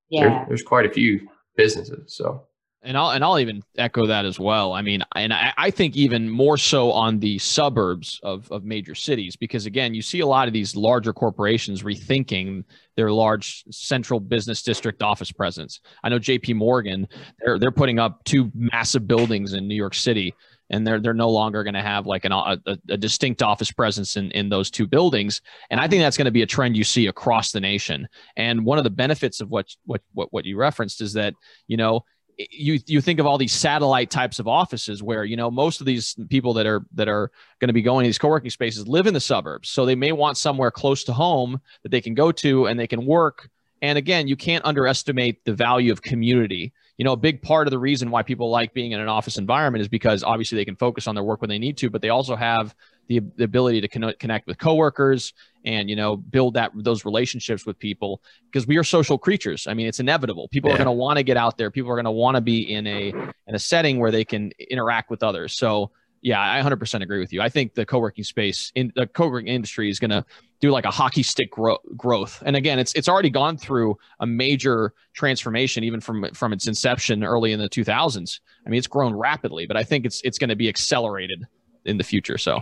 yeah. 0.10 0.30
There's, 0.30 0.48
there's 0.48 0.64
quite 0.64 0.86
a 0.86 0.90
few 0.90 1.28
businesses. 1.56 2.16
So 2.16 2.48
and 2.84 2.98
I'll 2.98 3.10
and 3.10 3.24
I'll 3.24 3.40
even 3.40 3.64
echo 3.78 4.06
that 4.06 4.26
as 4.26 4.40
well. 4.40 4.74
I 4.74 4.82
mean, 4.82 5.04
and 5.16 5.34
I, 5.34 5.52
I, 5.58 5.72
think 5.72 5.98
even 5.98 6.30
more 6.30 6.58
so 6.58 6.92
on 6.92 7.20
the 7.20 7.40
suburbs 7.40 8.20
of 8.24 8.50
of 8.52 8.64
major 8.64 8.94
cities, 8.96 9.36
because 9.36 9.66
again, 9.66 9.94
you 9.94 10.02
see 10.02 10.20
a 10.20 10.28
lot 10.28 10.48
of 10.48 10.54
these 10.54 10.76
larger 10.76 11.12
corporations 11.12 11.84
rethinking 11.84 12.64
their 12.96 13.12
large 13.12 13.66
central 13.72 14.20
business 14.20 14.62
district 14.62 15.02
office 15.02 15.32
presence. 15.32 15.82
I 16.04 16.10
know 16.10 16.20
J.P. 16.20 16.54
Morgan, 16.54 17.08
they're 17.44 17.58
they're 17.60 17.72
putting 17.72 18.00
up 18.00 18.24
two 18.24 18.52
massive 18.54 19.08
buildings 19.08 19.54
in 19.54 19.68
New 19.68 19.76
York 19.76 19.96
City 19.96 20.34
and 20.70 20.86
they're 20.86 21.00
they're 21.00 21.14
no 21.14 21.30
longer 21.30 21.64
going 21.64 21.74
to 21.74 21.82
have 21.82 22.06
like 22.06 22.26
an, 22.26 22.32
a, 22.32 22.58
a 22.90 22.98
distinct 22.98 23.42
office 23.42 23.72
presence 23.72 24.18
in 24.18 24.32
in 24.32 24.50
those 24.50 24.70
two 24.70 24.88
buildings. 24.88 25.42
And 25.70 25.80
i 25.80 25.88
think 25.88 26.02
that's 26.02 26.18
going 26.18 26.26
to 26.26 26.32
be 26.32 26.42
a 26.42 26.48
trend 26.48 26.78
you 26.78 26.84
see 26.84 27.08
across 27.08 27.52
the 27.52 27.60
nation. 27.60 28.08
And 28.36 28.66
one 28.66 28.78
of 28.78 28.84
the 28.84 28.90
benefits 28.90 29.42
of 29.42 29.50
what 29.50 29.68
what 29.86 30.02
what, 30.14 30.32
what 30.32 30.46
you 30.46 30.58
referenced 30.58 31.02
is 31.02 31.14
that 31.14 31.34
you 31.68 31.78
know 31.78 32.04
you 32.38 32.80
you 32.86 33.02
think 33.02 33.20
of 33.20 33.26
all 33.26 33.38
these 33.38 33.54
satellite 33.54 34.12
types 34.12 34.40
of 34.40 34.48
offices 34.48 35.02
where 35.02 35.24
you 35.24 35.36
know 35.36 35.50
most 35.50 35.80
of 35.80 35.88
these 35.88 36.16
people 36.30 36.54
that 36.54 36.68
are 36.68 36.86
that 36.94 37.08
are 37.08 37.32
going 37.60 37.70
to 37.70 37.74
be 37.74 37.82
going 37.82 38.04
to 38.04 38.08
these 38.08 38.20
co-working 38.20 38.52
spaces 38.52 38.88
live 38.88 39.08
in 39.08 39.14
the 39.14 39.20
suburbs. 39.20 39.70
So 39.70 39.86
they 39.86 39.96
may 39.96 40.12
want 40.12 40.38
somewhere 40.38 40.72
close 40.72 41.04
to 41.06 41.14
home 41.14 41.60
that 41.84 41.90
they 41.90 42.02
can 42.02 42.14
go 42.14 42.32
to 42.34 42.68
and 42.68 42.80
they 42.80 42.88
can 42.88 43.06
work. 43.06 43.50
And 43.82 43.98
again 43.98 44.28
you 44.28 44.36
can't 44.36 44.66
underestimate 44.66 45.44
the 45.46 45.54
value 45.54 45.92
of 45.92 46.02
community 46.02 46.74
you 46.98 47.06
know, 47.06 47.14
a 47.14 47.18
big 47.18 47.42
part 47.44 47.68
of 47.68 47.72
the 47.72 47.78
reason 47.80 48.10
why 48.10 48.24
people 48.24 48.50
like 48.50 48.74
being 48.74 48.92
in 48.92 49.00
an 49.00 49.08
office 49.08 49.38
environment 49.38 49.82
is 49.82 49.88
because 49.88 50.24
obviously 50.24 50.58
they 50.58 50.66
can 50.66 50.76
focus 50.76 51.08
on 51.08 51.14
their 51.14 51.24
work 51.24 51.42
when 51.42 51.50
they 51.50 51.60
need 51.60 51.78
to, 51.78 51.92
but 51.92 52.02
they 52.02 52.10
also 52.10 52.36
have 52.36 52.76
the, 53.08 53.22
the 53.36 53.44
ability 53.44 53.82
to 53.82 53.88
connect, 53.88 54.20
connect 54.20 54.48
with 54.48 54.58
coworkers 54.58 55.34
and, 55.64 55.90
you 55.90 55.96
know, 55.96 56.18
build 56.18 56.56
that 56.56 56.72
those 56.74 57.06
relationships 57.06 57.66
with 57.66 57.78
people 57.78 58.22
because 58.46 58.66
we 58.66 58.78
are 58.78 58.84
social 58.84 59.18
creatures. 59.18 59.68
I 59.68 59.76
mean, 59.76 59.88
it's 59.88 60.00
inevitable. 60.00 60.48
People 60.48 60.70
yeah. 60.70 60.76
are 60.76 60.78
going 60.80 60.88
to 60.88 60.92
want 60.92 61.18
to 61.18 61.24
get 61.24 61.38
out 61.38 61.58
there. 61.58 61.70
People 61.70 61.92
are 61.92 61.96
going 61.96 62.06
to 62.06 62.12
want 62.12 62.36
to 62.36 62.42
be 62.42 62.74
in 62.74 62.88
a, 62.88 63.10
in 63.10 63.56
a 63.56 63.60
setting 63.60 64.00
where 64.00 64.12
they 64.12 64.26
can 64.26 64.52
interact 64.70 65.12
with 65.12 65.22
others. 65.22 65.56
So 65.56 65.92
yeah, 66.22 66.40
I 66.40 66.62
100% 66.62 67.02
agree 67.02 67.20
with 67.20 67.32
you. 67.32 67.42
I 67.42 67.50
think 67.50 67.74
the 67.74 67.86
co-working 67.86 68.24
space 68.24 68.72
in 68.76 68.92
the 68.96 69.08
co-working 69.08 69.48
industry 69.48 69.90
is 69.90 70.00
going 70.00 70.12
to 70.12 70.26
do 70.60 70.72
like 70.72 70.86
a 70.86 70.92
hockey 70.92 71.24
stick 71.24 71.52
gro- 71.52 71.80
growth. 71.96 72.42
And 72.46 72.56
again, 72.56 72.80
it's 72.80 72.94
it's 72.94 73.08
already 73.08 73.30
gone 73.30 73.58
through 73.58 73.98
a 74.20 74.26
major 74.26 74.94
transformation 75.14 75.84
even 75.84 76.02
from 76.02 76.26
from 76.34 76.54
its 76.54 76.68
inception 76.68 77.24
early 77.24 77.52
in 77.52 77.60
the 77.60 77.70
2000s. 77.70 78.40
I 78.66 78.70
mean, 78.70 78.78
it's 78.78 78.88
grown 78.88 79.14
rapidly, 79.14 79.68
but 79.68 79.78
I 79.78 79.84
think 79.84 80.06
it's 80.06 80.22
it's 80.24 80.38
going 80.38 80.50
to 80.50 80.56
be 80.56 80.68
accelerated 80.68 81.46
in 81.86 81.98
the 81.98 82.04
future. 82.04 82.38
So 82.38 82.62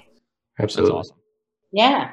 Absolutely. 0.60 0.98
Awesome. 0.98 1.18
Yeah. 1.72 2.12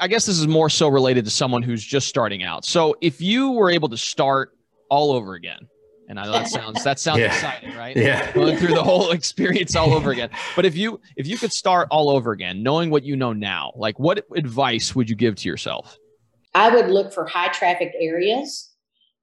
I 0.00 0.08
guess 0.08 0.26
this 0.26 0.38
is 0.38 0.48
more 0.48 0.70
so 0.70 0.88
related 0.88 1.24
to 1.26 1.30
someone 1.30 1.62
who's 1.62 1.84
just 1.84 2.08
starting 2.08 2.42
out. 2.42 2.64
So 2.64 2.96
if 3.00 3.20
you 3.20 3.52
were 3.52 3.70
able 3.70 3.88
to 3.90 3.96
start 3.96 4.56
all 4.88 5.12
over 5.12 5.34
again, 5.34 5.68
and 6.08 6.18
I 6.20 6.24
know 6.24 6.32
that 6.32 6.48
sounds 6.48 6.84
that 6.84 6.98
sounds 6.98 7.20
yeah. 7.20 7.26
exciting, 7.26 7.76
right? 7.76 7.96
Yeah. 7.96 8.32
Going 8.32 8.56
through 8.56 8.74
the 8.74 8.82
whole 8.82 9.10
experience 9.12 9.74
all 9.76 9.92
over 9.92 10.10
again. 10.10 10.30
But 10.54 10.64
if 10.64 10.76
you 10.76 11.00
if 11.16 11.26
you 11.26 11.36
could 11.36 11.52
start 11.52 11.88
all 11.90 12.10
over 12.10 12.32
again, 12.32 12.62
knowing 12.62 12.90
what 12.90 13.04
you 13.04 13.16
know 13.16 13.32
now, 13.32 13.72
like 13.76 13.98
what 13.98 14.24
advice 14.36 14.94
would 14.94 15.10
you 15.10 15.16
give 15.16 15.36
to 15.36 15.48
yourself? 15.48 15.96
I 16.54 16.74
would 16.74 16.88
look 16.88 17.12
for 17.12 17.26
high 17.26 17.48
traffic 17.48 17.92
areas, 18.00 18.72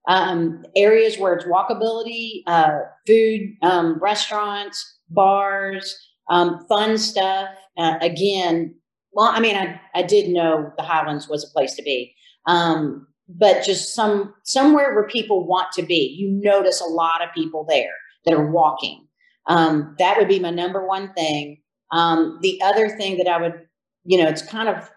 um, 0.07 0.63
areas 0.75 1.17
where 1.17 1.33
it's 1.33 1.45
walkability, 1.45 2.43
uh, 2.47 2.79
food, 3.07 3.55
um, 3.61 3.97
restaurants, 3.99 4.99
bars, 5.09 5.97
Um, 6.29 6.65
fun 6.69 6.97
stuff. 6.97 7.49
Uh, 7.77 7.97
again, 8.01 8.75
well, 9.11 9.27
I 9.27 9.39
mean, 9.39 9.55
I, 9.55 9.79
I 9.93 10.03
did 10.03 10.29
know 10.29 10.71
the 10.77 10.83
Highlands 10.83 11.27
was 11.27 11.43
a 11.43 11.51
place 11.53 11.75
to 11.75 11.83
be. 11.83 12.15
Um, 12.47 13.07
but 13.27 13.63
just 13.63 13.95
some 13.95 14.33
somewhere 14.43 14.93
where 14.93 15.07
people 15.07 15.45
want 15.45 15.71
to 15.73 15.83
be. 15.83 16.15
You 16.17 16.29
notice 16.31 16.81
a 16.81 16.85
lot 16.85 17.23
of 17.23 17.33
people 17.33 17.65
there 17.67 17.93
that 18.25 18.33
are 18.33 18.51
walking. 18.51 19.07
Um, 19.47 19.95
that 19.99 20.17
would 20.17 20.27
be 20.27 20.39
my 20.39 20.51
number 20.51 20.85
one 20.87 21.13
thing. 21.13 21.61
Um, 21.91 22.39
the 22.41 22.61
other 22.63 22.89
thing 22.89 23.17
that 23.17 23.27
I 23.27 23.39
would, 23.41 23.67
you 24.05 24.17
know, 24.17 24.27
it's 24.27 24.41
kind 24.41 24.69
of 24.69 24.89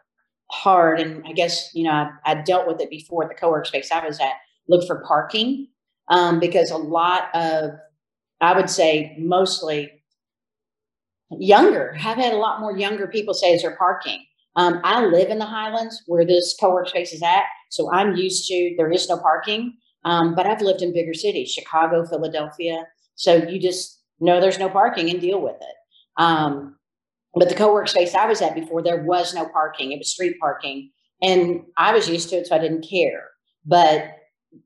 hard, 0.51 1.01
and 1.01 1.25
I 1.27 1.33
guess 1.33 1.71
you 1.75 1.85
know 1.85 1.91
I, 1.91 2.11
I 2.25 2.35
dealt 2.43 2.67
with 2.67 2.81
it 2.81 2.91
before 2.91 3.25
at 3.25 3.29
the 3.29 3.35
co-work 3.35 3.67
space 3.67 3.91
I 3.93 4.05
was 4.05 4.21
at. 4.21 4.35
Look 4.69 4.87
for 4.87 5.05
parking 5.07 5.69
um, 6.09 6.41
because 6.41 6.71
a 6.71 6.77
lot 6.77 7.35
of, 7.35 7.71
I 8.41 8.57
would 8.57 8.71
say, 8.71 9.15
mostly 9.19 9.91
younger. 11.31 11.97
I've 12.01 12.17
had 12.17 12.33
a 12.33 12.39
lot 12.39 12.61
more 12.61 12.77
younger 12.77 13.07
people 13.07 13.35
say 13.35 13.53
is 13.53 13.63
there 13.63 13.77
parking. 13.77 14.25
Um, 14.57 14.81
I 14.85 15.05
live 15.05 15.29
in 15.29 15.39
the 15.39 15.47
Highlands 15.47 16.03
where 16.07 16.25
this 16.25 16.57
co-work 16.59 16.89
space 16.89 17.13
is 17.13 17.23
at, 17.23 17.45
so 17.71 17.93
I'm 17.93 18.17
used 18.17 18.49
to 18.49 18.75
there 18.77 18.91
is 18.91 19.09
no 19.09 19.19
parking. 19.19 19.77
Um, 20.05 20.35
but 20.35 20.47
I've 20.47 20.63
lived 20.63 20.83
in 20.83 20.93
bigger 20.93 21.15
cities, 21.15 21.51
Chicago, 21.51 22.07
Philadelphia. 22.07 22.87
So 23.17 23.35
you 23.35 23.61
just 23.61 24.01
know 24.21 24.41
there's 24.41 24.59
no 24.59 24.69
parking 24.69 25.11
and 25.11 25.21
deal 25.21 25.41
with 25.41 25.57
it. 25.57 25.75
Um, 26.17 26.77
but 27.35 27.49
the 27.49 27.55
co-work 27.55 27.89
space 27.89 28.15
I 28.15 28.27
was 28.27 28.41
at 28.41 28.55
before, 28.55 28.83
there 28.83 29.03
was 29.03 29.35
no 29.35 29.47
parking. 29.49 29.93
It 29.93 29.99
was 29.99 30.13
street 30.13 30.37
parking. 30.41 30.91
And 31.23 31.63
I 31.77 31.93
was 31.93 32.09
used 32.09 32.31
to 32.31 32.37
it, 32.37 32.47
so 32.47 32.55
I 32.55 32.59
didn't 32.59 32.89
care. 32.89 33.25
But 33.65 34.17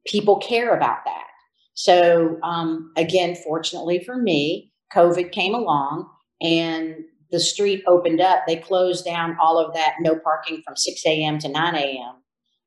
people 0.07 0.37
care 0.37 0.77
about 0.77 1.05
that. 1.05 1.25
So 1.75 2.39
um, 2.43 2.93
again, 2.97 3.35
fortunately 3.35 4.05
for 4.05 4.17
me, 4.17 4.73
COVID 4.95 5.33
came 5.33 5.55
along 5.55 6.09
and 6.41 6.97
the 7.31 7.41
street 7.41 7.83
opened 7.87 8.21
up. 8.21 8.43
They 8.47 8.57
closed 8.57 9.05
down 9.05 9.37
all 9.41 9.59
of 9.59 9.75
that 9.75 9.95
no 10.01 10.19
parking 10.19 10.63
from 10.65 10.77
6 10.77 11.07
a.m. 11.07 11.39
to 11.39 11.49
9 11.49 11.75
a.m. 11.75 12.15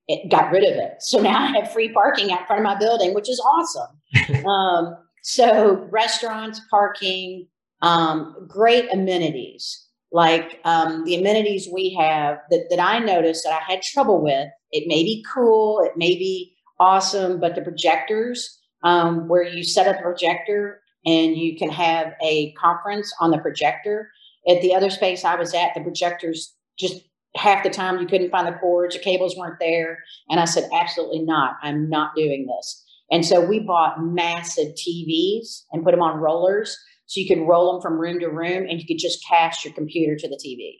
It 0.08 0.30
got 0.30 0.52
rid 0.52 0.64
of 0.64 0.78
it. 0.78 0.96
So 1.00 1.20
now 1.20 1.44
I 1.44 1.58
have 1.58 1.72
free 1.72 1.90
parking 1.90 2.32
out 2.32 2.46
front 2.48 2.60
of 2.60 2.64
my 2.64 2.76
building, 2.78 3.14
which 3.14 3.30
is 3.30 3.40
awesome. 3.40 4.46
um, 4.46 4.98
so 5.22 5.88
restaurants, 5.92 6.60
parking, 6.70 7.48
um, 7.82 8.36
great 8.48 8.92
amenities. 8.92 9.88
Like 10.12 10.60
um, 10.64 11.04
the 11.06 11.16
amenities 11.16 11.68
we 11.72 11.96
have 12.00 12.38
that, 12.52 12.68
that 12.70 12.80
I 12.80 13.00
noticed 13.00 13.44
that 13.44 13.54
I 13.54 13.72
had 13.72 13.82
trouble 13.82 14.22
with. 14.22 14.48
It 14.72 14.88
may 14.88 15.04
be 15.04 15.26
cool, 15.34 15.82
it 15.82 15.98
may 15.98 16.16
be 16.16 16.56
awesome, 16.80 17.40
but 17.40 17.56
the 17.56 17.62
projectors, 17.62 18.60
um, 18.84 19.28
where 19.28 19.44
you 19.44 19.64
set 19.64 19.88
up 19.88 20.00
a 20.00 20.04
projector 20.04 20.82
and 21.06 21.36
you 21.36 21.58
can 21.58 21.70
have 21.70 22.14
a 22.24 22.54
conference 22.54 23.14
on 23.20 23.32
the 23.32 23.38
projector. 23.40 24.12
At 24.48 24.62
the 24.62 24.76
other 24.76 24.90
space 24.90 25.24
I 25.24 25.36
was 25.36 25.54
at, 25.54 25.74
the 25.74 25.82
projectors 25.82 26.54
just 26.78 27.02
half 27.36 27.64
the 27.64 27.70
time 27.70 28.00
you 28.00 28.08
couldn't 28.08 28.30
find 28.30 28.48
the 28.48 28.60
cords, 28.60 28.96
the 28.96 29.02
cables 29.02 29.36
weren't 29.36 29.60
there. 29.60 30.00
And 30.30 30.40
I 30.40 30.46
said, 30.46 30.70
absolutely 30.74 31.22
not. 31.22 31.56
I'm 31.62 31.90
not 31.90 32.16
doing 32.16 32.48
this. 32.48 32.84
And 33.12 33.26
so 33.26 33.42
we 33.42 33.60
bought 33.60 34.04
massive 34.04 34.74
TVs 34.74 35.64
and 35.72 35.84
put 35.84 35.92
them 35.92 36.02
on 36.02 36.20
rollers 36.20 36.78
so 37.06 37.20
you 37.20 37.28
could 37.28 37.48
roll 37.48 37.74
them 37.74 37.82
from 37.82 38.00
room 38.00 38.20
to 38.20 38.28
room 38.28 38.66
and 38.70 38.80
you 38.80 38.88
could 38.88 39.00
just 39.00 39.26
cast 39.28 39.64
your 39.64 39.74
computer 39.74 40.16
to 40.16 40.28
the 40.28 40.40
TV. 40.44 40.80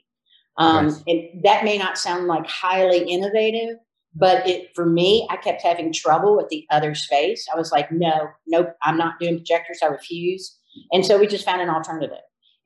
Um, 0.56 0.86
nice. 0.86 1.02
And 1.06 1.44
that 1.44 1.64
may 1.64 1.78
not 1.78 1.98
sound 1.98 2.26
like 2.26 2.46
highly 2.46 2.98
innovative, 2.98 3.76
but 4.14 4.46
it 4.48 4.70
for 4.74 4.86
me, 4.86 5.26
I 5.30 5.36
kept 5.36 5.62
having 5.62 5.92
trouble 5.92 6.36
with 6.36 6.48
the 6.48 6.64
other 6.70 6.94
space. 6.94 7.46
I 7.52 7.58
was 7.58 7.72
like, 7.72 7.90
no, 7.90 8.28
nope, 8.46 8.74
I'm 8.82 8.96
not 8.96 9.18
doing 9.18 9.36
projectors. 9.36 9.80
I 9.82 9.86
refuse. 9.86 10.56
And 10.92 11.04
so 11.04 11.18
we 11.18 11.26
just 11.26 11.44
found 11.44 11.60
an 11.60 11.70
alternative. 11.70 12.18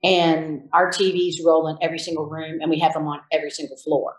And 0.03 0.61
our 0.71 0.89
TVs 0.89 1.43
roll 1.45 1.67
in 1.67 1.77
every 1.81 1.99
single 1.99 2.25
room, 2.25 2.59
and 2.61 2.69
we 2.69 2.79
have 2.79 2.93
them 2.93 3.07
on 3.07 3.19
every 3.31 3.51
single 3.51 3.77
floor. 3.77 4.15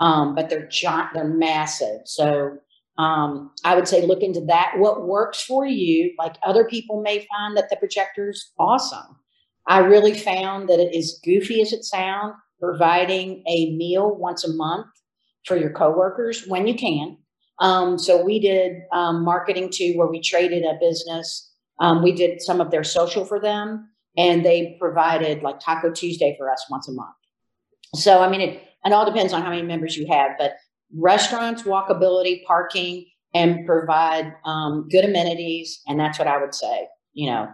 Um, 0.00 0.34
but 0.34 0.48
they're 0.48 0.68
giant, 0.68 1.10
they're 1.14 1.24
massive. 1.24 2.00
So 2.04 2.58
um, 2.98 3.50
I 3.64 3.74
would 3.74 3.88
say 3.88 4.06
look 4.06 4.22
into 4.22 4.40
that. 4.46 4.74
What 4.76 5.06
works 5.06 5.42
for 5.42 5.66
you, 5.66 6.14
like 6.18 6.36
other 6.44 6.64
people 6.64 7.02
may 7.02 7.26
find 7.30 7.56
that 7.56 7.68
the 7.70 7.76
projector's 7.76 8.52
awesome. 8.58 9.16
I 9.66 9.78
really 9.78 10.14
found 10.14 10.68
that 10.68 10.78
it 10.78 10.94
is 10.94 11.20
goofy 11.24 11.60
as 11.62 11.72
it 11.72 11.84
sounds, 11.84 12.34
providing 12.60 13.42
a 13.48 13.74
meal 13.76 14.14
once 14.14 14.44
a 14.44 14.52
month 14.52 14.86
for 15.44 15.56
your 15.56 15.70
coworkers 15.70 16.46
when 16.46 16.66
you 16.66 16.74
can. 16.74 17.16
Um, 17.60 17.98
so 17.98 18.22
we 18.22 18.40
did 18.40 18.82
um, 18.92 19.24
marketing 19.24 19.70
too, 19.72 19.94
where 19.96 20.06
we 20.08 20.20
traded 20.20 20.64
a 20.64 20.78
business. 20.80 21.50
Um, 21.80 22.02
we 22.02 22.12
did 22.12 22.40
some 22.40 22.60
of 22.60 22.70
their 22.70 22.84
social 22.84 23.24
for 23.24 23.40
them, 23.40 23.88
and 24.16 24.44
they 24.44 24.76
provided 24.80 25.42
like 25.42 25.60
Taco 25.60 25.90
Tuesday 25.90 26.34
for 26.38 26.50
us 26.50 26.64
once 26.70 26.88
a 26.88 26.92
month. 26.92 27.14
So 27.94 28.22
I 28.22 28.28
mean, 28.28 28.40
it, 28.40 28.62
it 28.84 28.92
all 28.92 29.04
depends 29.04 29.32
on 29.32 29.42
how 29.42 29.50
many 29.50 29.62
members 29.62 29.96
you 29.96 30.06
have, 30.10 30.32
but 30.38 30.54
restaurants, 30.96 31.62
walkability, 31.62 32.44
parking, 32.44 33.06
and 33.34 33.66
provide 33.66 34.32
um, 34.44 34.88
good 34.90 35.04
amenities. 35.04 35.80
And 35.86 35.98
that's 35.98 36.18
what 36.18 36.28
I 36.28 36.40
would 36.40 36.54
say. 36.54 36.88
You 37.12 37.30
know, 37.30 37.48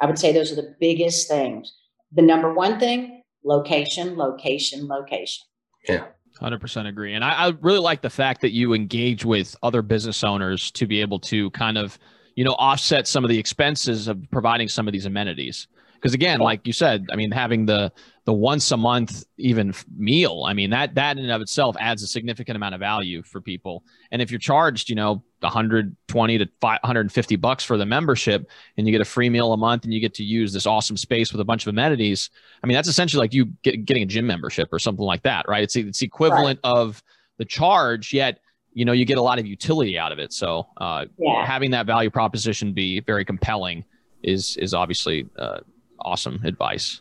I 0.00 0.06
would 0.06 0.18
say 0.18 0.32
those 0.32 0.52
are 0.52 0.56
the 0.56 0.74
biggest 0.80 1.28
things. 1.28 1.72
The 2.12 2.22
number 2.22 2.52
one 2.52 2.78
thing 2.78 3.22
location, 3.44 4.16
location, 4.16 4.88
location. 4.88 5.46
Yeah. 5.88 6.06
100% 6.40 6.86
agree. 6.86 7.14
And 7.14 7.24
I, 7.24 7.46
I, 7.46 7.52
really 7.60 7.78
like 7.78 8.02
the 8.02 8.10
fact 8.10 8.42
that 8.42 8.50
you 8.50 8.74
engage 8.74 9.24
with 9.24 9.56
other 9.62 9.80
business 9.80 10.22
owners 10.22 10.70
to 10.72 10.86
be 10.86 11.00
able 11.00 11.18
to 11.20 11.50
kind 11.52 11.78
of, 11.78 11.98
you 12.34 12.44
know, 12.44 12.54
offset 12.58 13.06
some 13.06 13.24
of 13.24 13.30
the 13.30 13.38
expenses 13.38 14.06
of 14.08 14.20
providing 14.30 14.68
some 14.68 14.86
of 14.86 14.92
these 14.92 15.06
amenities. 15.06 15.66
Because 15.96 16.14
again, 16.14 16.40
like 16.40 16.66
you 16.66 16.72
said, 16.72 17.06
I 17.10 17.16
mean, 17.16 17.30
having 17.30 17.66
the 17.66 17.92
the 18.26 18.32
once 18.32 18.72
a 18.72 18.76
month 18.76 19.24
even 19.38 19.72
meal 19.96 20.44
i 20.46 20.52
mean 20.52 20.68
that 20.70 20.94
that 20.96 21.16
in 21.16 21.22
and 21.22 21.32
of 21.32 21.40
itself 21.40 21.76
adds 21.80 22.02
a 22.02 22.06
significant 22.06 22.56
amount 22.56 22.74
of 22.74 22.80
value 22.80 23.22
for 23.22 23.40
people 23.40 23.82
and 24.10 24.20
if 24.20 24.30
you're 24.30 24.38
charged 24.38 24.90
you 24.90 24.96
know 24.96 25.22
120 25.40 26.38
to 26.38 26.46
550 26.60 27.36
bucks 27.36 27.64
for 27.64 27.78
the 27.78 27.86
membership 27.86 28.50
and 28.76 28.86
you 28.86 28.92
get 28.92 29.00
a 29.00 29.04
free 29.04 29.30
meal 29.30 29.52
a 29.52 29.56
month 29.56 29.84
and 29.84 29.94
you 29.94 30.00
get 30.00 30.12
to 30.12 30.24
use 30.24 30.52
this 30.52 30.66
awesome 30.66 30.96
space 30.96 31.32
with 31.32 31.40
a 31.40 31.44
bunch 31.44 31.64
of 31.64 31.68
amenities 31.70 32.30
i 32.62 32.66
mean 32.66 32.74
that's 32.74 32.88
essentially 32.88 33.20
like 33.20 33.32
you 33.32 33.46
get, 33.62 33.84
getting 33.84 34.02
a 34.02 34.06
gym 34.06 34.26
membership 34.26 34.68
or 34.72 34.78
something 34.78 35.04
like 35.04 35.22
that 35.22 35.46
right 35.48 35.62
it's 35.62 35.76
it's 35.76 36.02
equivalent 36.02 36.58
right. 36.64 36.70
of 36.70 37.02
the 37.38 37.44
charge 37.44 38.12
yet 38.12 38.40
you 38.72 38.84
know 38.84 38.92
you 38.92 39.04
get 39.04 39.18
a 39.18 39.22
lot 39.22 39.38
of 39.38 39.46
utility 39.46 39.98
out 39.98 40.10
of 40.10 40.18
it 40.18 40.32
so 40.32 40.66
uh, 40.78 41.04
yeah. 41.18 41.46
having 41.46 41.70
that 41.70 41.86
value 41.86 42.10
proposition 42.10 42.72
be 42.72 43.00
very 43.00 43.24
compelling 43.24 43.84
is 44.24 44.56
is 44.56 44.74
obviously 44.74 45.26
uh, 45.38 45.60
awesome 46.00 46.40
advice 46.44 47.00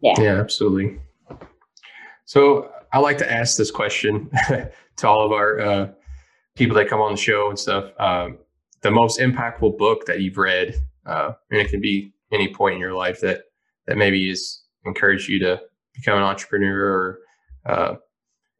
yeah. 0.00 0.14
Yeah, 0.18 0.40
absolutely. 0.40 1.00
So 2.24 2.70
I 2.92 2.98
like 2.98 3.18
to 3.18 3.32
ask 3.32 3.56
this 3.56 3.70
question 3.70 4.30
to 4.96 5.08
all 5.08 5.24
of 5.24 5.32
our 5.32 5.60
uh, 5.60 5.88
people 6.54 6.76
that 6.76 6.88
come 6.88 7.00
on 7.00 7.12
the 7.12 7.16
show 7.18 7.48
and 7.48 7.58
stuff. 7.58 7.92
Um, 7.98 8.38
the 8.82 8.90
most 8.90 9.18
impactful 9.18 9.78
book 9.78 10.06
that 10.06 10.20
you've 10.20 10.36
read, 10.36 10.76
uh, 11.06 11.32
and 11.50 11.60
it 11.60 11.70
can 11.70 11.80
be 11.80 12.12
any 12.32 12.52
point 12.52 12.74
in 12.74 12.80
your 12.80 12.94
life 12.94 13.20
that 13.20 13.42
that 13.86 13.96
maybe 13.96 14.28
has 14.28 14.62
encouraged 14.84 15.28
you 15.28 15.38
to 15.40 15.60
become 15.94 16.18
an 16.18 16.24
entrepreneur, 16.24 16.80
or 16.84 17.18
uh, 17.64 17.94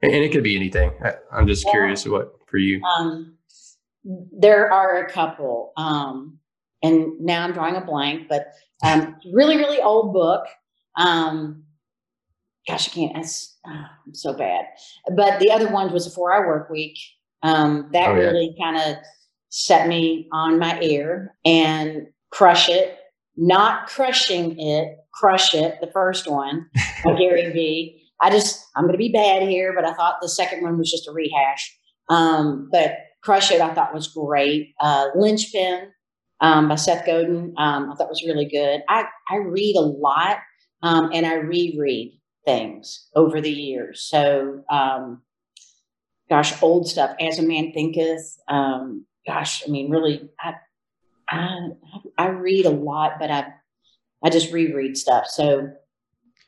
and, 0.03 0.13
it 0.13 0.33
could 0.33 0.45
be 0.45 0.57
anything. 0.57 0.91
I, 1.05 1.39
am 1.39 1.47
just 1.47 1.65
yeah. 1.67 1.73
curious 1.73 2.07
what 2.07 2.33
for 2.47 2.59
you. 2.59 2.81
Um, 2.83 3.37
there 4.33 4.73
are 4.73 5.05
a 5.05 5.11
couple, 5.11 5.73
um, 5.77 6.39
and 6.83 7.21
now 7.21 7.45
I'm 7.45 7.53
drawing 7.53 7.77
a 7.77 7.81
blank, 7.81 8.29
but 8.29 8.53
um, 8.85 9.17
really, 9.33 9.57
really 9.57 9.81
old 9.81 10.13
book. 10.13 10.47
Um, 10.97 11.65
gosh, 12.69 12.89
I 12.89 12.93
can't. 12.93 13.27
Oh, 13.67 13.85
I'm 14.07 14.15
so 14.15 14.33
bad. 14.33 14.67
But 15.15 15.41
the 15.41 15.51
other 15.51 15.69
one 15.69 15.93
was 15.93 16.07
a 16.07 16.11
four 16.11 16.33
hour 16.33 16.47
work 16.47 16.71
week. 16.71 16.99
Um, 17.43 17.89
that 17.93 18.09
oh, 18.09 18.15
yeah. 18.15 18.23
really 18.23 18.57
kind 18.61 18.77
of 18.77 18.97
set 19.51 19.89
me 19.89 20.29
on 20.33 20.59
my 20.59 20.81
ear 20.81 21.35
and 21.45 22.07
crush 22.31 22.69
it. 22.69 22.99
Not 23.37 23.87
crushing 23.87 24.59
it, 24.59 24.97
crush 25.13 25.55
it. 25.55 25.79
The 25.81 25.91
first 25.93 26.31
one, 26.31 26.69
Gary 27.05 27.53
V. 27.53 28.03
I 28.23 28.31
just 28.31 28.65
I'm 28.75 28.85
going 28.85 28.95
to 28.95 28.99
be 28.99 29.13
bad 29.13 29.43
here, 29.43 29.75
but 29.75 29.85
I 29.85 29.93
thought 29.95 30.17
the 30.21 30.29
second 30.29 30.63
one 30.63 30.79
was 30.79 30.91
just 30.91 31.09
a 31.09 31.13
rehash. 31.13 31.77
Um, 32.09 32.69
but 32.73 32.97
crush 33.23 33.51
it, 33.51 33.61
I 33.61 33.75
thought 33.75 33.93
was 33.93 34.09
great. 34.09 34.75
Uh, 34.81 35.09
Linchpin 35.15 35.91
um, 36.41 36.69
by 36.69 36.75
Seth 36.75 37.07
Godin, 37.07 37.55
um, 37.57 37.91
I 37.91 37.95
thought 37.95 38.09
was 38.09 38.25
really 38.27 38.47
good. 38.47 38.83
I 38.89 39.05
I 39.31 39.37
read 39.37 39.77
a 39.77 39.81
lot 39.81 40.39
um, 40.83 41.11
and 41.13 41.27
I 41.27 41.35
reread 41.35 42.21
things 42.45 43.09
over 43.15 43.41
the 43.41 43.51
years. 43.51 44.07
So, 44.09 44.63
um, 44.71 45.23
gosh, 46.31 46.63
old 46.63 46.89
stuff. 46.89 47.15
As 47.21 47.39
a 47.39 47.43
man 47.43 47.73
thinketh. 47.73 48.39
Um, 48.49 49.07
gosh, 49.27 49.63
I 49.67 49.71
mean, 49.71 49.91
really, 49.91 50.31
I, 50.41 50.55
I 51.29 51.59
I 52.17 52.29
read 52.29 52.67
a 52.67 52.71
lot, 52.71 53.15
but 53.19 53.31
I 53.31 53.49
I 54.25 54.31
just 54.31 54.53
reread 54.53 54.97
stuff. 54.97 55.27
So, 55.27 55.73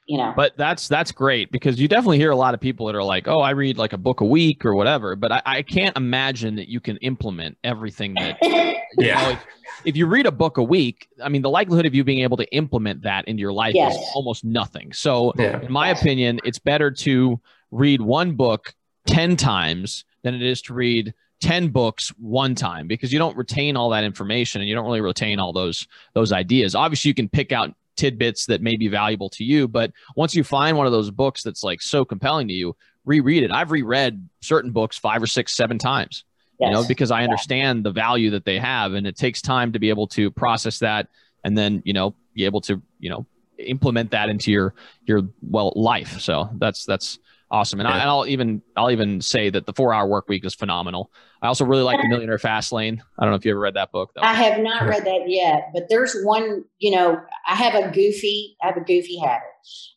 you 0.06 0.18
know. 0.18 0.32
But 0.36 0.56
that's 0.56 0.88
that's 0.88 1.12
great 1.12 1.50
because 1.50 1.80
you 1.80 1.88
definitely 1.88 2.18
hear 2.18 2.30
a 2.30 2.36
lot 2.36 2.54
of 2.54 2.60
people 2.60 2.86
that 2.86 2.94
are 2.94 3.02
like, 3.02 3.26
"Oh, 3.26 3.40
I 3.40 3.50
read 3.50 3.78
like 3.78 3.92
a 3.92 3.98
book 3.98 4.20
a 4.20 4.26
week 4.26 4.64
or 4.64 4.74
whatever," 4.74 5.16
but 5.16 5.32
I, 5.32 5.42
I 5.44 5.62
can't 5.62 5.96
imagine 5.96 6.56
that 6.56 6.68
you 6.68 6.80
can 6.80 6.96
implement 6.98 7.58
everything 7.64 8.14
that. 8.14 8.36
Yeah. 8.96 9.22
know, 9.22 9.30
if, 9.30 9.46
if 9.84 9.96
you 9.96 10.06
read 10.06 10.26
a 10.26 10.32
book 10.32 10.56
a 10.58 10.62
week, 10.62 11.08
I 11.22 11.28
mean, 11.28 11.42
the 11.42 11.50
likelihood 11.50 11.86
of 11.86 11.94
you 11.94 12.04
being 12.04 12.20
able 12.20 12.36
to 12.38 12.52
implement 12.54 13.02
that 13.02 13.26
into 13.26 13.40
your 13.40 13.52
life 13.52 13.74
Yes. 13.74 13.94
is 13.96 14.10
almost 14.14 14.44
nothing. 14.44 14.92
So, 14.92 15.32
Yeah. 15.38 15.60
in 15.62 15.70
my 15.72 15.88
opinion, 15.88 16.40
it's 16.44 16.58
better 16.58 16.90
to 16.90 17.40
read 17.70 18.00
one 18.00 18.32
book 18.32 18.74
ten 19.06 19.36
times 19.36 20.04
than 20.22 20.34
it 20.34 20.42
is 20.42 20.60
to 20.62 20.74
read 20.74 21.14
10 21.40 21.68
books 21.68 22.08
one 22.18 22.54
time 22.56 22.88
because 22.88 23.12
you 23.12 23.18
don't 23.18 23.36
retain 23.36 23.76
all 23.76 23.90
that 23.90 24.02
information 24.04 24.60
and 24.60 24.68
you 24.68 24.74
don't 24.74 24.84
really 24.86 25.00
retain 25.00 25.38
all 25.38 25.52
those 25.52 25.86
those 26.12 26.32
ideas 26.32 26.74
obviously 26.74 27.08
you 27.08 27.14
can 27.14 27.28
pick 27.28 27.52
out 27.52 27.72
tidbits 27.96 28.46
that 28.46 28.60
may 28.60 28.76
be 28.76 28.88
valuable 28.88 29.28
to 29.28 29.44
you 29.44 29.68
but 29.68 29.92
once 30.16 30.34
you 30.34 30.42
find 30.42 30.76
one 30.76 30.84
of 30.84 30.92
those 30.92 31.12
books 31.12 31.44
that's 31.44 31.62
like 31.62 31.80
so 31.80 32.04
compelling 32.04 32.48
to 32.48 32.54
you 32.54 32.74
reread 33.04 33.44
it 33.44 33.52
i've 33.52 33.70
reread 33.70 34.28
certain 34.40 34.72
books 34.72 34.98
five 34.98 35.22
or 35.22 35.28
six 35.28 35.54
seven 35.54 35.78
times 35.78 36.24
you 36.60 36.70
know 36.70 36.86
because 36.86 37.10
i 37.10 37.22
understand 37.22 37.84
the 37.84 37.90
value 37.90 38.30
that 38.30 38.44
they 38.44 38.58
have 38.58 38.94
and 38.94 39.06
it 39.06 39.16
takes 39.16 39.40
time 39.40 39.72
to 39.72 39.78
be 39.78 39.88
able 39.88 40.06
to 40.06 40.30
process 40.30 40.78
that 40.78 41.08
and 41.44 41.56
then 41.56 41.82
you 41.84 41.92
know 41.92 42.14
be 42.34 42.44
able 42.44 42.60
to 42.60 42.82
you 42.98 43.10
know 43.10 43.26
implement 43.58 44.10
that 44.12 44.28
into 44.28 44.50
your 44.50 44.74
your 45.04 45.22
well 45.42 45.72
life. 45.76 46.20
So 46.20 46.48
that's 46.54 46.84
that's 46.84 47.18
awesome. 47.50 47.80
And, 47.80 47.88
I, 47.88 48.00
and 48.00 48.08
I'll 48.08 48.26
even 48.26 48.62
i'll 48.76 48.90
even 48.90 49.20
say 49.20 49.50
that 49.50 49.66
the 49.66 49.72
four 49.72 49.92
hour 49.92 50.06
work 50.06 50.28
week 50.28 50.44
is 50.44 50.54
phenomenal. 50.54 51.10
I 51.40 51.46
also 51.46 51.64
really 51.64 51.82
like 51.82 52.00
the 52.00 52.08
millionaire 52.08 52.38
fast 52.38 52.72
lane. 52.72 53.02
I 53.18 53.24
don't 53.24 53.32
know 53.32 53.36
if 53.36 53.44
you 53.44 53.52
ever 53.52 53.60
read 53.60 53.74
that 53.74 53.92
book 53.92 54.10
though. 54.14 54.22
I 54.22 54.34
have 54.34 54.60
not 54.60 54.86
read 54.86 55.04
that 55.04 55.28
yet, 55.28 55.70
but 55.72 55.88
there's 55.88 56.16
one, 56.24 56.64
you 56.78 56.90
know, 56.90 57.20
I 57.46 57.54
have 57.54 57.74
a 57.74 57.90
goofy, 57.92 58.56
I 58.62 58.66
have 58.66 58.76
a 58.76 58.80
goofy 58.80 59.18
habit. 59.18 59.46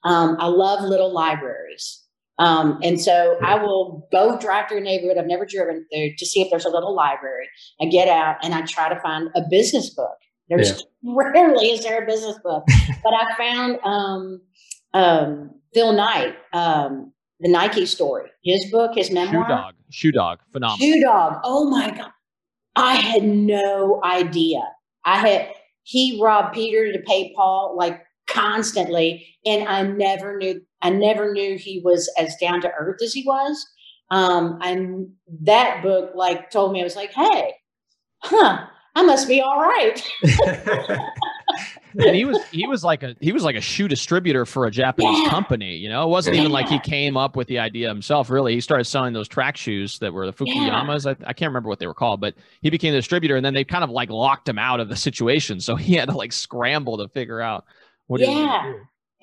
Um, 0.04 0.38
I 0.40 0.48
love 0.48 0.84
little 0.84 1.12
libraries. 1.12 2.01
Um, 2.40 2.80
and 2.82 3.00
so 3.00 3.38
I 3.44 3.56
will 3.56 4.08
go 4.12 4.38
drive 4.40 4.68
through 4.68 4.80
a 4.80 4.82
neighborhood 4.82 5.18
I've 5.18 5.28
never 5.28 5.46
driven 5.46 5.86
through 5.94 6.16
to 6.18 6.26
see 6.26 6.42
if 6.42 6.50
there's 6.50 6.66
a 6.66 6.70
little 6.70 6.96
library. 6.96 7.48
I 7.80 7.86
get 7.86 8.08
out 8.08 8.38
and 8.42 8.54
I 8.54 8.62
try 8.62 8.90
to 8.90 9.00
find 9.00 9.30
a 9.36 9.42
business 9.50 9.90
book. 9.92 10.18
There's 10.50 10.84
rarely 11.04 11.68
is 11.68 11.84
there 11.84 12.04
a 12.04 12.06
business 12.06 12.38
book, 12.44 12.64
but 13.04 13.14
I 13.14 13.36
found 13.38 13.80
um, 13.84 14.42
um, 14.94 15.52
Phil 15.74 15.94
Knight, 15.94 16.36
um, 16.54 17.14
the 17.40 17.50
Nike 17.50 17.86
story, 17.86 18.30
his 18.44 18.70
book, 18.72 18.96
his 18.96 19.12
memoir. 19.12 19.44
shoe 19.44 19.48
dog 19.48 19.76
shoe 19.92 20.12
dog 20.12 20.40
phenomenal 20.52 20.78
Shoe 20.78 21.02
dog. 21.02 21.40
Oh 21.44 21.70
my 21.70 21.92
God. 21.92 22.12
I 22.76 22.96
had 22.96 23.24
no 23.24 24.02
idea. 24.04 24.62
I 25.06 25.18
had, 25.18 25.50
he 25.84 26.20
robbed 26.22 26.54
Peter 26.54 26.92
to 26.94 27.00
pay 27.00 27.34
Paul 27.36 27.76
like 27.78 28.02
constantly. 28.32 29.28
And 29.46 29.68
I 29.68 29.84
never 29.84 30.38
knew, 30.38 30.62
I 30.82 30.90
never 30.90 31.32
knew 31.34 31.58
he 31.58 31.82
was 31.84 32.12
as 32.18 32.36
down 32.38 32.62
to 32.62 32.72
earth 32.72 33.02
as 33.04 33.14
he 33.14 33.24
was. 33.26 33.66
Um, 34.10 34.60
and 34.62 35.10
that 35.44 35.82
book 35.84 36.12
like 36.16 36.50
told 36.52 36.74
me, 36.74 36.82
I 36.82 36.84
was 36.84 36.96
like, 36.96 37.12
hey, 37.14 37.54
huh, 38.20 38.66
I 38.96 39.04
must 39.04 39.28
be 39.28 39.42
all 39.42 39.60
right. 39.60 40.04
and 41.98 42.16
he 42.16 42.26
was 42.26 42.38
he 42.52 42.66
was 42.68 42.84
like 42.84 43.04
a 43.04 43.16
he 43.20 43.32
was 43.32 43.44
like 43.44 43.56
a 43.56 43.62
shoe 43.62 43.88
distributor 43.88 44.46
for 44.46 44.66
a 44.66 44.72
Japanese 44.72 45.18
Yeah. 45.24 45.30
company. 45.30 45.76
You 45.76 45.90
know, 45.90 46.04
it 46.04 46.10
wasn't 46.10 46.36
even 46.38 46.52
like 46.52 46.68
he 46.68 46.80
came 46.80 47.18
up 47.18 47.36
with 47.36 47.48
the 47.48 47.60
idea 47.60 47.88
himself. 47.88 48.30
Really, 48.30 48.54
he 48.54 48.62
started 48.62 48.86
selling 48.86 49.14
those 49.14 49.28
track 49.28 49.58
shoes 49.58 50.00
that 50.00 50.14
were 50.14 50.26
the 50.26 50.34
Fukuyamas. 50.34 51.06
I, 51.06 51.12
I 51.26 51.34
can't 51.34 51.50
remember 51.50 51.70
what 51.70 51.80
they 51.80 51.88
were 51.88 51.94
called, 51.94 52.22
but 52.22 52.36
he 52.62 52.70
became 52.70 52.94
the 52.94 53.00
distributor, 53.00 53.36
and 53.36 53.46
then 53.46 53.54
they 53.54 53.64
kind 53.64 53.84
of 53.84 53.90
like 53.90 54.10
locked 54.10 54.48
him 54.48 54.60
out 54.60 54.80
of 54.80 54.90
the 54.90 54.96
situation. 54.96 55.60
So 55.60 55.76
he 55.76 55.94
had 55.96 56.10
to 56.10 56.16
like 56.16 56.32
scramble 56.34 56.98
to 56.98 57.08
figure 57.10 57.42
out 57.42 57.66
what 58.12 58.20
Yeah. 58.22 58.74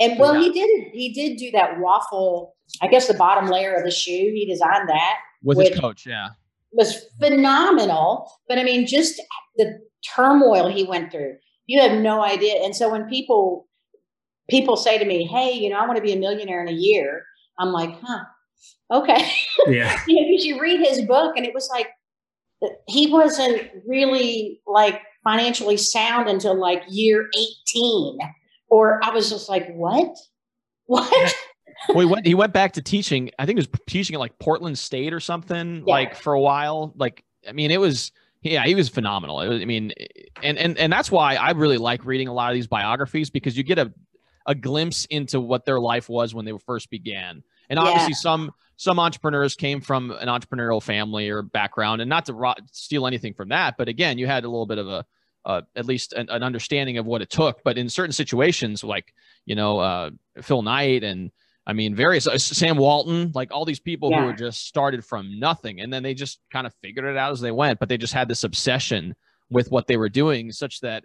And 0.00 0.18
well, 0.18 0.34
Yeah. 0.34 0.40
he 0.42 0.52
did, 0.52 0.92
he 0.92 1.12
did 1.12 1.36
do 1.36 1.50
that 1.52 1.78
waffle, 1.80 2.54
I 2.80 2.86
guess 2.88 3.06
the 3.08 3.14
bottom 3.14 3.48
layer 3.50 3.74
of 3.74 3.84
the 3.84 3.90
shoe. 3.90 4.32
He 4.34 4.46
designed 4.48 4.88
that. 4.88 5.16
with 5.42 5.58
his 5.58 5.78
coach. 5.78 6.06
Yeah, 6.06 6.28
was 6.72 7.04
phenomenal. 7.20 8.30
But 8.48 8.58
I 8.58 8.64
mean, 8.64 8.86
just 8.86 9.20
the 9.56 9.78
turmoil 10.14 10.68
he 10.68 10.84
went 10.84 11.12
through, 11.12 11.36
you 11.66 11.80
have 11.80 12.00
no 12.00 12.22
idea. 12.22 12.54
And 12.64 12.74
so 12.74 12.90
when 12.90 13.04
people 13.08 13.68
people 14.50 14.76
say 14.76 14.98
to 14.98 15.04
me, 15.04 15.24
"Hey, 15.24 15.52
you 15.52 15.68
know, 15.70 15.78
I 15.78 15.86
want 15.86 15.96
to 15.96 16.02
be 16.02 16.12
a 16.12 16.16
millionaire 16.16 16.62
in 16.62 16.68
a 16.68 16.76
year," 16.76 17.24
I'm 17.58 17.68
like, 17.72 17.90
"Huh, 18.02 18.24
okay." 18.92 19.30
yeah. 19.68 20.00
you 20.08 20.20
know, 20.20 20.28
because 20.28 20.44
you 20.44 20.60
read 20.60 20.80
his 20.80 21.02
book, 21.02 21.36
and 21.36 21.44
it 21.46 21.54
was 21.54 21.68
like 21.70 21.88
he 22.88 23.06
wasn't 23.12 23.62
really 23.86 24.60
like 24.66 25.00
financially 25.24 25.76
sound 25.76 26.28
until 26.28 26.54
like 26.58 26.82
year 26.88 27.28
18, 27.36 28.18
or 28.70 29.00
I 29.02 29.10
was 29.10 29.30
just 29.30 29.48
like, 29.48 29.72
"What? 29.74 30.16
What?" 30.86 31.34
well, 31.90 32.00
he 32.00 32.06
went 32.06 32.26
he 32.26 32.34
went 32.34 32.52
back 32.52 32.72
to 32.74 32.82
teaching. 32.82 33.30
I 33.38 33.46
think 33.46 33.58
he 33.58 33.60
was 33.68 33.80
teaching 33.88 34.14
at 34.14 34.20
like 34.20 34.38
Portland 34.38 34.78
State 34.78 35.12
or 35.12 35.20
something 35.20 35.84
Yeah. 35.86 35.92
like 35.94 36.16
for 36.16 36.32
a 36.32 36.40
while. 36.40 36.92
Like 36.96 37.24
I 37.48 37.52
mean, 37.52 37.70
it 37.70 37.80
was 37.80 38.12
yeah, 38.42 38.64
he 38.64 38.74
was 38.74 38.88
phenomenal. 38.88 39.40
It 39.40 39.48
was, 39.48 39.62
I 39.62 39.64
mean, 39.64 39.92
and 40.42 40.58
and 40.58 40.78
and 40.78 40.92
that's 40.92 41.10
why 41.10 41.34
I 41.34 41.50
really 41.52 41.78
like 41.78 42.04
reading 42.04 42.28
a 42.28 42.32
lot 42.32 42.50
of 42.50 42.54
these 42.54 42.66
biographies 42.66 43.30
because 43.30 43.56
you 43.56 43.62
get 43.64 43.78
a 43.78 43.92
a 44.46 44.54
glimpse 44.54 45.04
into 45.06 45.40
what 45.40 45.66
their 45.66 45.78
life 45.78 46.08
was 46.08 46.34
when 46.34 46.44
they 46.46 46.52
first 46.64 46.88
began. 46.88 47.42
And 47.68 47.78
obviously, 47.78 48.14
some 48.14 48.50
some 48.76 48.98
entrepreneurs 48.98 49.54
came 49.56 49.80
from 49.80 50.10
an 50.12 50.28
entrepreneurial 50.28 50.82
family 50.82 51.28
or 51.28 51.42
background, 51.42 52.00
and 52.00 52.08
not 52.08 52.26
to 52.26 52.32
ro- 52.32 52.54
steal 52.72 53.06
anything 53.06 53.34
from 53.34 53.48
that, 53.50 53.74
but 53.76 53.88
again, 53.88 54.16
you 54.18 54.26
had 54.26 54.44
a 54.44 54.48
little 54.48 54.66
bit 54.66 54.78
of 54.78 54.88
a 54.88 55.04
uh, 55.48 55.62
at 55.74 55.86
least 55.86 56.12
an, 56.12 56.28
an 56.30 56.44
understanding 56.44 56.98
of 56.98 57.06
what 57.06 57.22
it 57.22 57.30
took. 57.30 57.64
But 57.64 57.76
in 57.78 57.88
certain 57.88 58.12
situations, 58.12 58.84
like 58.84 59.12
you 59.46 59.56
know 59.56 59.80
uh, 59.80 60.10
Phil 60.42 60.62
Knight 60.62 61.02
and 61.02 61.32
I 61.66 61.72
mean 61.72 61.94
various 61.94 62.26
uh, 62.28 62.38
Sam 62.38 62.76
Walton, 62.76 63.32
like 63.34 63.50
all 63.50 63.64
these 63.64 63.80
people 63.80 64.10
who 64.10 64.16
Yeah. 64.16 64.26
were 64.26 64.32
just 64.34 64.66
started 64.66 65.04
from 65.04 65.40
nothing, 65.40 65.80
and 65.80 65.92
then 65.92 66.02
they 66.04 66.14
just 66.14 66.38
kind 66.52 66.66
of 66.66 66.74
figured 66.82 67.04
it 67.06 67.16
out 67.16 67.32
as 67.32 67.40
they 67.40 67.50
went. 67.50 67.80
But 67.80 67.88
they 67.88 67.98
just 67.98 68.14
had 68.14 68.28
this 68.28 68.44
obsession 68.44 69.14
with 69.50 69.70
what 69.70 69.86
they 69.86 69.96
were 69.96 70.10
doing, 70.10 70.52
such 70.52 70.80
that 70.80 71.04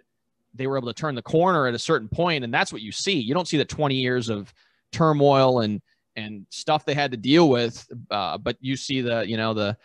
they 0.54 0.66
were 0.68 0.76
able 0.78 0.86
to 0.86 0.94
turn 0.94 1.14
the 1.16 1.22
corner 1.22 1.66
at 1.66 1.74
a 1.74 1.78
certain 1.78 2.08
point, 2.08 2.44
and 2.44 2.54
that's 2.54 2.72
what 2.72 2.82
you 2.82 2.92
see. 2.92 3.18
You 3.18 3.34
don't 3.34 3.48
see 3.48 3.56
the 3.56 3.64
20 3.64 3.96
years 3.96 4.28
of 4.28 4.52
turmoil 4.92 5.60
and 5.60 5.80
and 6.16 6.46
stuff 6.50 6.84
they 6.84 6.94
had 6.94 7.10
to 7.10 7.16
deal 7.16 7.48
with, 7.48 7.84
uh, 8.10 8.38
but 8.38 8.56
you 8.60 8.76
see 8.76 9.00
the 9.00 9.26
you 9.26 9.36
know 9.36 9.52
the 9.54 9.76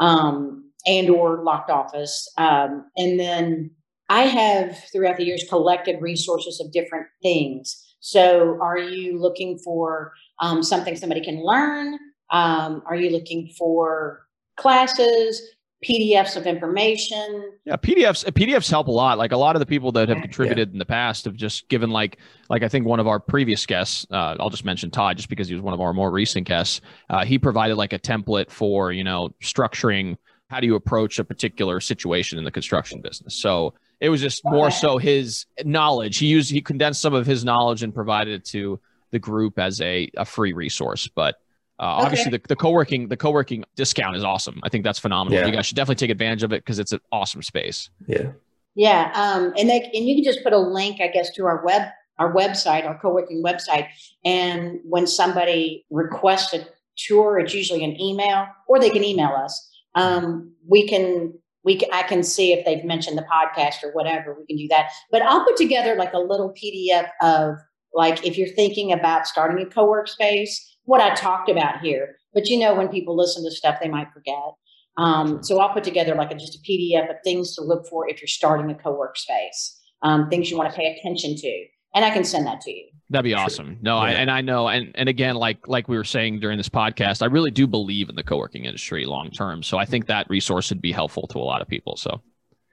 um, 0.00 0.65
and 0.87 1.11
or 1.11 1.43
locked 1.43 1.70
office. 1.70 2.30
Um, 2.39 2.87
and 2.97 3.18
then 3.18 3.70
I 4.09 4.22
have 4.22 4.78
throughout 4.93 5.16
the 5.16 5.24
years 5.24 5.45
collected 5.49 6.01
resources 6.01 6.61
of 6.61 6.72
different 6.72 7.07
things. 7.22 7.82
So, 8.01 8.59
are 8.61 8.78
you 8.78 9.18
looking 9.18 9.59
for 9.59 10.12
um, 10.41 10.62
something 10.62 10.95
somebody 10.97 11.22
can 11.22 11.45
learn? 11.45 11.99
Um, 12.30 12.82
are 12.87 12.95
you 12.95 13.11
looking 13.11 13.51
for 13.59 14.26
classes, 14.57 15.43
PDFs 15.84 16.37
of 16.37 16.47
information? 16.47 17.53
Yeah, 17.64 17.76
PDFs 17.76 18.24
PDFs 18.30 18.70
help 18.70 18.87
a 18.87 18.93
lot. 18.93 19.18
Like 19.18 19.32
a 19.32 19.37
lot 19.37 19.57
of 19.57 19.61
the 19.61 19.66
people 19.66 19.91
that 19.93 20.09
have 20.09 20.20
contributed 20.20 20.68
yeah. 20.68 20.72
in 20.72 20.78
the 20.78 20.87
past 20.87 21.24
have 21.24 21.34
just 21.34 21.68
given 21.68 21.91
like 21.91 22.18
like 22.49 22.62
I 22.62 22.68
think 22.68 22.87
one 22.87 23.01
of 23.01 23.09
our 23.09 23.18
previous 23.18 23.66
guests. 23.66 24.07
Uh, 24.11 24.37
I'll 24.39 24.51
just 24.51 24.64
mention 24.64 24.91
Todd 24.91 25.16
just 25.16 25.28
because 25.28 25.49
he 25.49 25.55
was 25.55 25.62
one 25.62 25.74
of 25.74 25.80
our 25.80 25.93
more 25.93 26.11
recent 26.11 26.47
guests. 26.47 26.80
Uh, 27.11 27.24
he 27.24 27.39
provided 27.39 27.76
like 27.76 27.93
a 27.93 27.99
template 27.99 28.51
for 28.51 28.93
you 28.93 29.05
know 29.05 29.34
structuring 29.43 30.16
how 30.49 30.61
do 30.61 30.66
you 30.66 30.74
approach 30.76 31.18
a 31.18 31.24
particular 31.24 31.80
situation 31.80 32.38
in 32.38 32.44
the 32.44 32.51
construction 32.51 33.01
business. 33.01 33.34
So 33.34 33.74
it 34.01 34.09
was 34.09 34.20
just 34.20 34.42
more 34.44 34.70
so 34.70 34.99
his 34.99 35.47
knowledge. 35.64 36.18
He 36.18 36.26
used 36.26 36.51
he 36.51 36.61
condensed 36.61 37.01
some 37.01 37.14
of 37.14 37.26
his 37.26 37.44
knowledge 37.44 37.82
and 37.82 37.94
provided 37.94 38.34
it 38.34 38.44
to 38.47 38.78
the 39.11 39.18
group 39.18 39.59
as 39.59 39.80
a, 39.80 40.11
a 40.16 40.24
free 40.24 40.53
resource. 40.53 41.09
But 41.09 41.36
uh, 41.78 41.97
okay. 41.97 42.05
obviously 42.07 42.30
the, 42.30 42.40
the 42.49 42.57
co-working 42.57 43.09
the 43.09 43.16
co-working 43.16 43.64
discount 43.74 44.16
is 44.16 44.24
awesome. 44.24 44.61
I 44.62 44.68
think 44.68 44.84
that's 44.84 44.99
phenomenal. 44.99 45.38
Yeah. 45.38 45.47
You 45.47 45.53
guys 45.53 45.66
should 45.66 45.76
definitely 45.76 46.07
take 46.07 46.11
advantage 46.11 46.42
of 46.42 46.53
it 46.53 46.64
because 46.64 46.78
it's 46.78 46.92
an 46.92 47.01
awesome 47.11 47.42
space. 47.42 47.90
Yeah. 48.07 48.32
Yeah. 48.74 49.11
Um, 49.14 49.53
and 49.59 49.68
they 49.68 49.90
and 49.94 50.07
you 50.07 50.14
can 50.14 50.24
just 50.24 50.44
put 50.44 50.53
a 50.53 50.59
link, 50.59 51.01
I 51.01 51.09
guess, 51.09 51.30
to 51.34 51.47
our 51.47 51.64
web 51.64 51.88
our 52.18 52.32
website, 52.32 52.86
our 52.86 52.99
co-working 52.99 53.42
website. 53.42 53.88
And 54.24 54.80
when 54.84 55.07
somebody 55.07 55.84
requests 55.90 56.55
a 56.55 56.66
tour, 56.97 57.38
it's 57.38 57.53
usually 57.53 57.84
an 57.84 58.01
email, 58.01 58.47
or 58.68 58.80
they 58.80 58.90
can 58.90 59.05
email 59.05 59.34
us. 59.36 59.75
Um, 59.97 60.53
we 60.68 60.86
can 60.86 61.34
we 61.64 61.76
can, 61.76 61.88
I 61.92 62.05
can 62.05 62.22
see 62.22 62.53
if 62.53 62.64
they've 62.64 62.84
mentioned 62.84 63.18
the 63.18 63.26
podcast 63.30 63.82
or 63.82 63.92
whatever. 63.92 64.36
We 64.38 64.47
can 64.47 64.57
do 64.57 64.68
that. 64.68 64.92
But 65.11 65.22
I'll 65.22 65.44
put 65.44 65.57
together 65.57 65.97
like 65.97 66.12
a 66.12 66.18
little 66.18 66.55
PDF 66.55 67.09
of 67.20 67.57
like 67.92 68.24
if 68.24 68.38
you're 68.38 68.55
thinking 68.55 68.92
about 68.92 69.26
starting 69.26 69.66
a 69.66 69.68
co-work 69.68 70.07
space, 70.07 70.78
what 70.84 71.01
I 71.01 71.12
talked 71.14 71.51
about 71.51 71.80
here. 71.80 72.16
But 72.32 72.47
you 72.47 72.59
know, 72.59 72.74
when 72.74 72.88
people 72.88 73.16
listen 73.16 73.42
to 73.44 73.51
stuff, 73.51 73.78
they 73.82 73.88
might 73.88 74.12
forget. 74.12 74.55
Um, 74.97 75.42
so 75.42 75.59
I'll 75.59 75.74
put 75.74 75.84
together 75.84 76.14
like 76.14 76.30
a, 76.30 76.36
just 76.36 76.55
a 76.55 76.70
PDF 76.70 77.11
of 77.11 77.16
things 77.24 77.55
to 77.57 77.62
look 77.62 77.86
for 77.88 78.09
if 78.09 78.20
you're 78.20 78.28
starting 78.28 78.70
a 78.70 78.74
co-work 78.74 79.16
space, 79.16 79.78
um, 80.03 80.30
things 80.30 80.51
you 80.51 80.57
want 80.57 80.70
to 80.70 80.76
pay 80.76 80.97
attention 80.97 81.36
to, 81.36 81.64
and 81.97 82.05
I 82.05 82.11
can 82.11 82.24
send 82.24 82.47
that 82.47 82.61
to 82.61 82.70
you. 82.70 82.84
That'd 83.09 83.24
be 83.24 83.34
awesome. 83.34 83.78
No, 83.80 83.97
yeah. 83.97 84.03
I, 84.03 84.11
and 84.11 84.30
I 84.30 84.42
know, 84.42 84.68
and 84.68 84.92
and 84.97 85.09
again, 85.09 85.36
like 85.36 85.66
like 85.66 85.88
we 85.88 85.97
were 85.97 86.05
saying 86.05 86.40
during 86.40 86.59
this 86.59 86.68
podcast, 86.68 87.22
I 87.22 87.26
really 87.26 87.51
do 87.51 87.66
believe 87.66 88.09
in 88.09 88.16
the 88.16 88.22
co-working 88.22 88.64
industry 88.66 89.07
long 89.07 89.30
term. 89.30 89.62
So 89.62 89.78
I 89.78 89.86
think 89.86 90.07
that 90.07 90.28
resource 90.28 90.70
would 90.70 90.82
be 90.82 90.92
helpful 90.92 91.26
to 91.28 91.38
a 91.38 91.40
lot 91.40 91.62
of 91.62 91.68
people. 91.68 91.97
So 91.97 92.20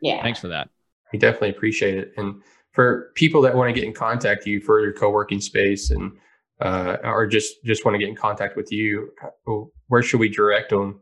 yeah, 0.02 0.22
thanks 0.22 0.40
for 0.40 0.50
that. 0.50 0.70
We 1.14 1.20
definitely 1.20 1.52
appreciate 1.52 1.98
it. 1.98 2.14
And 2.18 2.42
for 2.72 3.12
people 3.16 3.42
that 3.44 3.56
want 3.56 3.70
to 3.70 3.74
get 3.74 3.88
in 3.88 3.94
contact 3.94 4.42
with 4.42 4.48
you 4.48 4.60
for 4.60 4.82
your 4.82 4.94
co-working 4.94 5.40
space 5.40 5.92
and 5.92 6.12
uh, 6.60 6.98
or 7.04 7.26
just 7.28 7.64
just 7.64 7.86
want 7.86 7.96
to 7.96 8.00
get 8.00 8.10
in 8.10 8.16
contact 8.16 8.58
with 8.58 8.72
you, 8.72 9.12
where 9.88 10.02
should 10.02 10.20
we 10.20 10.30
direct 10.30 10.72
them? 10.72 11.00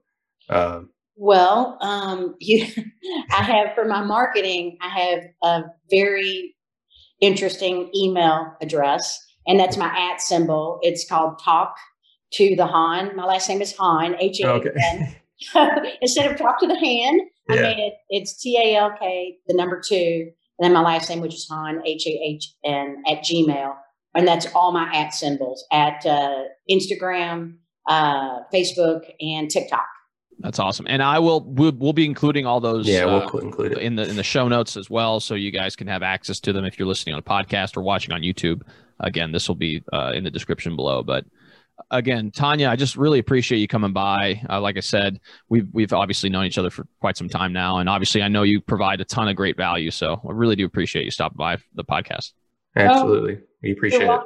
Uh, 0.49 0.81
well, 1.15 1.77
um, 1.81 2.35
you, 2.39 2.67
I 3.31 3.43
have 3.43 3.73
for 3.75 3.85
my 3.85 4.03
marketing, 4.03 4.77
I 4.81 4.89
have 4.89 5.23
a 5.41 5.63
very 5.89 6.55
interesting 7.21 7.89
email 7.95 8.53
address, 8.61 9.19
and 9.47 9.59
that's 9.59 9.77
my 9.77 9.87
at 9.87 10.21
symbol. 10.21 10.79
It's 10.81 11.07
called 11.07 11.39
Talk 11.43 11.75
to 12.33 12.55
the 12.55 12.67
Hahn. 12.67 13.15
My 13.15 13.25
last 13.25 13.47
name 13.47 13.61
is 13.61 13.75
Hahn, 13.75 14.15
H 14.19 14.41
A 14.41 14.53
N. 14.53 15.15
Instead 16.01 16.31
of 16.31 16.37
Talk 16.37 16.59
to 16.59 16.67
the 16.67 16.75
Hahn, 16.75 17.19
yeah. 17.49 17.55
I 17.55 17.61
made 17.61 17.79
it. 17.79 17.93
It's 18.09 18.41
T 18.41 18.57
A 18.57 18.75
L 18.75 18.91
K, 18.99 19.37
the 19.47 19.55
number 19.55 19.81
two, 19.85 20.31
and 20.59 20.65
then 20.65 20.73
my 20.73 20.81
last 20.81 21.09
name, 21.09 21.21
which 21.21 21.33
is 21.33 21.47
Hahn, 21.49 21.81
H 21.85 22.05
A 22.07 22.11
H 22.11 22.53
N, 22.65 23.03
at 23.07 23.19
Gmail. 23.19 23.73
And 24.13 24.27
that's 24.27 24.47
all 24.53 24.73
my 24.73 24.91
at 24.93 25.13
symbols 25.13 25.65
at 25.71 26.05
uh, 26.05 26.43
Instagram, 26.69 27.55
uh, 27.87 28.39
Facebook, 28.53 29.03
and 29.21 29.49
TikTok. 29.49 29.87
That's 30.39 30.59
awesome, 30.59 30.87
and 30.89 31.03
I 31.03 31.19
will 31.19 31.41
we'll, 31.41 31.73
we'll 31.73 31.93
be 31.93 32.05
including 32.05 32.45
all 32.45 32.59
those. 32.59 32.87
Yeah, 32.87 33.05
we'll 33.05 33.23
uh, 33.23 33.39
include 33.39 33.73
it 33.73 33.77
in 33.77 33.95
the 33.95 34.07
in 34.09 34.15
the 34.15 34.23
show 34.23 34.47
notes 34.47 34.75
as 34.75 34.89
well, 34.89 35.19
so 35.19 35.35
you 35.35 35.51
guys 35.51 35.75
can 35.75 35.87
have 35.87 36.01
access 36.01 36.39
to 36.41 36.53
them 36.53 36.65
if 36.65 36.79
you're 36.79 36.87
listening 36.87 37.13
on 37.13 37.19
a 37.19 37.23
podcast 37.23 37.77
or 37.77 37.81
watching 37.81 38.11
on 38.11 38.21
YouTube. 38.21 38.63
Again, 38.99 39.31
this 39.31 39.47
will 39.47 39.55
be 39.55 39.83
uh, 39.93 40.11
in 40.15 40.23
the 40.23 40.31
description 40.31 40.75
below. 40.75 41.03
But 41.03 41.25
again, 41.89 42.31
Tanya, 42.31 42.69
I 42.69 42.75
just 42.75 42.95
really 42.95 43.19
appreciate 43.19 43.59
you 43.59 43.67
coming 43.67 43.93
by. 43.93 44.41
Uh, 44.49 44.61
like 44.61 44.77
I 44.77 44.81
said, 44.81 45.19
we've 45.49 45.67
we've 45.71 45.93
obviously 45.93 46.29
known 46.29 46.45
each 46.45 46.57
other 46.57 46.69
for 46.69 46.87
quite 46.99 47.17
some 47.17 47.29
time 47.29 47.53
now, 47.53 47.77
and 47.77 47.87
obviously 47.89 48.21
I 48.23 48.27
know 48.27 48.43
you 48.43 48.61
provide 48.61 49.01
a 49.01 49.05
ton 49.05 49.27
of 49.27 49.35
great 49.35 49.57
value. 49.57 49.91
So 49.91 50.21
I 50.27 50.31
really 50.31 50.55
do 50.55 50.65
appreciate 50.65 51.05
you 51.05 51.11
stopping 51.11 51.37
by 51.37 51.57
the 51.75 51.83
podcast. 51.83 52.31
Absolutely, 52.75 53.39
we 53.61 53.71
appreciate 53.71 54.09
it. 54.09 54.21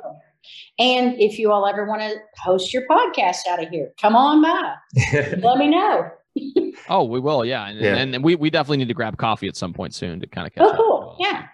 And 0.78 1.20
if 1.20 1.40
you 1.40 1.52
all 1.52 1.66
ever 1.66 1.86
want 1.86 2.02
to 2.02 2.16
host 2.38 2.74
your 2.74 2.84
podcast 2.88 3.48
out 3.50 3.64
of 3.64 3.70
here, 3.70 3.92
come 4.00 4.16
on 4.16 4.42
by. 4.42 4.74
Let 5.42 5.58
me 5.58 5.70
know. 5.70 6.10
oh, 6.90 7.06
we 7.06 7.20
will. 7.20 7.46
Yeah. 7.46 7.68
And, 7.68 7.80
yeah. 7.80 7.96
and, 7.96 8.24
we, 8.24 8.36
we 8.36 8.50
definitely 8.50 8.78
need 8.78 8.90
to 8.90 8.94
grab 8.94 9.18
coffee 9.18 9.48
at 9.48 9.56
some 9.56 9.74
point 9.74 9.94
soon 9.94 10.20
to 10.20 10.28
kind 10.28 10.46
of 10.46 10.54
catch 10.54 10.64
oh, 10.66 10.70
up. 10.70 10.78
Cool. 10.78 11.18
Yeah. 11.20 11.48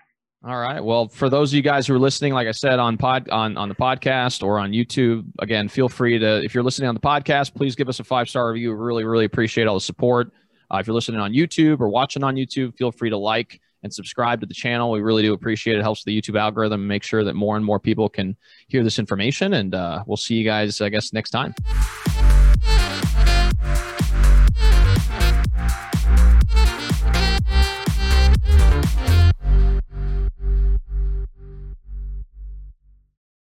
All 0.44 0.58
right. 0.58 0.84
Well, 0.84 1.08
for 1.08 1.30
those 1.30 1.52
of 1.52 1.56
you 1.56 1.62
guys 1.62 1.86
who 1.86 1.94
are 1.94 2.00
listening, 2.00 2.34
like 2.34 2.48
I 2.48 2.52
said 2.52 2.80
on 2.80 2.98
pod 2.98 3.30
on 3.30 3.58
on 3.58 3.70
the 3.70 3.76
podcast 3.76 4.42
or 4.42 4.58
on 4.58 4.72
YouTube, 4.72 5.26
again, 5.38 5.68
feel 5.68 5.88
free 5.88 6.18
to 6.18 6.44
if 6.44 6.56
you're 6.56 6.64
listening 6.64 6.90
on 6.90 6.96
the 6.96 7.02
podcast, 7.02 7.54
please 7.54 7.76
give 7.76 7.88
us 7.88 8.00
a 8.00 8.04
five 8.04 8.28
star 8.28 8.52
review. 8.52 8.74
Really, 8.74 9.04
really 9.04 9.26
appreciate 9.26 9.68
all 9.68 9.76
the 9.76 9.82
support. 9.82 10.32
Uh, 10.74 10.78
if 10.78 10.88
you're 10.88 10.96
listening 10.96 11.20
on 11.20 11.32
YouTube 11.32 11.80
or 11.80 11.90
watching 11.90 12.24
on 12.24 12.36
YouTube, 12.36 12.76
feel 12.76 12.92
free 12.92 13.12
to 13.12 13.18
like 13.18 13.62
and 13.84 13.94
subscribe 13.94 14.40
to 14.42 14.46
the 14.46 14.54
channel. 14.54 14.92
We 14.92 15.02
really 15.02 15.24
do 15.24 15.34
appreciate 15.34 15.76
it. 15.76 15.80
it 15.80 15.84
helps 15.84 16.04
the 16.04 16.20
YouTube 16.20 16.40
algorithm 16.40 16.88
make 16.88 17.04
sure 17.04 17.24
that 17.24 17.36
more 17.36 17.56
and 17.56 17.66
more 17.66 17.80
people 17.80 18.10
can 18.10 18.36
hear 18.68 18.84
this 18.84 19.00
information. 19.00 19.54
And 19.54 19.74
uh, 19.74 20.04
we'll 20.06 20.18
see 20.18 20.36
you 20.36 20.44
guys, 20.44 20.82
I 20.82 20.90
guess, 20.90 21.14
next 21.14 21.32
time. 21.32 21.54